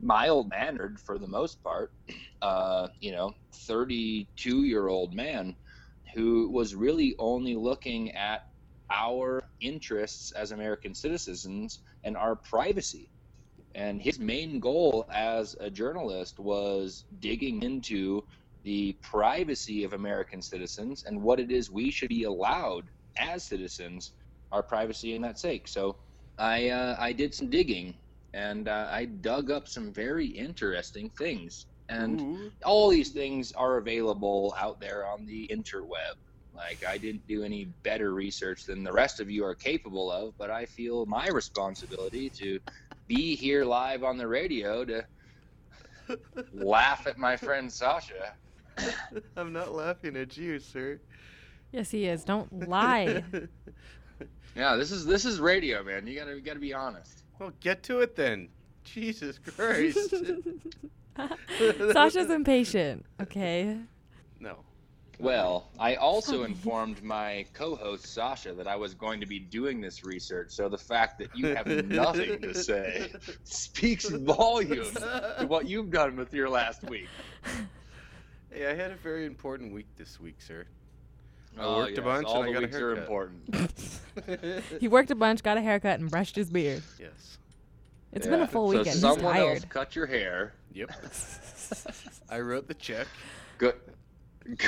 [0.00, 1.92] mild mannered, for the most part,
[2.42, 5.54] uh, you know, 32 year old man
[6.14, 8.46] who was really only looking at
[8.90, 13.10] our interests as American citizens and our privacy.
[13.74, 18.22] And his main goal as a journalist was digging into
[18.64, 22.84] the privacy of American citizens and what it is we should be allowed
[23.18, 24.12] as citizens,
[24.52, 25.68] our privacy and that sake.
[25.68, 25.96] So
[26.38, 27.94] I, uh, I did some digging
[28.34, 31.66] and uh, I dug up some very interesting things.
[31.88, 32.20] And
[32.64, 36.16] all these things are available out there on the interweb.
[36.56, 40.36] Like, I didn't do any better research than the rest of you are capable of,
[40.38, 42.58] but I feel my responsibility to
[43.06, 45.04] be here live on the radio to
[46.52, 48.34] laugh at my friend Sasha.
[49.36, 50.98] I'm not laughing at you, sir.
[51.72, 52.24] Yes, he is.
[52.24, 53.22] Don't lie.
[54.56, 56.06] Yeah, this is this is radio, man.
[56.06, 57.24] You gotta you gotta be honest.
[57.38, 58.48] Well, get to it then.
[58.84, 60.14] Jesus Christ.
[61.92, 63.04] Sasha's impatient.
[63.20, 63.76] Okay.
[64.40, 64.60] No.
[65.18, 70.04] Well, I also informed my co-host Sasha that I was going to be doing this
[70.04, 73.10] research, so the fact that you have nothing to say
[73.44, 77.08] speaks volumes to what you've done with your last week.
[78.50, 80.66] Hey, I had a very important week this week, sir.
[81.58, 83.02] I Oh, worked yes, a bunch all and I got a weeks are haircut.
[83.02, 84.00] important.
[84.80, 86.82] He worked a bunch, got a haircut, and brushed his beard.
[86.98, 87.38] Yes.
[88.12, 88.94] It's been a full so weekend.
[88.94, 89.56] He's someone tired.
[89.56, 90.54] else cut your hair.
[90.72, 90.90] Yep.
[92.30, 93.06] I wrote the check.
[93.58, 93.74] Good.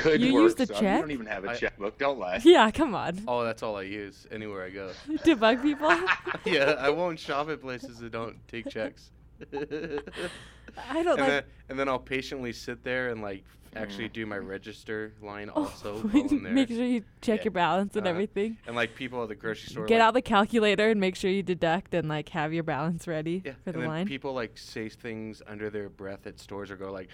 [0.02, 0.42] Good You work.
[0.42, 0.76] used a son.
[0.84, 1.98] You don't even have a I- checkbook.
[1.98, 2.40] Don't lie.
[2.42, 3.22] Yeah, come on.
[3.28, 4.90] Oh, that's all I use anywhere I go.
[5.24, 5.90] To bug people?
[6.44, 9.10] yeah, I won't shop at places that don't take checks.
[9.52, 11.26] I don't and like.
[11.28, 13.44] Then, and then I'll patiently sit there and like
[13.76, 16.38] actually do my register line Oh, also while there.
[16.52, 17.44] make sure you check Yeah.
[17.44, 18.56] your balance and Uh, everything.
[18.66, 19.86] And like people at the grocery store.
[19.86, 23.06] Get like, out the calculator and make sure you deduct and like have your balance
[23.06, 24.06] ready Yeah, for the and then line.
[24.06, 27.08] people like say things under their breath at stores or go like,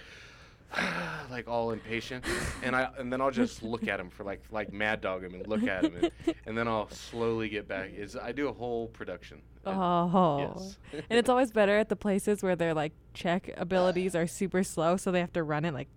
[1.29, 2.25] like all impatient,
[2.63, 5.33] and I and then I'll just look at him for like like mad dog them
[5.33, 5.95] and look at him,
[6.25, 7.91] and, and then I'll slowly get back.
[7.95, 9.41] Is I do a whole production.
[9.65, 9.71] Oh.
[9.71, 9.79] And-
[10.15, 10.53] Oh.
[10.55, 10.77] Yes.
[11.09, 14.97] and it's always better at the places where their like check abilities are super slow,
[14.97, 15.87] so they have to run it like.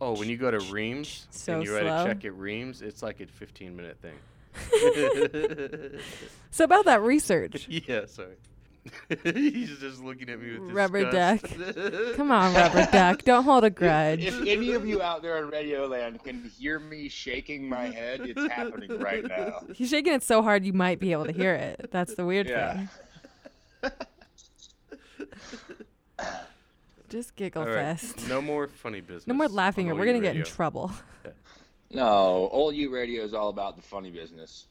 [0.00, 2.04] Oh, when you go to Reams so and you write slow.
[2.04, 4.14] a check at Reams, it's like a 15 minute thing.
[6.50, 7.66] So about that research.
[7.86, 8.36] yeah, sorry.
[9.24, 11.40] He's just looking at me with Rubber duck.
[12.16, 13.22] Come on, rubber duck.
[13.24, 14.24] Don't hold a grudge.
[14.24, 18.20] If any of you out there in Radio Land can hear me shaking my head,
[18.22, 19.60] it's happening right now.
[19.74, 21.90] He's shaking it so hard you might be able to hear it.
[21.90, 22.86] That's the weird Yeah.
[23.82, 23.90] thing.
[27.08, 28.28] Just giggle All right, fest.
[28.28, 29.26] No more funny business.
[29.26, 30.92] No more laughing or we're gonna get in trouble.
[31.90, 34.66] No, Old U Radio is all about the funny business.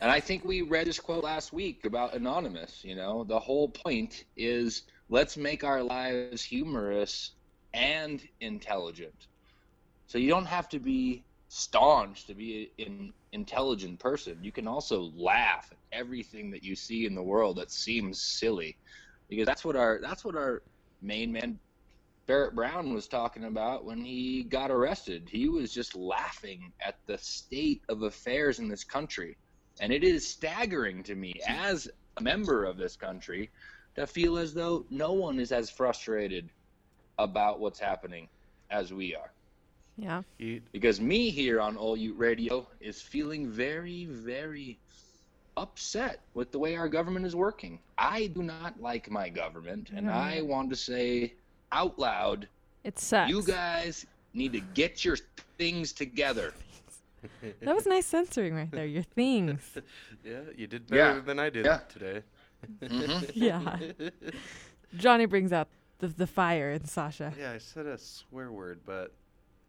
[0.00, 2.84] And I think we read this quote last week about Anonymous.
[2.84, 7.32] You know, the whole point is let's make our lives humorous
[7.72, 9.26] and intelligent.
[10.06, 15.12] So you don't have to be staunch, to be an intelligent person, you can also
[15.14, 18.76] laugh at everything that you see in the world that seems silly,
[19.28, 20.62] because that's what our that's what our
[21.02, 21.58] main man
[22.26, 25.28] Barrett Brown was talking about when he got arrested.
[25.30, 29.36] He was just laughing at the state of affairs in this country.
[29.80, 33.50] And it is staggering to me as a member of this country
[33.94, 36.48] to feel as though no one is as frustrated
[37.18, 38.28] about what's happening
[38.70, 39.30] as we are.
[39.98, 40.22] Yeah.
[40.72, 44.78] Because me here on All You Radio is feeling very, very
[45.56, 47.78] upset with the way our government is working.
[47.96, 50.18] I do not like my government, and Yeah.
[50.18, 51.32] I want to say
[51.72, 52.46] out loud,
[52.84, 53.30] It sucks.
[53.30, 54.04] you guys
[54.34, 55.16] need to get your
[55.56, 56.52] things together.
[57.60, 58.86] That was nice censoring right there.
[58.86, 59.76] Your things.
[60.24, 61.20] yeah, you did better Yeah.
[61.20, 61.78] than I did Yeah.
[61.88, 62.22] today.
[62.80, 63.30] Mhm.
[63.34, 63.78] yeah.
[64.96, 65.68] Johnny brings out
[65.98, 67.32] the the fire in Sasha.
[67.38, 69.12] Yeah, I said a swear word, but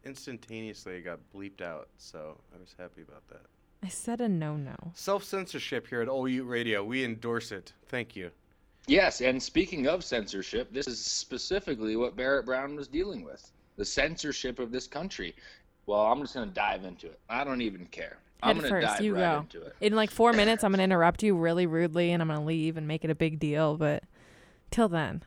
[0.06, 3.41] instantaneously it got bleeped out, so I was happy about that.
[3.84, 4.76] I said a no no.
[4.94, 6.84] Self censorship here at OU Radio.
[6.84, 7.74] We endorse it.
[7.88, 8.32] Thank you.
[8.88, 13.84] Yes, and speaking of censorship, this is specifically what Barrett Brown was dealing with the
[13.86, 15.36] censorship of this country.
[15.88, 17.20] Well, I'm just going to dive into it.
[17.30, 18.18] I don't even care.
[18.44, 19.40] I'm Head going to first, dive you right go.
[19.40, 19.76] into it.
[19.82, 22.88] In like four minutes, I'm gonna interrupt you really rudely, and I'm gonna leave and
[22.88, 23.78] make it a big deal.
[23.78, 24.04] But
[24.70, 25.24] till then,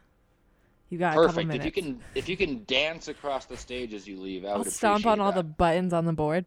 [0.90, 1.54] you got a couple Perfect.
[1.54, 4.58] If you can, if you can dance across the stage as you leave, I I'll
[4.58, 6.44] would stomp on appreciate all the buttons on the board.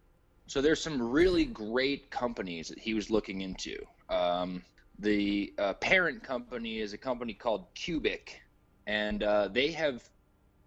[0.48, 3.78] So there's some really great companies that he was looking into.
[4.10, 4.64] Um,
[5.00, 8.42] the uh, parent company is a company called Cubic,
[8.88, 10.02] and uh, they have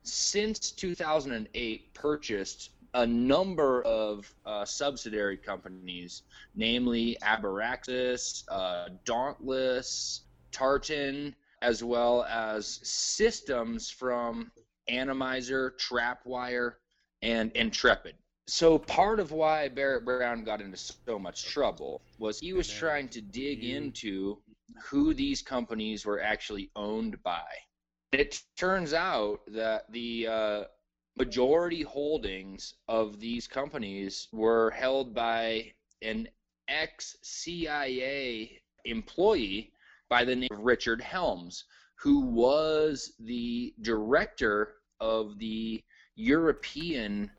[0.02, 6.22] since 2008 purchased a number of uh, subsidiary companies,
[6.54, 14.50] namely Abraxas, uh, Dauntless, Tartan, as well as systems from
[14.90, 16.72] Anonymizer, Trapwire,
[17.20, 18.14] and Intrepid.
[18.48, 23.08] So part of why Barrett Brown got into so much trouble was he was trying
[23.10, 24.38] to dig into
[24.88, 27.44] who these companies were actually owned by.
[28.12, 30.64] It turns out that the uh,
[31.16, 35.72] majority holdings of these companies were held by
[36.02, 36.28] an
[36.68, 39.72] ex CIA employee
[40.08, 41.64] by the name of Richard Helms,
[41.96, 45.82] who was the director of the
[46.14, 47.30] European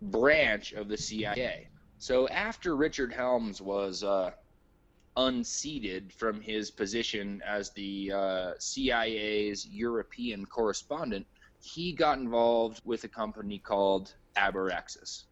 [0.00, 1.68] branch of the CIA.
[1.98, 4.32] So after Richard Helms was uh,
[5.16, 11.26] unseated from his position as the uh, CIA's European correspondent,
[11.66, 15.24] he got involved with a company called Abraxas.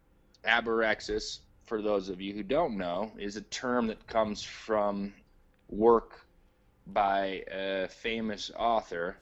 [0.43, 5.13] Abraxas, for those of you who don't know, is a term that comes from
[5.69, 6.27] work
[6.87, 9.17] by a famous author,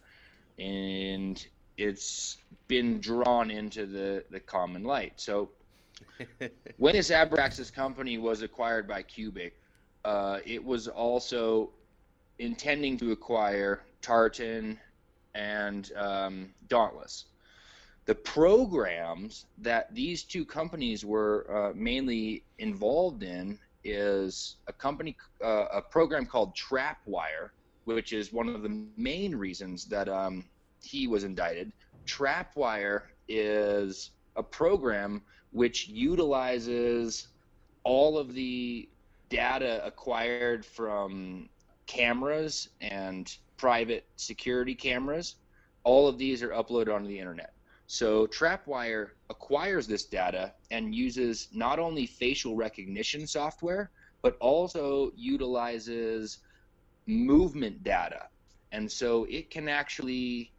[0.57, 1.45] and
[1.77, 2.37] it's
[2.67, 5.13] been drawn into the, the common light.
[5.17, 5.49] So
[6.77, 9.59] when this Abraxas company was acquired by Cubic,
[10.03, 11.69] uh, it was also
[12.39, 14.79] intending to acquire Tartan
[15.35, 17.25] and um, Dauntless.
[18.05, 25.65] The programs that these two companies were uh, mainly involved in is a company, uh,
[25.73, 27.49] a program called Trapwire,
[27.85, 30.43] which is one of the main reasons that um,
[30.81, 31.71] he was indicted.
[32.05, 37.27] Trapwire is a program which utilizes
[37.83, 38.89] all of the
[39.29, 41.49] data acquired from
[41.85, 45.35] cameras and private security cameras.
[45.85, 47.53] All of these are uploaded onto the internet.
[47.87, 53.89] So Trapwire acquires this data and uses not only facial recognition software,
[54.21, 56.39] but also utilizes
[57.05, 58.27] movement data.
[58.73, 60.51] And so it can actually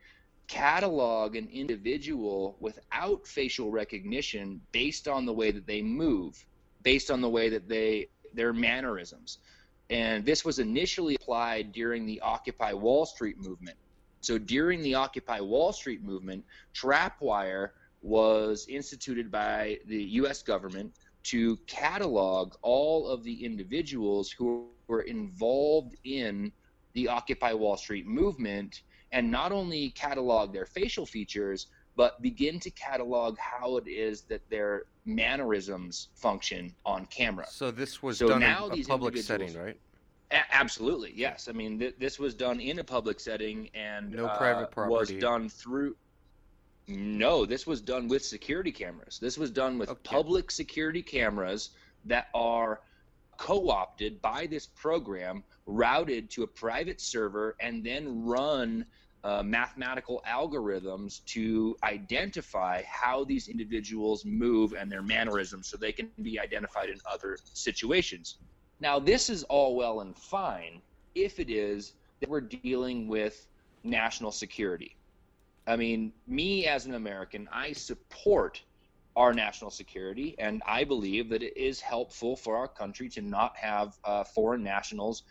[0.47, 6.43] catalog an individual without facial recognition based on the way that they move,
[6.83, 9.41] based on the way that they their mannerisms.
[9.91, 13.77] And this was initially applied during the Occupy Wall Street movement.
[14.21, 16.45] So during the Occupy Wall Street movement,
[16.75, 17.71] Trapwire
[18.01, 20.95] was instituted by the US government
[21.25, 26.53] to catalog all of the individuals who were involved in
[26.93, 28.83] the Occupy Wall Street movement
[29.13, 34.49] and not only catalog their facial features, but begin to catalog how it is that
[34.51, 37.47] their mannerisms function on camera.
[37.49, 39.79] So this was So done now in a these public setting, right?
[40.31, 41.49] A- absolutely, yes.
[41.49, 45.11] I mean, th- this was done in a public setting and No uh, private was
[45.13, 45.97] done through.
[46.87, 49.19] No, this was done with security cameras.
[49.19, 51.71] This was done with public security cameras
[52.05, 52.81] that are
[53.39, 58.85] co-opted by this program, routed to a private server, and then run
[59.25, 66.11] uh, mathematical algorithms to identify how these individuals move and their mannerisms so they can
[66.23, 68.37] be identified in other situations.
[68.81, 70.83] Now, this is all well and fine
[71.15, 73.47] if it is that we're dealing with
[73.83, 74.95] national security.
[75.67, 78.63] I mean, me as an American, I support
[79.17, 83.57] our national security, and I believe that it is helpful for our country to not
[83.57, 85.23] have uh, foreign nationals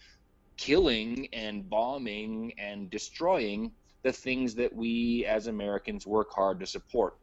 [0.58, 3.72] killing and bombing and destroying
[4.04, 7.16] the things that we as Americans work hard to support.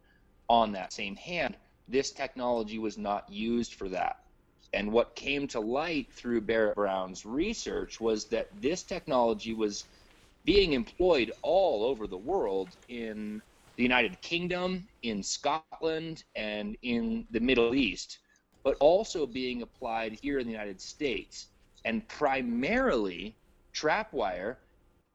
[0.48, 1.56] On that same hand,
[1.88, 4.16] this technology was not used for that.
[4.72, 9.84] And what came to light through Barrett Brown's research was that this technology was
[10.44, 13.42] being employed all over the world in
[13.76, 18.18] the United Kingdom, in Scotland, and in the Middle East,
[18.62, 21.48] but also being applied here in the United States.
[21.84, 23.34] And primarily,
[23.74, 24.56] Trapwire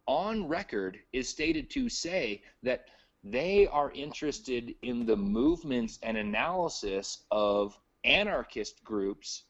[0.07, 2.85] on record is stated to say that
[3.23, 9.43] they are interested in the movements and analysis of anarchist groups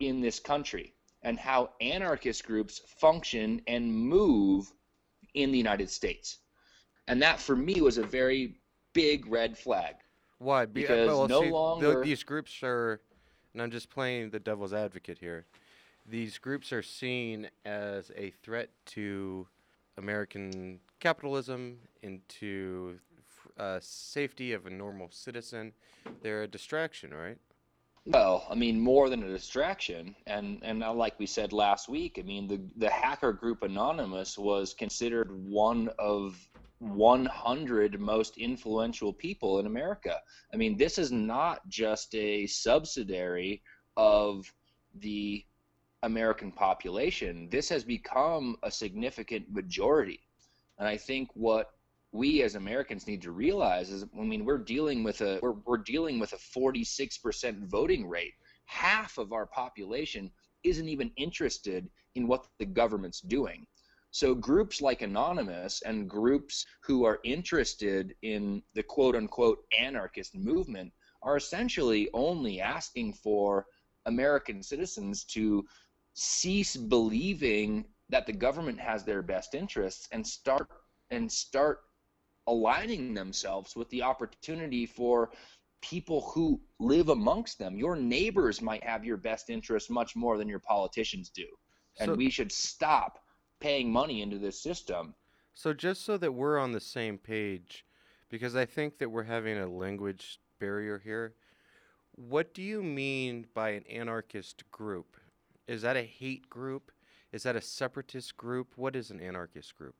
[0.00, 4.70] in this country and how anarchist groups function and move
[5.34, 6.38] in the United States.
[7.08, 8.60] And that for me was a very
[8.92, 9.94] big red flag.
[10.38, 10.66] Why?
[10.66, 13.00] Be- uh, Because well, no see, longer these groups are,
[13.52, 15.46] and I'm just playing the devil's advocate here.
[16.04, 19.46] These groups are seen as a threat to
[19.98, 22.98] American capitalism, into
[23.58, 25.72] uh, safety of a normal citizen.
[26.22, 27.38] They're a distraction, right?
[28.04, 32.22] Well, I mean, more than a distraction, and and like we said last week, I
[32.22, 36.36] mean, the the hacker group Anonymous was considered one of
[36.80, 40.18] 100 most influential people in America.
[40.52, 43.62] I mean, this is not just a subsidiary
[43.96, 44.52] of
[44.96, 45.44] the
[46.02, 47.48] American population.
[47.50, 50.20] This has become a significant majority,
[50.78, 51.70] and I think what
[52.12, 55.78] we as Americans need to realize is I mean we're dealing with a we're, we're
[55.78, 58.34] dealing with a 46% voting rate.
[58.66, 60.30] Half of our population
[60.62, 63.66] isn't even interested in what the government's doing.
[64.10, 70.92] So groups like Anonymous and groups who are interested in the quote unquote anarchist movement
[71.22, 73.66] are essentially only asking for
[74.04, 75.64] American citizens to
[76.14, 80.68] cease believing that the government has their best interests and start
[81.10, 81.80] and start
[82.46, 85.30] aligning themselves with the opportunity for
[85.80, 87.76] people who live amongst them.
[87.76, 91.46] Your neighbors might have your best interests much more than your politicians do.
[91.98, 93.24] And So- we should stop
[93.60, 95.14] paying money into this system.
[95.54, 97.84] So just so that we're on the same page,
[98.28, 101.36] because I think that we're having a language barrier here.
[102.12, 105.16] What do you mean by an anarchist group?
[105.66, 106.90] Is that a hate group?
[107.32, 108.72] Is that a separatist group?
[108.76, 109.94] What is an anarchist group?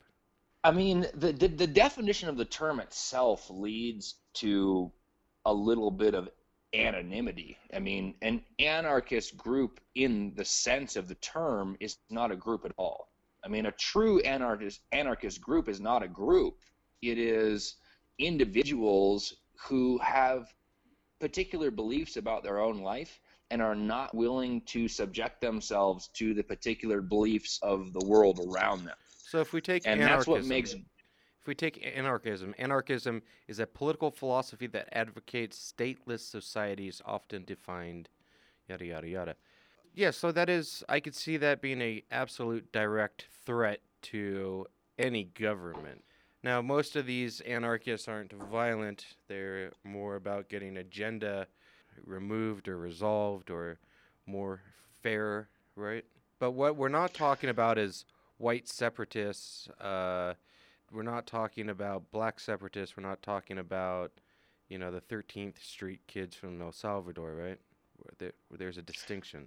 [0.64, 4.92] I mean, the, the the definition of the term itself leads to
[5.44, 6.28] a little bit of
[6.74, 7.58] anonymity.
[7.74, 12.64] I mean, an anarchist group, in the sense of the term, is not a group
[12.64, 13.08] at all.
[13.44, 16.58] I mean, a true anarchist anarchist group is not a group.
[17.02, 17.76] It is
[18.18, 19.34] individuals
[19.66, 20.54] who have
[21.20, 23.20] particular beliefs about their own life
[23.52, 28.86] and are not willing to subject themselves to the particular beliefs of the world around
[28.86, 28.96] them.
[29.24, 33.58] So if we take and anarchism, that's what makes if we take anarchism, anarchism is
[33.58, 38.08] a political philosophy that advocates stateless societies, often defined,
[38.68, 39.36] yada yada yada.
[39.94, 44.66] Yeah, so that is, I could see that being a absolute direct threat to
[44.98, 46.04] any government.
[46.42, 51.48] Now, most of these anarchists aren't violent; they're more about getting agenda
[52.04, 53.78] removed or resolved or
[54.26, 54.60] more
[55.02, 56.04] fair, right?
[56.38, 58.04] But what we're not talking about is
[58.38, 59.68] white separatists.
[59.80, 60.34] Uh,
[60.92, 62.96] we're not talking about black separatists.
[62.96, 64.12] We're not talking about,
[64.68, 67.58] you know, the 13th Street kids from El Salvador, right?
[67.96, 69.46] Where, there, there's a distinction.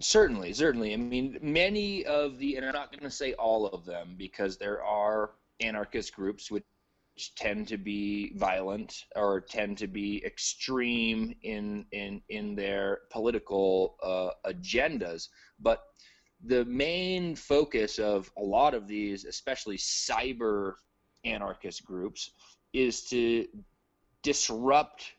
[0.00, 0.92] Certainly, certainly.
[0.92, 4.56] I mean, many of the, and I'm not going to say all of them because
[4.56, 5.30] there are
[5.60, 6.64] anarchist groups which
[7.36, 14.50] tend to be violent or tend to be extreme in in in their political uh,
[14.50, 15.28] agendas.
[15.58, 15.82] But
[16.44, 20.74] the main focus of a lot of these, especially cyber
[21.24, 22.30] anarchist groups,
[22.72, 23.46] is to
[24.22, 25.12] disrupt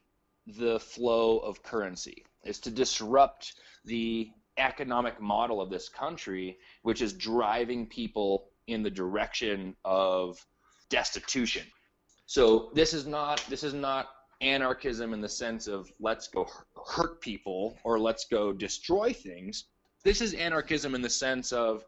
[0.47, 3.53] the flow of currency, is to disrupt
[3.85, 10.45] the economic model of this country, which is driving people in the direction of
[10.89, 11.65] destitution.
[12.29, 16.47] So this is not this is not anarchism in the sense of let's go
[16.93, 19.65] hurt people or let's go destroy things.
[20.03, 21.83] This is anarchism in the sense of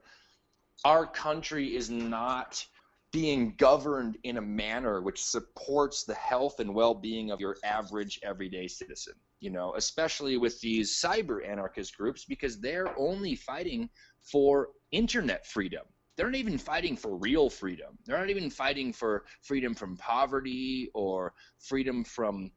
[0.83, 2.65] our country is not
[3.11, 8.69] being governed in a manner which supports the health and well-being of your average everyday
[8.69, 13.89] citizen you know especially with these cyber anarchist groups because they're only fighting
[14.23, 15.83] for internet freedom
[16.21, 20.89] they're not even fighting for real freedom they're not even fighting for freedom from poverty
[20.93, 22.51] or freedom from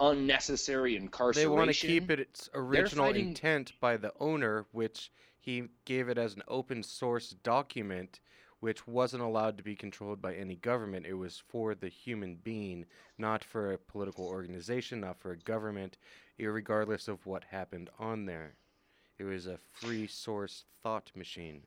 [0.00, 5.12] unnecessary incarceration They want to keep it its original fighting- intent by the owner, which
[5.38, 8.20] he gave it as an open source document,
[8.60, 11.04] which wasn't allowed to be controlled by any government.
[11.06, 12.86] It was for the human being,
[13.18, 15.98] not for a political organization, not for a government,
[16.38, 18.54] regardless of what happened on there.
[19.18, 21.66] It was a free source thought machine.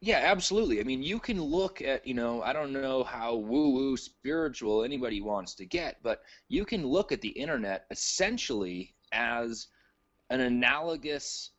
[0.00, 0.80] Yeah, absolutely.
[0.80, 4.84] I mean, you can look at, you know, I don't know how woo woo spiritual
[4.84, 9.68] anybody wants to get, but you can look at the internet essentially as
[10.30, 11.52] an analogous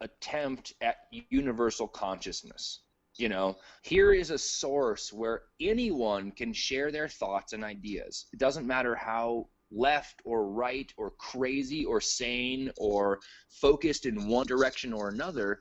[0.00, 0.96] attempt at
[1.30, 2.80] universal consciousness.
[3.16, 8.26] You know, here is a source where anyone can share their thoughts and ideas.
[8.32, 14.46] It doesn't matter how left or right or crazy or sane or focused in one
[14.46, 15.60] direction or another.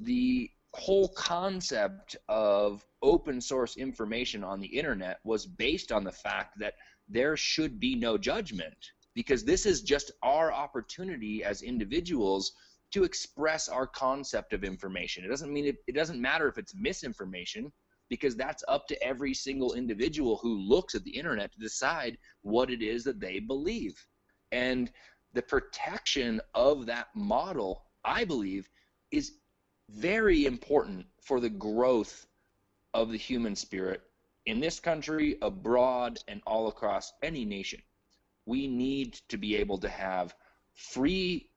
[0.00, 6.58] The whole concept of open source information on the internet was based on the fact
[6.58, 6.74] that
[7.08, 12.52] there should be no judgment because this is just our opportunity as individuals
[12.92, 15.24] to express our concept of information.
[15.24, 17.72] It doesn't mean it, it doesn't matter if it's misinformation
[18.08, 22.70] because that's up to every single individual who looks at the internet to decide what
[22.70, 24.04] it is that they believe.
[24.50, 24.90] And
[25.32, 28.68] the protection of that model, I believe,
[29.12, 29.34] is
[29.92, 32.26] very important for the growth
[32.94, 34.02] of the human spirit
[34.46, 37.80] in this country, abroad, and all across any nation.
[38.46, 40.34] We need to be able to have
[40.72, 41.50] free,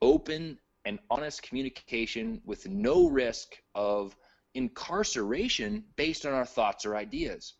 [0.00, 4.16] open, and honest communication with no risk of
[4.54, 7.54] incarceration based on our thoughts or ideas.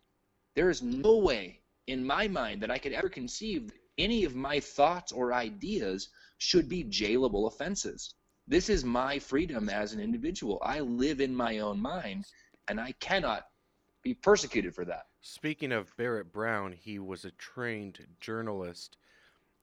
[0.55, 4.35] There is no way in my mind that I could ever conceive that any of
[4.35, 8.13] my thoughts or ideas should be jailable offenses.
[8.47, 10.59] This is my freedom as an individual.
[10.63, 12.25] I live in my own mind,
[12.67, 13.47] and I cannot
[14.01, 15.05] be persecuted for that.
[15.21, 18.97] Speaking of Barrett Brown, he was a trained journalist.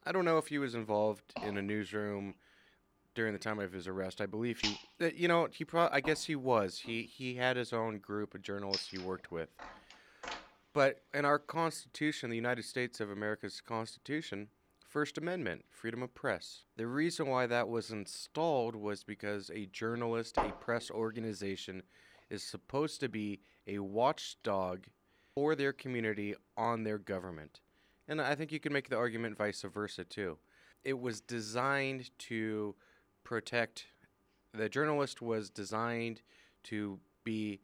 [0.07, 2.35] I don't know if he was involved in a newsroom
[3.15, 4.21] during the time of his arrest.
[4.21, 6.79] I believe he, uh, you know, he probably, I guess he was.
[6.79, 9.49] He he had his own group of journalists he worked with.
[10.73, 14.49] But in our Constitution, the United States of America's Constitution,
[14.89, 16.65] First Amendment, freedom of press.
[16.79, 21.83] The reason why that was installed was because a journalist, a press organization,
[22.31, 24.87] is supposed to be a watchdog
[25.35, 27.61] for their community on their government.
[28.09, 30.39] And I think you can make the argument vice versa too.
[30.85, 32.75] It was designed to
[33.25, 33.89] protect,
[34.55, 36.23] the journalist was designed
[36.65, 37.61] to be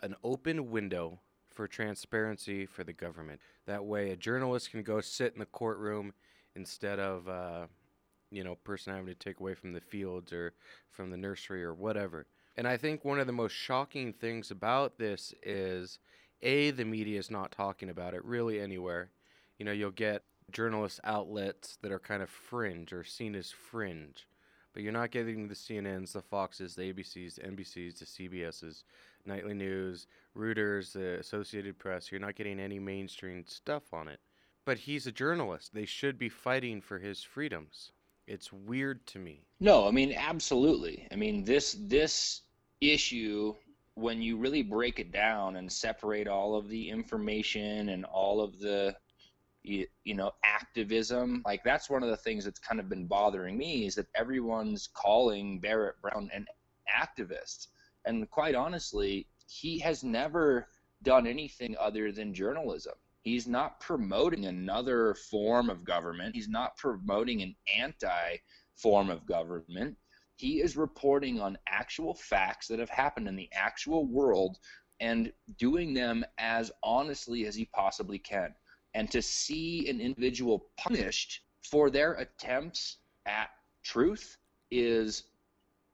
[0.00, 1.20] an open window
[1.50, 3.42] for transparency for the government.
[3.66, 6.14] That way, a journalist can go sit in the courtroom
[6.56, 7.66] instead of, uh,
[8.30, 10.54] you know, person having to take away from the fields or
[10.90, 12.26] from the nursery or whatever.
[12.56, 15.98] And I think one of the most shocking things about this is
[16.42, 19.10] a the media is not talking about it really anywhere.
[19.58, 24.26] You know, you'll get journalist outlets that are kind of fringe or seen as fringe,
[24.74, 28.82] but you're not getting the CNNs, the Foxes, the ABCs, the NBCs, the CBSs,
[29.24, 30.06] Nightly News,
[30.36, 32.10] Reuters, the Associated Press.
[32.10, 34.20] You're not getting any mainstream stuff on it.
[34.64, 35.74] But he's a journalist.
[35.74, 37.92] They should be fighting for his freedoms.
[38.26, 39.44] It's weird to me.
[39.58, 41.08] No, I mean absolutely.
[41.10, 42.42] I mean this this
[42.80, 43.54] issue
[43.94, 48.58] when you really break it down and separate all of the information and all of
[48.58, 48.96] the
[49.62, 53.56] you, you know activism like that's one of the things that's kind of been bothering
[53.56, 56.46] me is that everyone's calling Barrett Brown an
[56.90, 57.68] activist
[58.04, 60.66] and quite honestly he has never
[61.02, 67.42] done anything other than journalism he's not promoting another form of government he's not promoting
[67.42, 68.36] an anti
[68.74, 69.96] form of government
[70.36, 74.58] he is reporting on actual facts that have happened in the actual world
[75.02, 78.54] and doing them as honestly as he possibly can.
[78.94, 83.50] And to see an individual punished for their attempts at
[83.82, 84.36] truth
[84.70, 85.24] is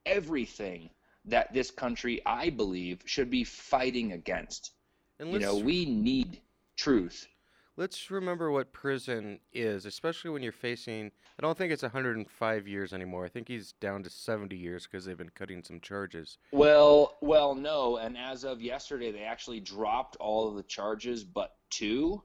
[0.05, 0.89] everything
[1.25, 4.71] that this country, I believe, should be fighting against.
[5.19, 6.41] And you know, we need
[6.79, 7.27] truth.
[7.75, 11.11] Let's remember what prison is, especially when you're facing.
[11.37, 13.25] I don't think it's 105 years anymore.
[13.25, 16.37] I think he's down to 70 years because they've been cutting some charges.
[16.51, 17.97] Well, well, no.
[17.97, 22.23] And as of yesterday, they actually dropped all of the charges but two.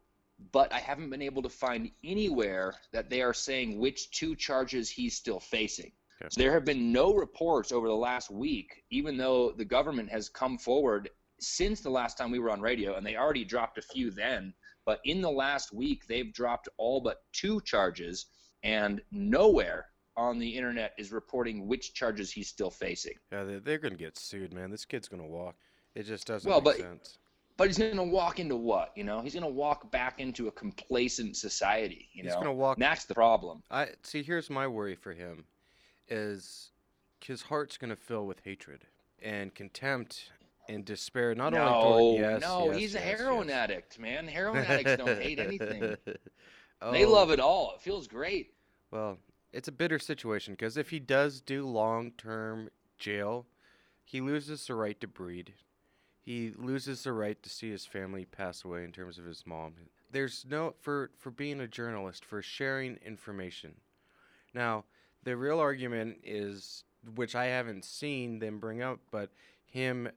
[0.51, 4.91] But I haven't been able to find anywhere that they are saying which two charges
[4.91, 5.93] he's still facing.
[6.29, 10.29] So there have been no reports over the last week, even though the government has
[10.29, 11.11] come forward
[11.47, 14.53] since the last time we were on radio, and they already dropped a few then,
[14.85, 18.27] but in the last week, they've dropped all but two charges,
[18.63, 23.15] and nowhere on the internet is reporting which charges he's still facing.
[23.33, 24.71] Yeah, they're, they're gonna get sued, man.
[24.71, 25.57] This kid's gonna walk.
[25.95, 27.19] It just doesn't Well, make but- sense.
[27.57, 28.91] But he's going to walk into what?
[28.97, 32.09] You know, he's going to walk back into a complacent society.
[32.13, 32.79] You He's know, gonna walk.
[32.79, 33.63] And that's the problem.
[33.71, 34.25] I see.
[34.25, 35.45] Here's my worry for him,
[36.09, 36.73] is
[37.21, 38.87] his heart's gonna fill with hatred
[39.23, 40.33] and contempt
[40.69, 41.35] and despair.
[41.35, 43.57] Not no, only toward yes, no, yes, he's a heroin yes.
[43.57, 44.27] addict, man.
[44.29, 45.97] Heroin addicts don't hate anything.
[46.81, 46.93] Oh.
[46.93, 47.11] They Oh.
[47.11, 47.73] love it all.
[47.77, 48.55] It feels great.
[48.91, 49.19] Well,
[49.53, 53.47] it's a bitter situation because if he does do long-term jail,
[54.05, 55.55] he loses the right to breed.
[56.21, 59.75] He loses the right to see his family pass away in terms of his mom.
[60.11, 63.75] There's no for for being a journalist for sharing information.
[64.55, 64.85] Now,
[65.23, 66.85] the real argument is
[67.15, 69.31] which I haven't seen them bring up, but
[69.67, 70.09] him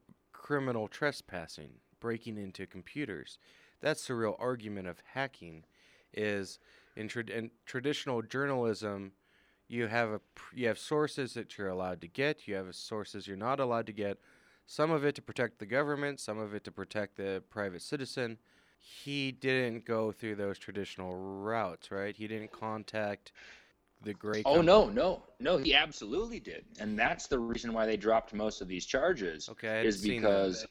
[0.48, 3.38] criminal trespassing, breaking into computers.
[3.82, 5.65] That's the real argument of hacking
[6.14, 6.57] is
[6.95, 9.11] in, trad in traditional journalism
[9.68, 10.22] you have a
[10.53, 13.91] you have sources that you're allowed to get, you have sources you're not allowed to
[13.91, 14.19] get.
[14.65, 18.38] Some of it to protect the government, some of it to protect the private citizen.
[18.80, 22.15] He didn't go through those traditional routes, right?
[22.15, 23.34] He didn't contact
[24.08, 25.58] the great Oh no, no, no.
[25.58, 29.50] He absolutely did, and that's the reason why they dropped most of these charges.
[29.50, 30.66] Okay, is because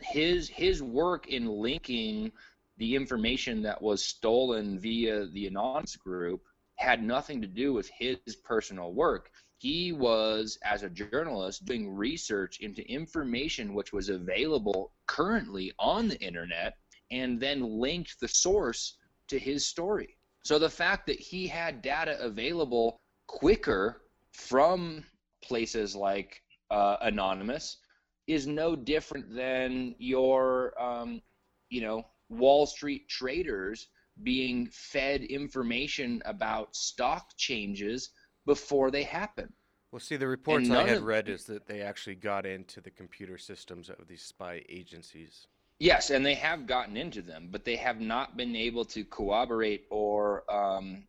[0.00, 2.30] his his work in linking
[2.78, 6.42] the information that was stolen via the anonymous group
[6.76, 9.30] had nothing to do with his personal work.
[9.58, 16.20] He was, as a journalist, doing research into information which was available currently on the
[16.20, 16.74] internet
[17.10, 18.96] and then linked the source
[19.28, 20.16] to his story.
[20.44, 24.02] So the fact that he had data available quicker
[24.32, 25.02] from
[25.42, 27.78] places like uh, Anonymous
[28.26, 31.22] is no different than your, um,
[31.70, 33.88] you know, Wall Street traders
[34.22, 38.10] being fed information about stock changes
[38.46, 39.50] before they happen.
[39.92, 42.90] Well, see, the reports I had of- read is that they actually got into the
[42.90, 45.46] computer systems of these spy agencies.
[45.80, 49.86] Yes, and they have gotten into them, but they have not been able to corroborate
[49.90, 51.04] or um,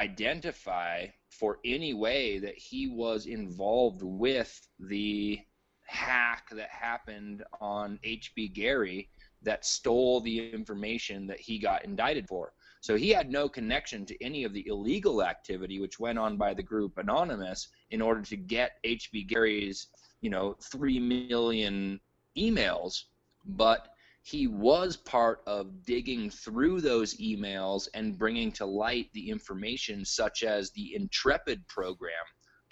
[0.00, 5.40] identify for any way that he was involved with the
[5.86, 9.10] hack that happened on HB Gary
[9.42, 12.52] that stole the information that he got indicted for.
[12.80, 16.54] So he had no connection to any of the illegal activity which went on by
[16.54, 19.88] the group Anonymous in order to get HB Gary's,
[20.20, 22.00] you know, 3 million
[22.36, 23.04] emails,
[23.44, 23.88] but
[24.26, 30.42] he was part of digging through those emails and bringing to light the information such
[30.42, 32.10] as the Intrepid program.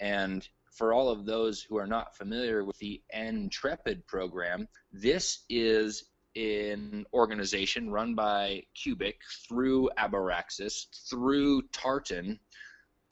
[0.01, 6.09] And for all of those who are not familiar with the Intrepid program, this is
[6.35, 12.37] an organization run by Cubic through Abraxas, through Tartan,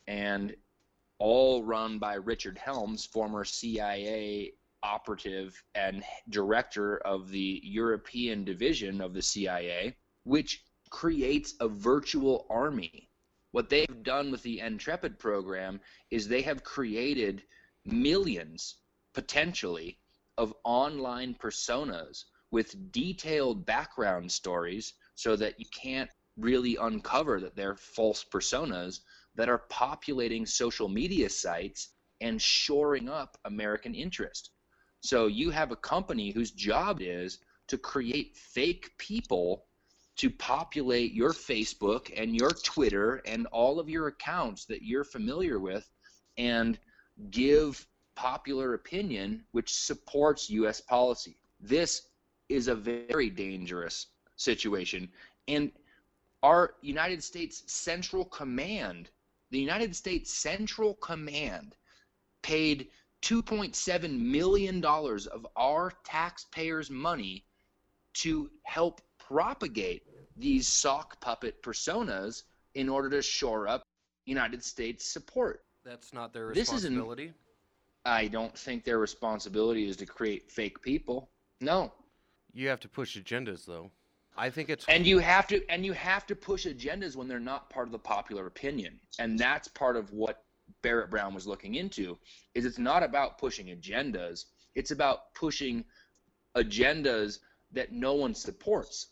[0.08, 0.54] and
[1.18, 4.52] all run by Richard Helms, former CIA
[4.84, 13.10] operative and director of the European division of the CIA, which creates a virtual army.
[13.52, 15.80] What they've done with the Intrepid program
[16.12, 17.44] is they have created
[17.86, 18.78] millions,
[19.14, 20.00] potentially,
[20.38, 27.76] of online personas with detailed background stories so that you can't really uncover that they're
[27.76, 29.00] false personas
[29.36, 31.90] that are populating social media sites
[32.22, 34.52] and shoring up American interest.
[35.04, 39.66] So you have a company whose job is to create fake people
[40.16, 45.60] to populate your Facebook and your Twitter and all of your accounts that you're familiar
[45.60, 45.90] with
[46.38, 46.80] and
[47.32, 47.86] give
[48.16, 51.36] popular opinion which supports US policy.
[51.60, 52.08] This
[52.48, 54.08] is a very dangerous
[54.38, 55.10] situation
[55.48, 55.72] and
[56.44, 59.10] our United States Central Command,
[59.52, 61.76] the United States Central Command
[62.42, 62.90] paid
[63.24, 67.46] 2.7 million dollars of our taxpayers' money
[68.14, 70.04] to help propagate
[70.36, 72.44] these sock puppet personas
[72.76, 73.84] in order to shore up
[74.26, 75.64] United States support.
[75.86, 77.34] That's not their This isn't- responsibility.
[78.06, 81.30] I don't think their responsibility is to create fake people.
[81.62, 81.94] No.
[82.54, 83.90] You have to push agendas, though.
[84.36, 87.40] I think it's And you have to and you have to push agendas when they're
[87.40, 89.00] not part of the popular opinion.
[89.20, 90.44] And that's part of what
[90.84, 92.20] Barrett Brown was looking into
[92.54, 94.46] is it's not about pushing agendas,
[94.76, 95.84] it's about pushing
[96.56, 97.40] agendas
[97.72, 99.08] that no one supports.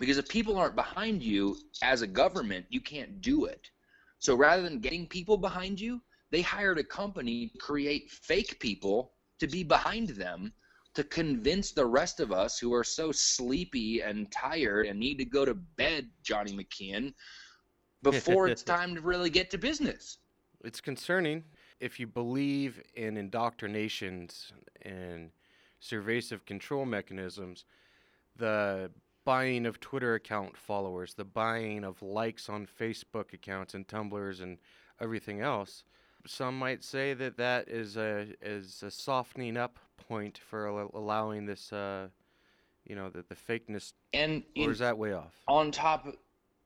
[0.00, 3.70] Because if people aren't behind you as a government, you can't do it.
[4.18, 9.12] So rather than getting people behind you, they hired a company to create fake people
[9.38, 10.52] to be behind them
[10.94, 15.24] to convince the rest of us who are so sleepy and tired and need to
[15.24, 17.14] go to bed, Johnny McKeon,
[18.02, 20.18] before it's time to really get to business.
[20.62, 21.44] It's concerning
[21.80, 25.30] if you believe in indoctrinations and
[25.88, 27.64] pervasive control mechanisms,
[28.36, 28.90] the
[29.24, 34.58] buying of Twitter account followers, the buying of likes on Facebook accounts and Tumblrs and
[35.00, 35.84] everything else.
[36.26, 41.46] Some might say that that is a is a softening up point for al- allowing
[41.46, 42.08] this, uh,
[42.84, 43.94] you know, the, the fakeness.
[44.12, 45.34] And or is that way off?
[45.48, 46.16] on top of,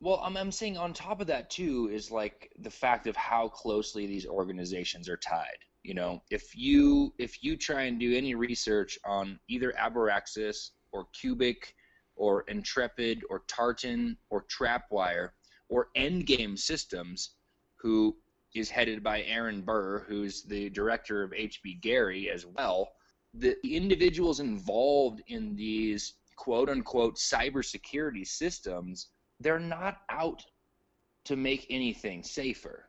[0.00, 3.48] well I'm, I'm saying on top of that too is like the fact of how
[3.48, 6.22] closely these organizations are tied you know?
[6.30, 11.74] If you if you try and do any research on either abraxas or cubic
[12.16, 15.30] or intrepid or tartan or trapwire
[15.68, 17.34] or endgame systems
[17.76, 18.16] who
[18.54, 22.92] is headed by aaron barr who's the director of hb gary as well
[23.34, 29.08] the individuals involved in these quote unquote cybersecurity systems,
[29.44, 30.42] they're not out
[31.26, 32.88] to make anything safer.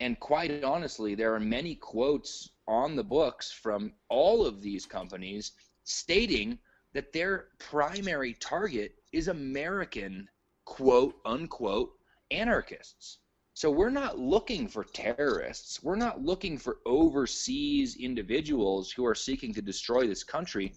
[0.00, 5.52] And quite honestly, there are many quotes on the books from all of these companies
[5.82, 6.58] stating
[6.94, 10.28] that their primary target is American
[10.64, 11.90] quote unquote
[12.30, 13.18] anarchists.
[13.54, 15.82] So we're not looking for terrorists.
[15.82, 20.74] We're not looking for overseas individuals who are seeking to destroy this country.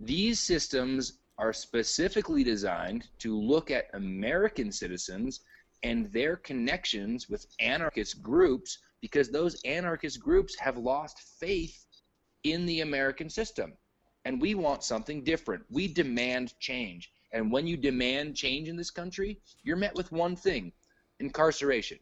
[0.00, 5.40] These systems are specifically designed to look at American citizens
[5.84, 11.86] and their connections with anarchist groups because those anarchist groups have lost faith
[12.42, 13.72] in the American system.
[14.24, 15.64] And we want something different.
[15.70, 17.12] We demand change.
[17.32, 20.72] And when you demand change in this country, you're met with one thing
[21.20, 21.98] incarceration.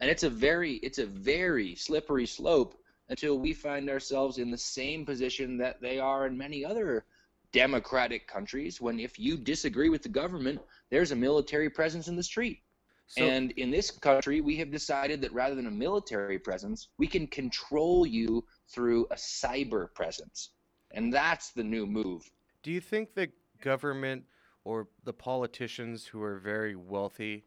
[0.00, 2.74] And it's a very it's a very slippery slope
[3.10, 7.04] until we find ourselves in the same position that they are in many other
[7.52, 10.60] democratic countries when if you disagree with the government,
[10.90, 12.62] there's a military presence in the street.
[13.06, 17.08] So- and in this country, we have decided that rather than a military presence, we
[17.08, 20.50] can control you through a cyber presence.
[20.92, 22.30] And that's the new move.
[22.62, 24.24] Do you think the government
[24.64, 27.44] or the politicians who are very wealthy,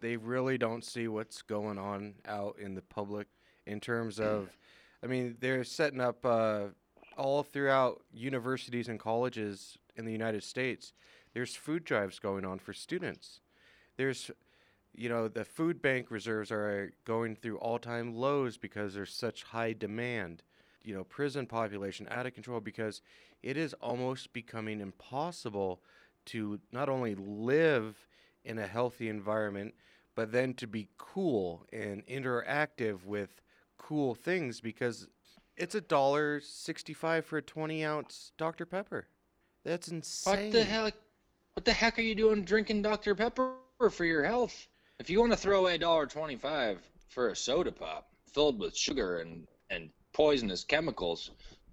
[0.00, 3.28] they really don't see what's going on out in the public
[3.66, 4.56] in terms of,
[5.02, 6.68] I mean, they're setting up uh,
[7.16, 10.92] all throughout universities and colleges in the United States.
[11.34, 13.40] There's food drives going on for students.
[13.96, 14.30] There's,
[14.94, 19.72] you know, the food bank reserves are going through all-time lows because there's such high
[19.72, 20.42] demand.
[20.82, 23.02] You know, prison population out of control because
[23.42, 25.80] it is almost becoming impossible
[26.26, 28.06] to not only live
[28.44, 29.74] in a healthy environment,
[30.14, 33.42] but then to be cool and interactive with
[33.78, 35.08] cool things because
[35.56, 39.06] it's a dollar sixty-five for a twenty ounce Dr Pepper.
[39.64, 40.44] That's insane.
[40.44, 40.94] What the heck?
[41.54, 43.14] What the heck are you doing drinking Dr.
[43.14, 43.54] Pepper
[43.90, 44.68] for your health?
[44.98, 48.76] If you want to throw away a dollar twenty-five for a soda pop filled with
[48.76, 51.30] sugar and and poisonous chemicals,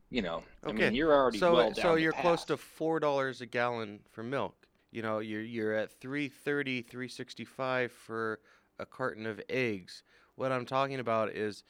[0.09, 2.21] you know, I mean, you're already so well down so you're path.
[2.21, 4.55] close to four dollars a gallon for milk.
[4.91, 8.39] You know, you're you're at 330, 365 for
[8.79, 10.03] a carton of eggs.
[10.35, 11.63] What I'm talking about is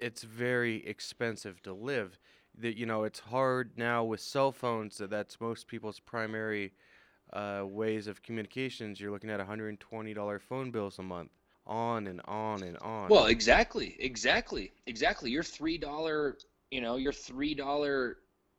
[0.00, 2.18] it's very expensive to live.
[2.58, 4.98] That you know, it's hard now with cell phones.
[4.98, 6.72] That that's most people's primary
[7.32, 9.00] uh, ways of communications.
[9.00, 11.30] You're looking at 120 dollar phone bills a month.
[11.66, 13.08] On and on and on.
[13.08, 15.30] Well, exactly, exactly, exactly.
[15.30, 16.38] Your three dollar,
[16.70, 18.16] you know, your three dollar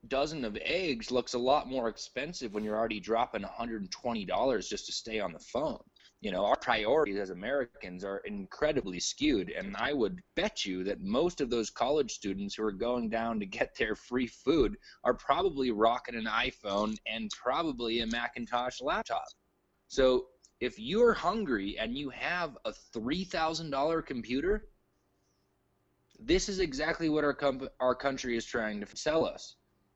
[0.08, 4.92] dozen of eggs looks a lot more expensive when you're already dropping $120 just to
[4.92, 5.80] stay on the phone.
[6.22, 11.02] You know, our priorities as Americans are incredibly skewed, and I would bet you that
[11.02, 15.16] most of those college students who are going down to get their free food are
[15.16, 19.26] probably rocking an iPhone and probably a Macintosh laptop.
[19.88, 20.28] So
[20.60, 24.68] if you're hungry and you have a $3,000 computer,
[26.20, 29.56] this is exactly what our comp- our country is trying to sell us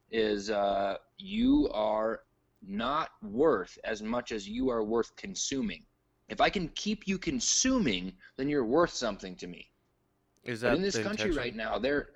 [0.10, 2.22] is uh, you are
[2.68, 5.84] not worth as much as you are worth consuming.
[6.28, 9.70] If I can keep you consuming, then you're worth something to me.
[10.44, 11.38] Is But that in this country intention?
[11.38, 12.10] right now, there,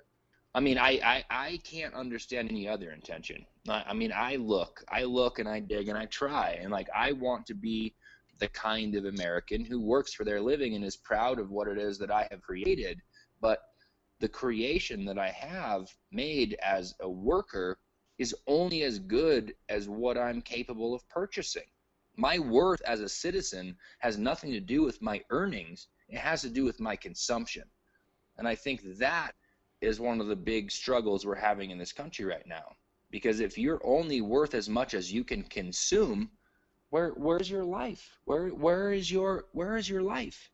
[0.54, 3.46] I mean, I, I, I can't understand any other intention.
[3.68, 6.58] I, I mean, I look, I look and I dig and I try.
[6.60, 7.94] And like, I want to be
[8.38, 11.78] the kind of American who works for their living and is proud of what it
[11.78, 13.00] is that I have created.
[13.40, 13.62] But
[14.18, 17.78] the creation that I have made as a worker
[18.18, 21.64] is only as good as what I'm capable of purchasing.
[22.20, 26.50] My worth as a citizen has nothing to do with my earnings, it has to
[26.50, 27.64] do with my consumption.
[28.36, 29.32] And I think that
[29.80, 32.76] is one of the big struggles we're having in this country right now.
[33.10, 36.30] Because if you're only worth as much as you can consume,
[36.90, 38.18] where where's your life?
[38.26, 40.50] Where where is your where is your life?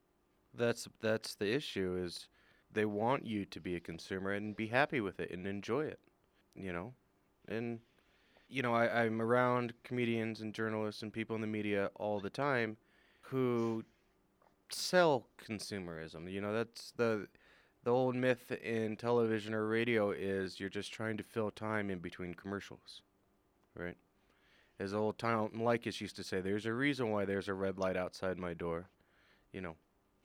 [0.55, 2.29] That's that's the issue is
[2.71, 5.99] they want you to be a consumer and be happy with it and enjoy it,
[6.55, 6.95] you know,
[7.49, 7.81] and
[8.49, 12.31] you know I, I'm around comedians and journalists and people in the media all the
[12.31, 12.77] time
[13.21, 13.85] who
[14.71, 16.31] sell consumerism.
[16.31, 17.29] You know that's the
[17.85, 22.01] the old myth in television or radio is you're just trying to fill time in
[22.01, 23.03] between commercials,
[23.77, 23.97] right?
[24.81, 27.97] As old Tom Likas used to say, there's a reason why there's a red light
[27.97, 28.89] outside my door,
[29.53, 29.77] you know.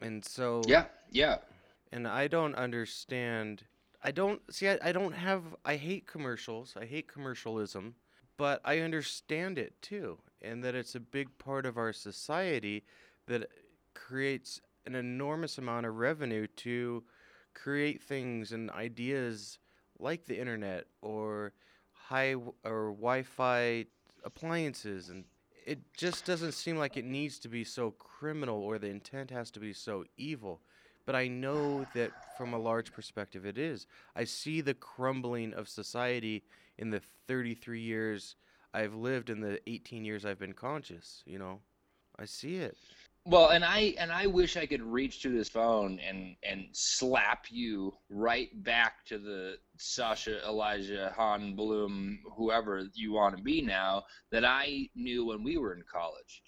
[0.01, 1.37] And so Yeah, yeah.
[1.91, 3.63] And I don't understand.
[4.03, 4.67] I don't see.
[4.67, 5.43] I, I don't have.
[5.63, 6.73] I hate commercials.
[6.75, 7.93] I hate commercialism,
[8.41, 12.83] but I understand it too, and that it's a big part of our society
[13.27, 13.47] that
[13.93, 17.03] creates an enormous amount of revenue to
[17.53, 19.59] create things and ideas
[19.99, 21.53] like the internet or
[21.91, 23.85] high w- or Wi-Fi
[24.25, 25.25] appliances and
[25.67, 29.51] it just doesn't seem like it needs to be so criminal or the intent has
[29.51, 30.61] to be so evil
[31.05, 33.87] but I know that from a large perspective it is.
[34.15, 36.43] I see the crumbling of society
[36.77, 38.35] in the 33 years
[38.73, 41.59] I've lived in the 18 years I've been conscious, you know.
[42.17, 42.77] I see it.
[43.25, 47.45] Well, and I and I wish I could reach through this phone and and slap
[47.51, 54.03] you right back to the Sasha, Elijah, Han, Bloom, whoever you want to be now
[54.31, 56.41] that I knew when we were in college.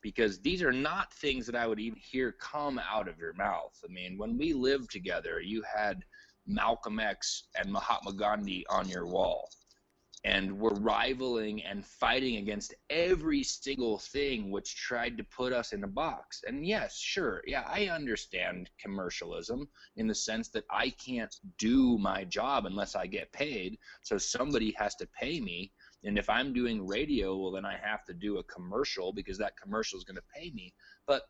[0.00, 3.78] Because these are not things that I would even hear come out of your mouth.
[3.84, 6.04] I mean, when we lived together, you had
[6.46, 9.48] Malcolm X and Mahatma Gandhi on your wall
[10.24, 15.84] and were rivaling and fighting against every single thing which tried to put us in
[15.84, 16.42] a box.
[16.46, 22.24] And yes, sure, yeah, I understand commercialism in the sense that I can't do my
[22.24, 23.78] job unless I get paid.
[24.02, 25.72] So somebody has to pay me.
[26.04, 29.60] And if I'm doing radio, well, then I have to do a commercial because that
[29.60, 30.72] commercial is going to pay me.
[31.06, 31.22] But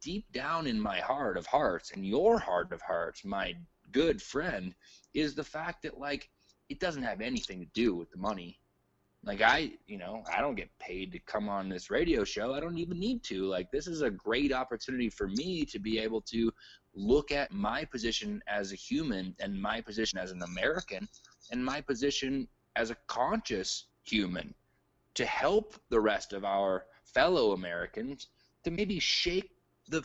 [0.00, 3.54] deep down in my heart of hearts and your heart of hearts, my
[3.90, 4.74] good friend,
[5.14, 6.28] is the fact that, like,
[6.68, 8.58] it doesn't have anything to do with the money.
[9.24, 12.52] Like I, you know, I don't get paid to come on this radio show.
[12.52, 13.46] I don't even need to.
[13.46, 16.52] Like this is a great opportunity for me to be able to
[16.94, 21.08] look at my position as a human and my position as an American
[21.50, 22.46] and my position
[22.76, 24.54] as a conscious human
[25.14, 28.28] to help the rest of our fellow Americans
[28.64, 29.50] to maybe shake
[29.88, 30.04] the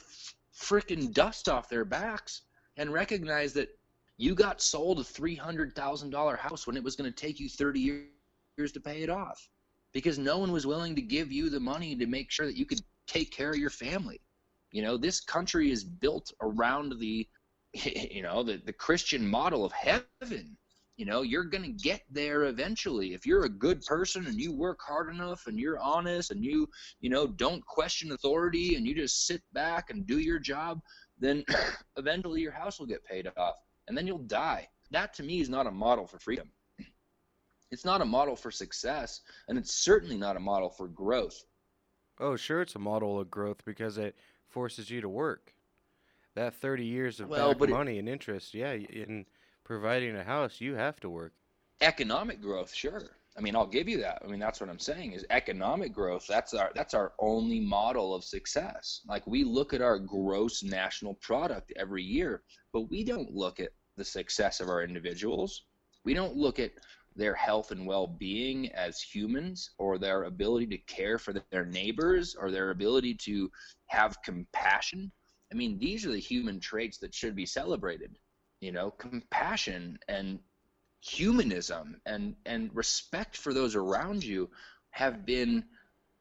[0.55, 2.41] frickin' dust off their backs
[2.77, 3.78] and recognize that
[4.19, 7.79] you got sold a $300,000 house when it was going to take you 30
[8.57, 9.47] years to pay it off
[9.93, 12.65] because no one was willing to give you the money to make sure that you
[12.65, 14.19] could take care of your family.
[14.73, 17.27] You know, this country is built around the
[17.73, 20.57] you know, the the Christian model of heaven.
[20.97, 23.13] You know, you're going to get there eventually.
[23.13, 26.67] If you're a good person and you work hard enough and you're honest and you,
[26.99, 30.81] you know, don't question authority and you just sit back and do your job,
[31.17, 31.45] then
[31.95, 33.55] eventually your house will get paid off
[33.89, 34.69] and then you'll die.
[34.91, 36.49] That to me is not a model for freedom.
[37.71, 41.43] It's not a model for success, and it's certainly not a model for growth.
[42.19, 44.15] Oh, sure, it's a model of growth because it
[44.47, 45.53] forces you to work.
[46.35, 49.25] That 30 years of Well, back but it- money and interest, yeah, in
[49.63, 51.33] providing a house, you have to work.
[51.81, 53.15] Economic growth, sure.
[53.37, 54.21] I mean, I'll give you that.
[54.23, 56.25] I mean, that's what I'm saying is economic growth.
[56.27, 59.01] That's our that's our only model of success.
[59.07, 62.41] Like we look at our gross national product every year,
[62.73, 63.69] but we don't look at
[63.99, 65.65] the success of our individuals.
[66.05, 66.71] We don't look at
[67.15, 72.49] their health and well-being as humans or their ability to care for their neighbors or
[72.49, 73.51] their ability to
[73.87, 75.11] have compassion.
[75.51, 78.17] I mean, these are the human traits that should be celebrated.
[78.61, 80.39] You know, compassion and
[81.01, 84.49] humanism and and respect for those around you
[84.91, 85.63] have been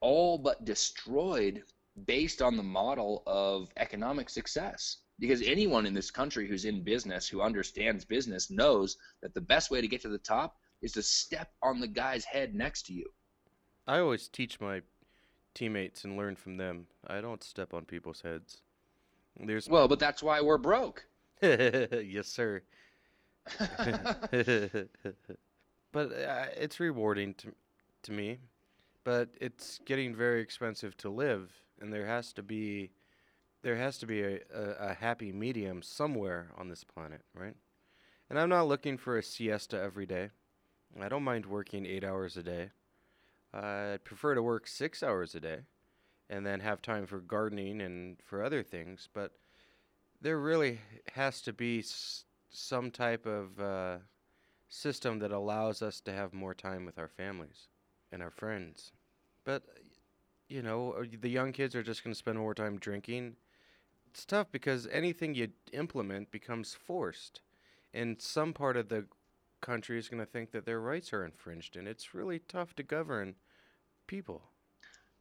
[0.01, 1.65] all but destroyed
[2.07, 7.29] based on the model of economic success because anyone in this country who's in business
[7.29, 11.03] who understands business knows that the best way to get to the top is to
[11.03, 13.07] step on the guy's head next to you
[13.87, 14.83] I always teach my
[15.55, 16.87] teammates and learn from them.
[17.07, 18.63] I don't step on people's heads.
[19.41, 21.05] There's well but that's why we're broke
[21.43, 22.63] yes, sir.
[25.93, 27.53] but uh, it's rewarding to
[28.03, 28.39] to me,
[29.05, 32.91] but it's getting very expensive to live, and there has to be
[33.63, 37.55] there has to be a, a, a happy medium somewhere on this planet, right?
[38.31, 40.31] And I'm not looking for a siesta every day.
[41.01, 42.71] I don't mind working eight hours a day.
[43.55, 45.61] I'd prefer to work six hours a day,
[46.31, 49.09] and then have time for gardening and for other things.
[49.13, 49.33] But
[50.21, 50.81] there really
[51.15, 53.99] has to be s- some type of uh,
[54.69, 57.69] system that allows us to have more time with our families
[58.13, 58.93] and our friends.
[59.45, 59.63] But
[60.49, 63.37] you know, uh, the young kids are just going to spend more time drinking.
[64.19, 67.41] It's tough because anything you implement becomes forced.
[67.95, 69.07] And some part of the
[69.61, 72.83] country is going to think that their rights are infringed, and it's really tough to
[72.83, 73.37] govern
[74.09, 74.43] people.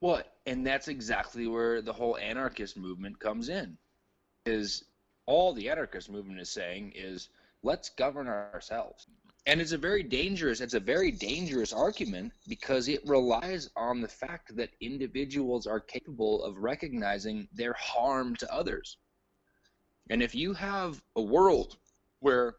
[0.02, 3.78] Well, and that's exactly where the whole anarchist movement comes in.
[4.48, 4.84] Is
[5.28, 7.30] all the anarchist movement is saying is
[7.62, 9.06] let's govern ourselves.
[9.48, 14.08] And it's a very dangerous it's a very dangerous argument because it relies on the
[14.10, 18.98] fact that individuals are capable of recognizing their harm to others.
[20.10, 21.78] And if you have a world
[22.20, 22.58] where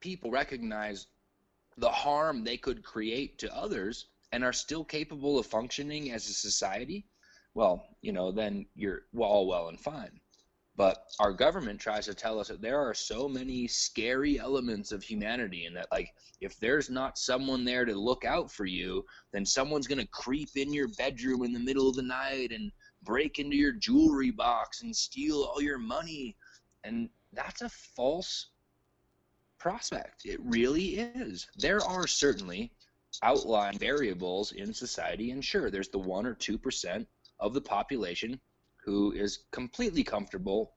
[0.00, 1.08] people recognize
[1.76, 6.32] the harm they could create to others and are still capable of functioning as a
[6.32, 7.06] society,
[7.52, 10.20] well, you know, then you're all well and fine.
[10.78, 15.02] But our government tries to tell us that there are so many scary elements of
[15.02, 19.44] humanity, and that, like, if there's not someone there to look out for you, then
[19.44, 22.70] someone's going to creep in your bedroom in the middle of the night and
[23.02, 26.36] break into your jewelry box and steal all your money.
[26.84, 28.50] And that's a false
[29.58, 30.26] prospect.
[30.26, 31.48] It really is.
[31.56, 32.70] There are certainly
[33.24, 37.08] outlying variables in society, and sure, there's the one or two percent
[37.40, 38.38] of the population
[38.84, 40.72] who is completely comfortable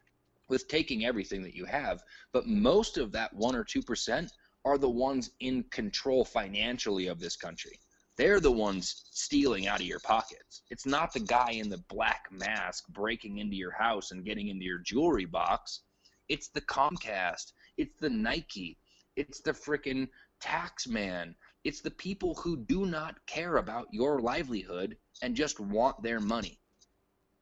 [0.49, 2.03] with taking everything that you have.
[2.34, 4.32] But most of that one or two percent
[4.65, 7.80] are the ones in control financially of this country.
[8.18, 10.61] They're the ones stealing out of your pockets.
[10.69, 14.65] It's not the guy in the black mask breaking into your house and getting into
[14.65, 15.82] your jewelry box.
[16.30, 17.53] It's the Comcast.
[17.78, 18.78] It's the Nike.
[19.15, 20.07] It's the frickin'
[20.40, 21.36] tax man.
[21.64, 26.60] It's the people who do not care about your livelihood and just want their money.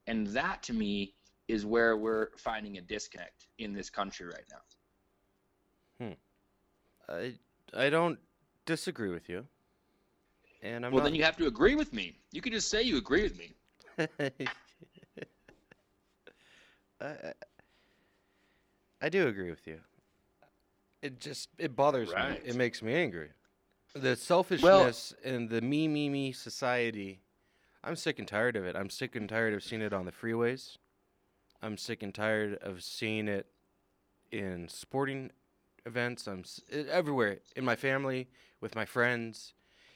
[0.10, 1.14] And that to me
[1.48, 4.44] is where we're finding a disconnect in this country right
[6.00, 6.08] now.
[6.08, 6.14] Hmm.
[7.08, 7.34] I
[7.78, 8.18] I don't
[8.66, 9.46] disagree with you.
[10.64, 11.06] And I'm well, not...
[11.06, 12.18] then you have to agree with me.
[12.32, 13.54] You can just say you agree with me.
[17.02, 17.34] I,
[19.02, 19.80] I do agree with you.
[21.04, 22.44] It just it bothers Right.
[22.44, 22.50] me.
[22.50, 23.30] It makes me angry.
[23.94, 27.22] The selfishness and the me me me society.
[27.84, 28.76] I'm sick and tired of it.
[28.76, 30.78] I'm sick and tired of seeing it on the freeways.
[31.62, 33.48] I'm sick and tired of seeing it
[34.32, 35.32] in sporting
[35.86, 36.28] events.
[36.28, 38.28] I'm s- everywhere in my family
[38.62, 39.54] with my friends.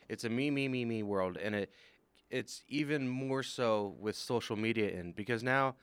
[0.10, 1.72] It's a me me me me world, and it
[2.30, 5.76] it's even more so with social media in because now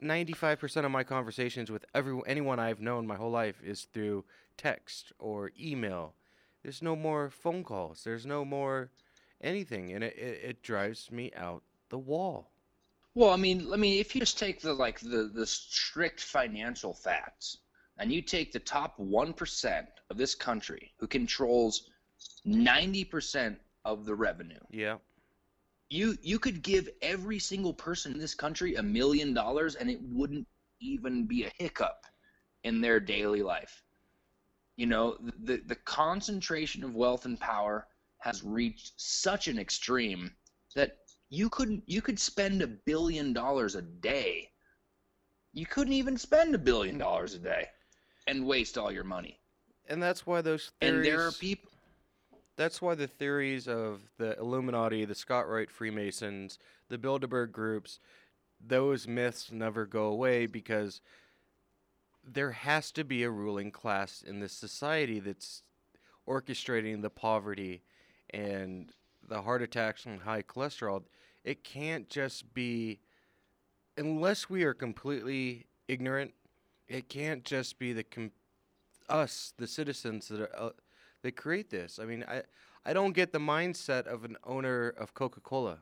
[0.00, 4.24] 95% of my conversations with every anyone I've known my whole life is through
[4.56, 6.14] text or email.
[6.62, 8.02] There's no more phone calls.
[8.04, 8.90] There's no more
[9.44, 12.50] anything, and it, it, it drives me out the wall.
[13.14, 16.94] Well, I mean, I mean, if you just take the like the the strict financial
[16.94, 17.58] facts,
[17.98, 21.90] and you take the top one percent of this country who controls
[22.44, 24.98] ninety percent of the revenue, Yeah.
[25.90, 30.00] you you could give every single person in this country a million dollars, and it
[30.02, 30.46] wouldn't
[30.80, 32.06] even be a hiccup
[32.64, 33.84] in their daily life.
[34.76, 37.86] You know, the the concentration of wealth and power
[38.24, 40.30] has reached such an extreme
[40.74, 40.96] that
[41.28, 44.48] you couldn't you could spend a billion dollars a day.
[45.52, 47.68] You couldn't even spend a billion dollars a day
[48.26, 49.38] and waste all your money.
[49.90, 50.96] And that's why those theories.
[50.96, 51.70] And there are people.
[52.56, 57.98] That's why the theories of the Illuminati, the Scottish Rite Freemasons, the Bilderberg groups,
[58.58, 61.02] those myths never go away because
[62.26, 65.62] there has to be a ruling class in this society that's
[66.26, 67.82] orchestrating the poverty
[68.34, 68.90] and
[69.28, 71.04] the heart attacks and high cholesterol.
[71.44, 72.98] It can't just be,
[73.96, 76.32] unless we are completely ignorant,
[76.88, 78.32] it can't just be the com-
[79.08, 80.70] us, the citizens that are uh,
[81.22, 81.98] that create this.
[81.98, 82.42] I mean, I
[82.84, 85.78] I don't get the mindset of an owner of Coca-Cola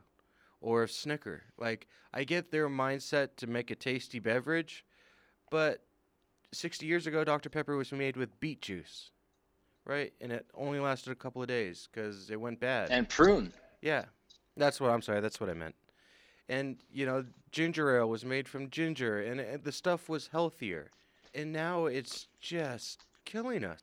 [0.61, 1.43] or of Snicker.
[1.57, 4.85] Like I get their mindset to make a tasty beverage,
[5.49, 5.83] but
[6.53, 9.11] 60 years ago Dr Pepper was made with beet juice.
[9.85, 10.13] Right?
[10.21, 12.89] And it only lasted a couple of days cuz it went bad.
[12.89, 13.53] And prune.
[13.81, 14.05] Yeah.
[14.55, 15.75] That's what I'm sorry, that's what I meant.
[16.47, 20.91] And you know, ginger ale was made from ginger and, and the stuff was healthier.
[21.33, 23.81] And now it's just killing us.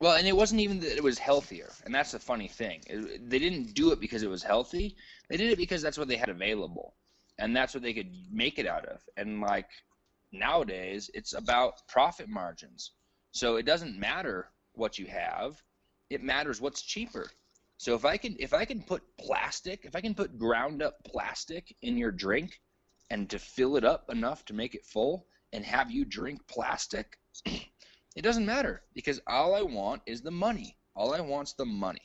[0.00, 2.82] Well, and it wasn't even that it was healthier, and that's the funny thing.
[2.88, 4.96] It- they didn't do it because it was healthy.
[5.28, 6.96] They did it because that's what they had available,
[7.38, 9.00] and that's what they could make it out of.
[9.16, 9.68] And like
[10.32, 12.92] nowadays, it's about profit margins.
[13.30, 15.62] So it doesn't matter what you have;
[16.10, 17.30] it matters what's cheaper.
[17.78, 21.02] So if I can if I can put plastic, if I can put ground up
[21.04, 22.60] plastic in your drink,
[23.10, 27.18] and to fill it up enough to make it full, and have you drink plastic,
[27.44, 30.76] it doesn't matter because all I want is the money.
[30.94, 32.02] All I want's the money.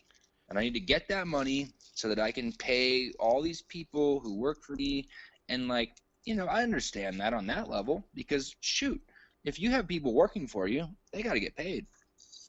[0.49, 4.19] And I need to get that money so that I can pay all these people
[4.19, 5.09] who work for me.
[5.49, 5.91] And, like,
[6.25, 9.01] you know, I understand that on that level because, shoot,
[9.43, 11.85] if you have people working for you, they got to get paid.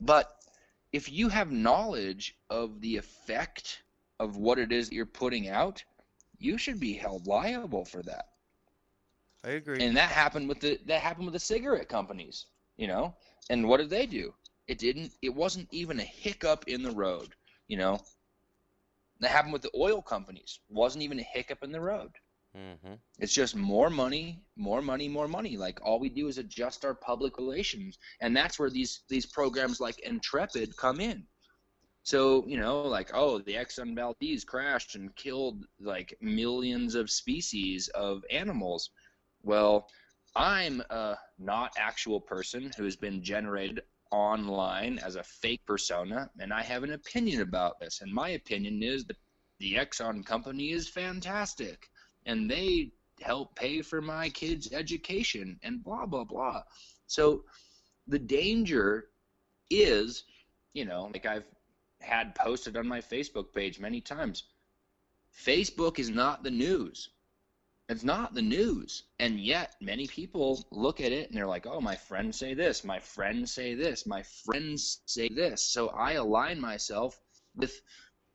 [0.00, 0.30] But
[0.92, 3.82] if you have knowledge of the effect
[4.18, 5.82] of what it is that you're putting out,
[6.38, 8.26] you should be held liable for that.
[9.44, 9.82] I agree.
[9.82, 12.46] And that happened with the that happened with the cigarette companies,
[12.76, 13.14] you know.
[13.50, 14.34] And what did they do?
[14.66, 15.12] It didn't.
[15.22, 17.34] It wasn't even a hiccup in the road,
[17.66, 18.00] you know.
[19.20, 20.60] That happened with the oil companies.
[20.68, 22.12] Wasn't even a hiccup in the road.
[22.58, 22.94] Mm-hmm.
[23.20, 25.56] It's just more money, more money, more money.
[25.56, 29.80] Like all we do is adjust our public relations, and that's where these these programs
[29.80, 31.24] like Ntrepid come in.
[32.02, 37.88] So you know, like oh, the Exxon Valdez crashed and killed like millions of species
[37.88, 38.90] of animals.
[39.42, 39.88] Well,
[40.34, 46.52] I'm a not actual person who has been generated online as a fake persona, and
[46.52, 48.00] I have an opinion about this.
[48.00, 49.16] And my opinion is that
[49.58, 51.88] the Exxon company is fantastic,
[52.28, 56.62] and they help pay for my kids' education, and blah blah blah.
[57.08, 57.44] So
[58.06, 59.08] the danger
[59.70, 60.24] is,
[60.74, 61.46] you know, like I've
[62.00, 64.44] had posted on my Facebook page many times.
[65.36, 67.10] Facebook is not the news.
[67.88, 69.04] It's not the news.
[69.18, 72.84] And yet, many people look at it and they're like, oh, my friends say this,
[72.84, 75.62] my friends say this, my friends say this.
[75.62, 77.18] So I align myself
[77.56, 77.80] with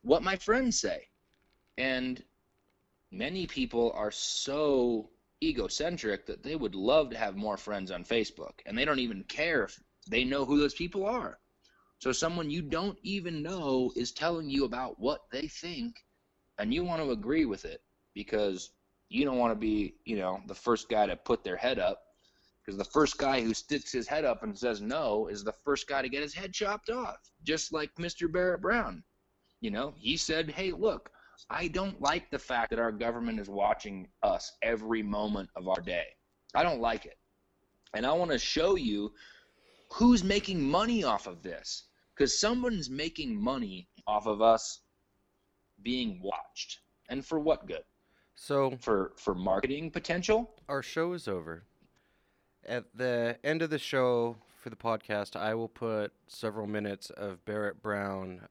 [0.01, 1.07] what my friends say.
[1.77, 2.23] And
[3.13, 5.09] many people are so
[5.43, 8.53] egocentric that they would love to have more friends on Facebook.
[8.65, 9.79] And they don't even care if
[10.09, 11.37] they know who those people are.
[11.99, 15.95] So someone you don't even know is telling you about what they think,
[16.57, 17.81] and you want to agree with it
[18.13, 18.71] because
[19.09, 22.01] you don't want to be, you know, the first guy to put their head up
[22.63, 25.87] because the first guy who sticks his head up and says no is the first
[25.87, 28.31] guy to get his head chopped off, just like Mr.
[28.31, 29.03] Barrett Brown.
[29.61, 31.09] You know, he said, "Hey, look,
[31.49, 35.81] I don't like the fact that our government is watching us every moment of our
[35.81, 36.05] day.
[36.55, 37.17] I don't like it.
[37.93, 39.13] And I want to show you
[39.91, 41.85] who's making money off of this
[42.15, 44.81] because someone's making money off of us
[45.81, 46.79] being watched.
[47.09, 47.83] And for what good?
[48.35, 51.63] So for for marketing potential, our show is over.
[52.65, 57.43] At the end of the show for the podcast, I will put several minutes of
[57.45, 58.41] Barrett Brown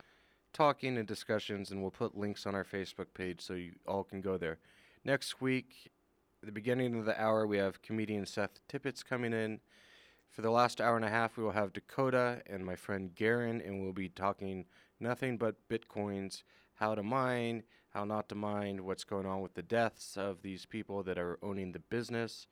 [0.52, 4.20] talking and discussions, and we'll put links on our Facebook page so you all can
[4.20, 4.58] go there.
[5.04, 5.90] Next week,
[6.42, 9.60] the beginning of the hour, we have comedian Seth Tippett coming in.
[10.28, 13.60] For the last hour and a half, we will have Dakota and my friend Garen,
[13.60, 14.64] and we'll be talking
[14.98, 16.42] nothing but bitcoins,
[16.74, 20.64] how to mine, how not to mine, what's going on with the deaths of these
[20.64, 22.46] people that are owning the business.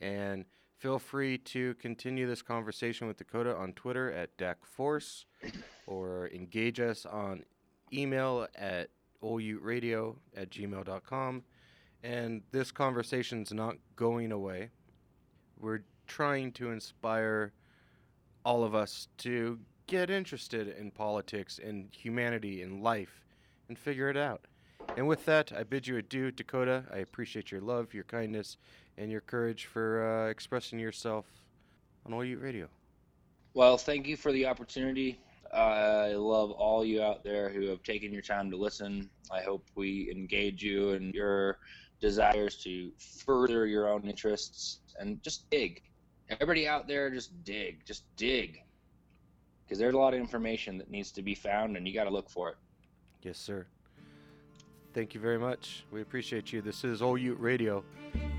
[0.00, 0.46] And
[0.78, 5.24] feel free to continue this conversation with Dakota on Twitter at DakForce
[5.88, 7.42] or engage us on
[7.92, 8.90] email at
[9.22, 11.42] outradio at gmail.com.
[12.04, 14.68] And this conversation's not going away.
[15.58, 17.52] We're trying to inspire
[18.44, 23.24] all of us to get interested in politics and humanity and life
[23.68, 24.42] and figure it out.
[24.96, 26.84] And with that, I bid you adieu, Dakota.
[26.92, 28.58] I appreciate your love, your kindness,
[28.98, 31.24] and your courage for uh, expressing yourself
[32.06, 32.68] on All You Radio.
[33.54, 35.18] Well, thank you for the opportunity.
[35.52, 39.08] I love all you out there who have taken your time to listen.
[39.32, 41.58] I hope we engage you in your
[42.00, 42.92] desires to
[43.24, 45.82] further your own interests and just dig.
[46.30, 48.62] Everybody out there, just dig, just dig.
[49.64, 52.10] Because there's a lot of information that needs to be found, and you got to
[52.10, 52.56] look for it.
[53.22, 53.66] Yes, sir.
[54.94, 55.84] Thank you very much.
[55.90, 56.62] We appreciate you.
[56.62, 57.84] This is OU Radio,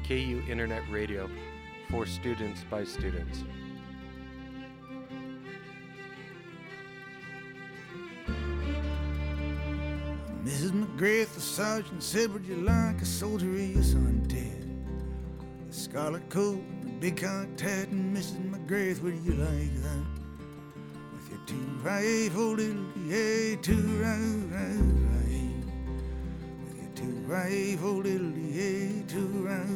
[0.07, 1.30] KU Internet Radio,
[1.90, 3.44] for students by students.
[10.50, 10.72] Mrs.
[10.72, 14.66] McGrath, the sergeant said, Would you like a soldier or your son dead?
[15.68, 18.50] The scarlet coat, the big cocked hat, and Mrs.
[18.50, 20.06] McGrath, would you like that?
[21.14, 24.40] With your two rifle little yeah, two right.
[26.66, 29.70] With your two rifle little yeah, two right.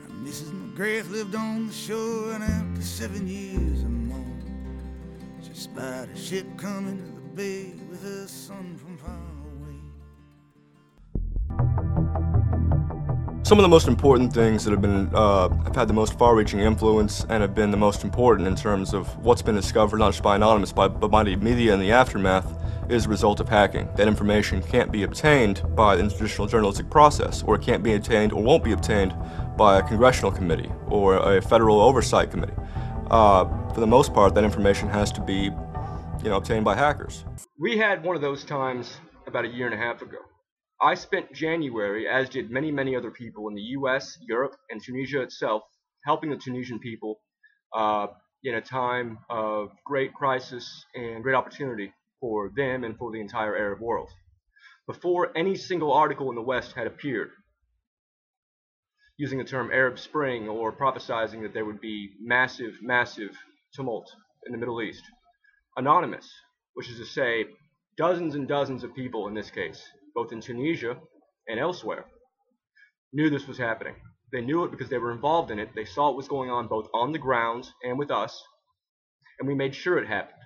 [0.00, 0.50] Now, Mrs.
[0.52, 4.24] McGrath lived on the shore, and after seven years or more,
[5.42, 7.11] she spied a ship coming
[13.44, 16.60] Some of the most important things that have been uh, have had the most far-reaching
[16.60, 20.22] influence and have been the most important in terms of what's been discovered, not just
[20.22, 22.46] by anonymous, but by the media in the aftermath,
[22.90, 23.88] is a result of hacking.
[23.96, 28.32] That information can't be obtained by the traditional journalistic process, or it can't be obtained,
[28.32, 29.14] or won't be obtained
[29.56, 32.56] by a congressional committee or a federal oversight committee.
[33.10, 35.50] Uh, for the most part, that information has to be
[36.22, 37.24] you know, obtained by hackers.
[37.58, 40.18] We had one of those times about a year and a half ago.
[40.80, 45.22] I spent January, as did many, many other people in the US, Europe, and Tunisia
[45.22, 45.62] itself,
[46.04, 47.20] helping the Tunisian people
[47.74, 48.08] uh,
[48.44, 53.56] in a time of great crisis and great opportunity for them and for the entire
[53.56, 54.08] Arab world.
[54.86, 57.30] Before any single article in the West had appeared,
[59.16, 63.30] using the term Arab Spring or prophesizing that there would be massive, massive
[63.74, 64.10] tumult
[64.46, 65.02] in the Middle East.
[65.76, 66.30] Anonymous,
[66.74, 67.46] which is to say,
[67.96, 69.82] dozens and dozens of people in this case,
[70.14, 70.96] both in Tunisia
[71.48, 72.04] and elsewhere,
[73.12, 73.94] knew this was happening.
[74.32, 75.70] They knew it because they were involved in it.
[75.74, 78.42] They saw what was going on both on the ground and with us,
[79.38, 80.38] and we made sure it happened.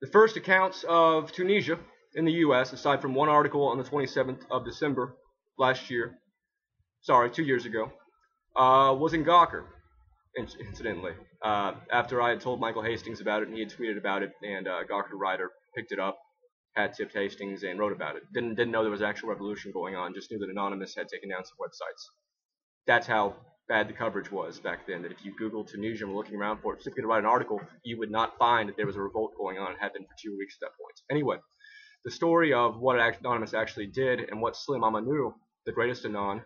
[0.00, 1.78] The first accounts of Tunisia
[2.14, 5.16] in the U.S., aside from one article on the 27th of December
[5.58, 6.18] last year,
[7.00, 7.90] sorry, two years ago,
[8.56, 9.64] uh, was in Gawker,
[10.36, 11.12] incidentally.
[11.42, 14.32] Uh, after I had told Michael Hastings about it, and he had tweeted about it,
[14.42, 16.18] and uh, Gawker writer picked it up,
[16.74, 18.22] had tipped Hastings, and wrote about it.
[18.32, 20.14] Didn't didn't know there was actual revolution going on.
[20.14, 22.02] Just knew that Anonymous had taken down some websites.
[22.86, 23.36] That's how
[23.68, 25.02] bad the coverage was back then.
[25.02, 27.26] That if you Googled Tunisia and were looking around for it, simply to write an
[27.26, 29.72] article, you would not find that there was a revolt going on.
[29.72, 31.00] It had been for two weeks at that point.
[31.10, 31.36] Anyway,
[32.04, 35.32] the story of what Anonymous actually did and what Slim Amamou,
[35.64, 36.42] the greatest Anon,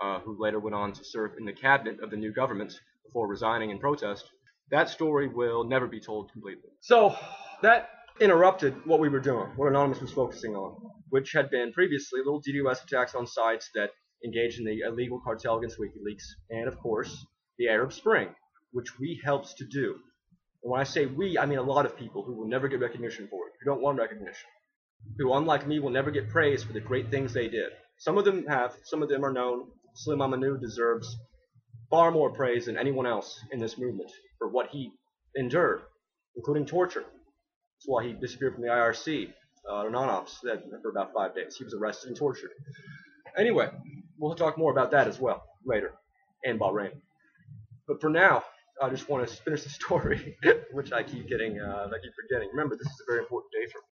[0.00, 2.72] uh, who later went on to serve in the cabinet of the new government
[3.08, 4.24] before resigning in protest,
[4.70, 6.70] that story will never be told completely.
[6.80, 7.16] So
[7.62, 7.88] that
[8.20, 10.76] interrupted what we were doing, what Anonymous was focusing on,
[11.08, 13.90] which had been previously little DDoS attacks on sites that
[14.24, 17.24] engaged in the illegal cartel against WikiLeaks, and of course,
[17.58, 18.28] the Arab Spring,
[18.72, 19.96] which we helped to do.
[20.62, 22.80] And when I say we, I mean a lot of people who will never get
[22.80, 24.48] recognition for it, who don't want recognition,
[25.18, 27.70] who, unlike me, will never get praise for the great things they did.
[27.98, 29.68] Some of them have, some of them are known.
[29.94, 31.16] Slim Amamou deserves
[31.90, 34.92] far more praise than anyone else in this movement for what he
[35.36, 35.82] endured,
[36.36, 37.00] including torture.
[37.02, 39.32] That's why he disappeared from the IRC,
[39.70, 40.38] uh, non-ops,
[40.82, 41.56] for about five days.
[41.56, 42.50] He was arrested and tortured.
[43.36, 43.70] Anyway,
[44.18, 45.92] we'll talk more about that as well later,
[46.44, 46.92] and Bahrain.
[47.86, 48.44] But for now,
[48.82, 50.36] I just want to finish the story,
[50.72, 52.48] which I keep getting, uh, I keep forgetting.
[52.52, 53.84] Remember, this is a very important day for me.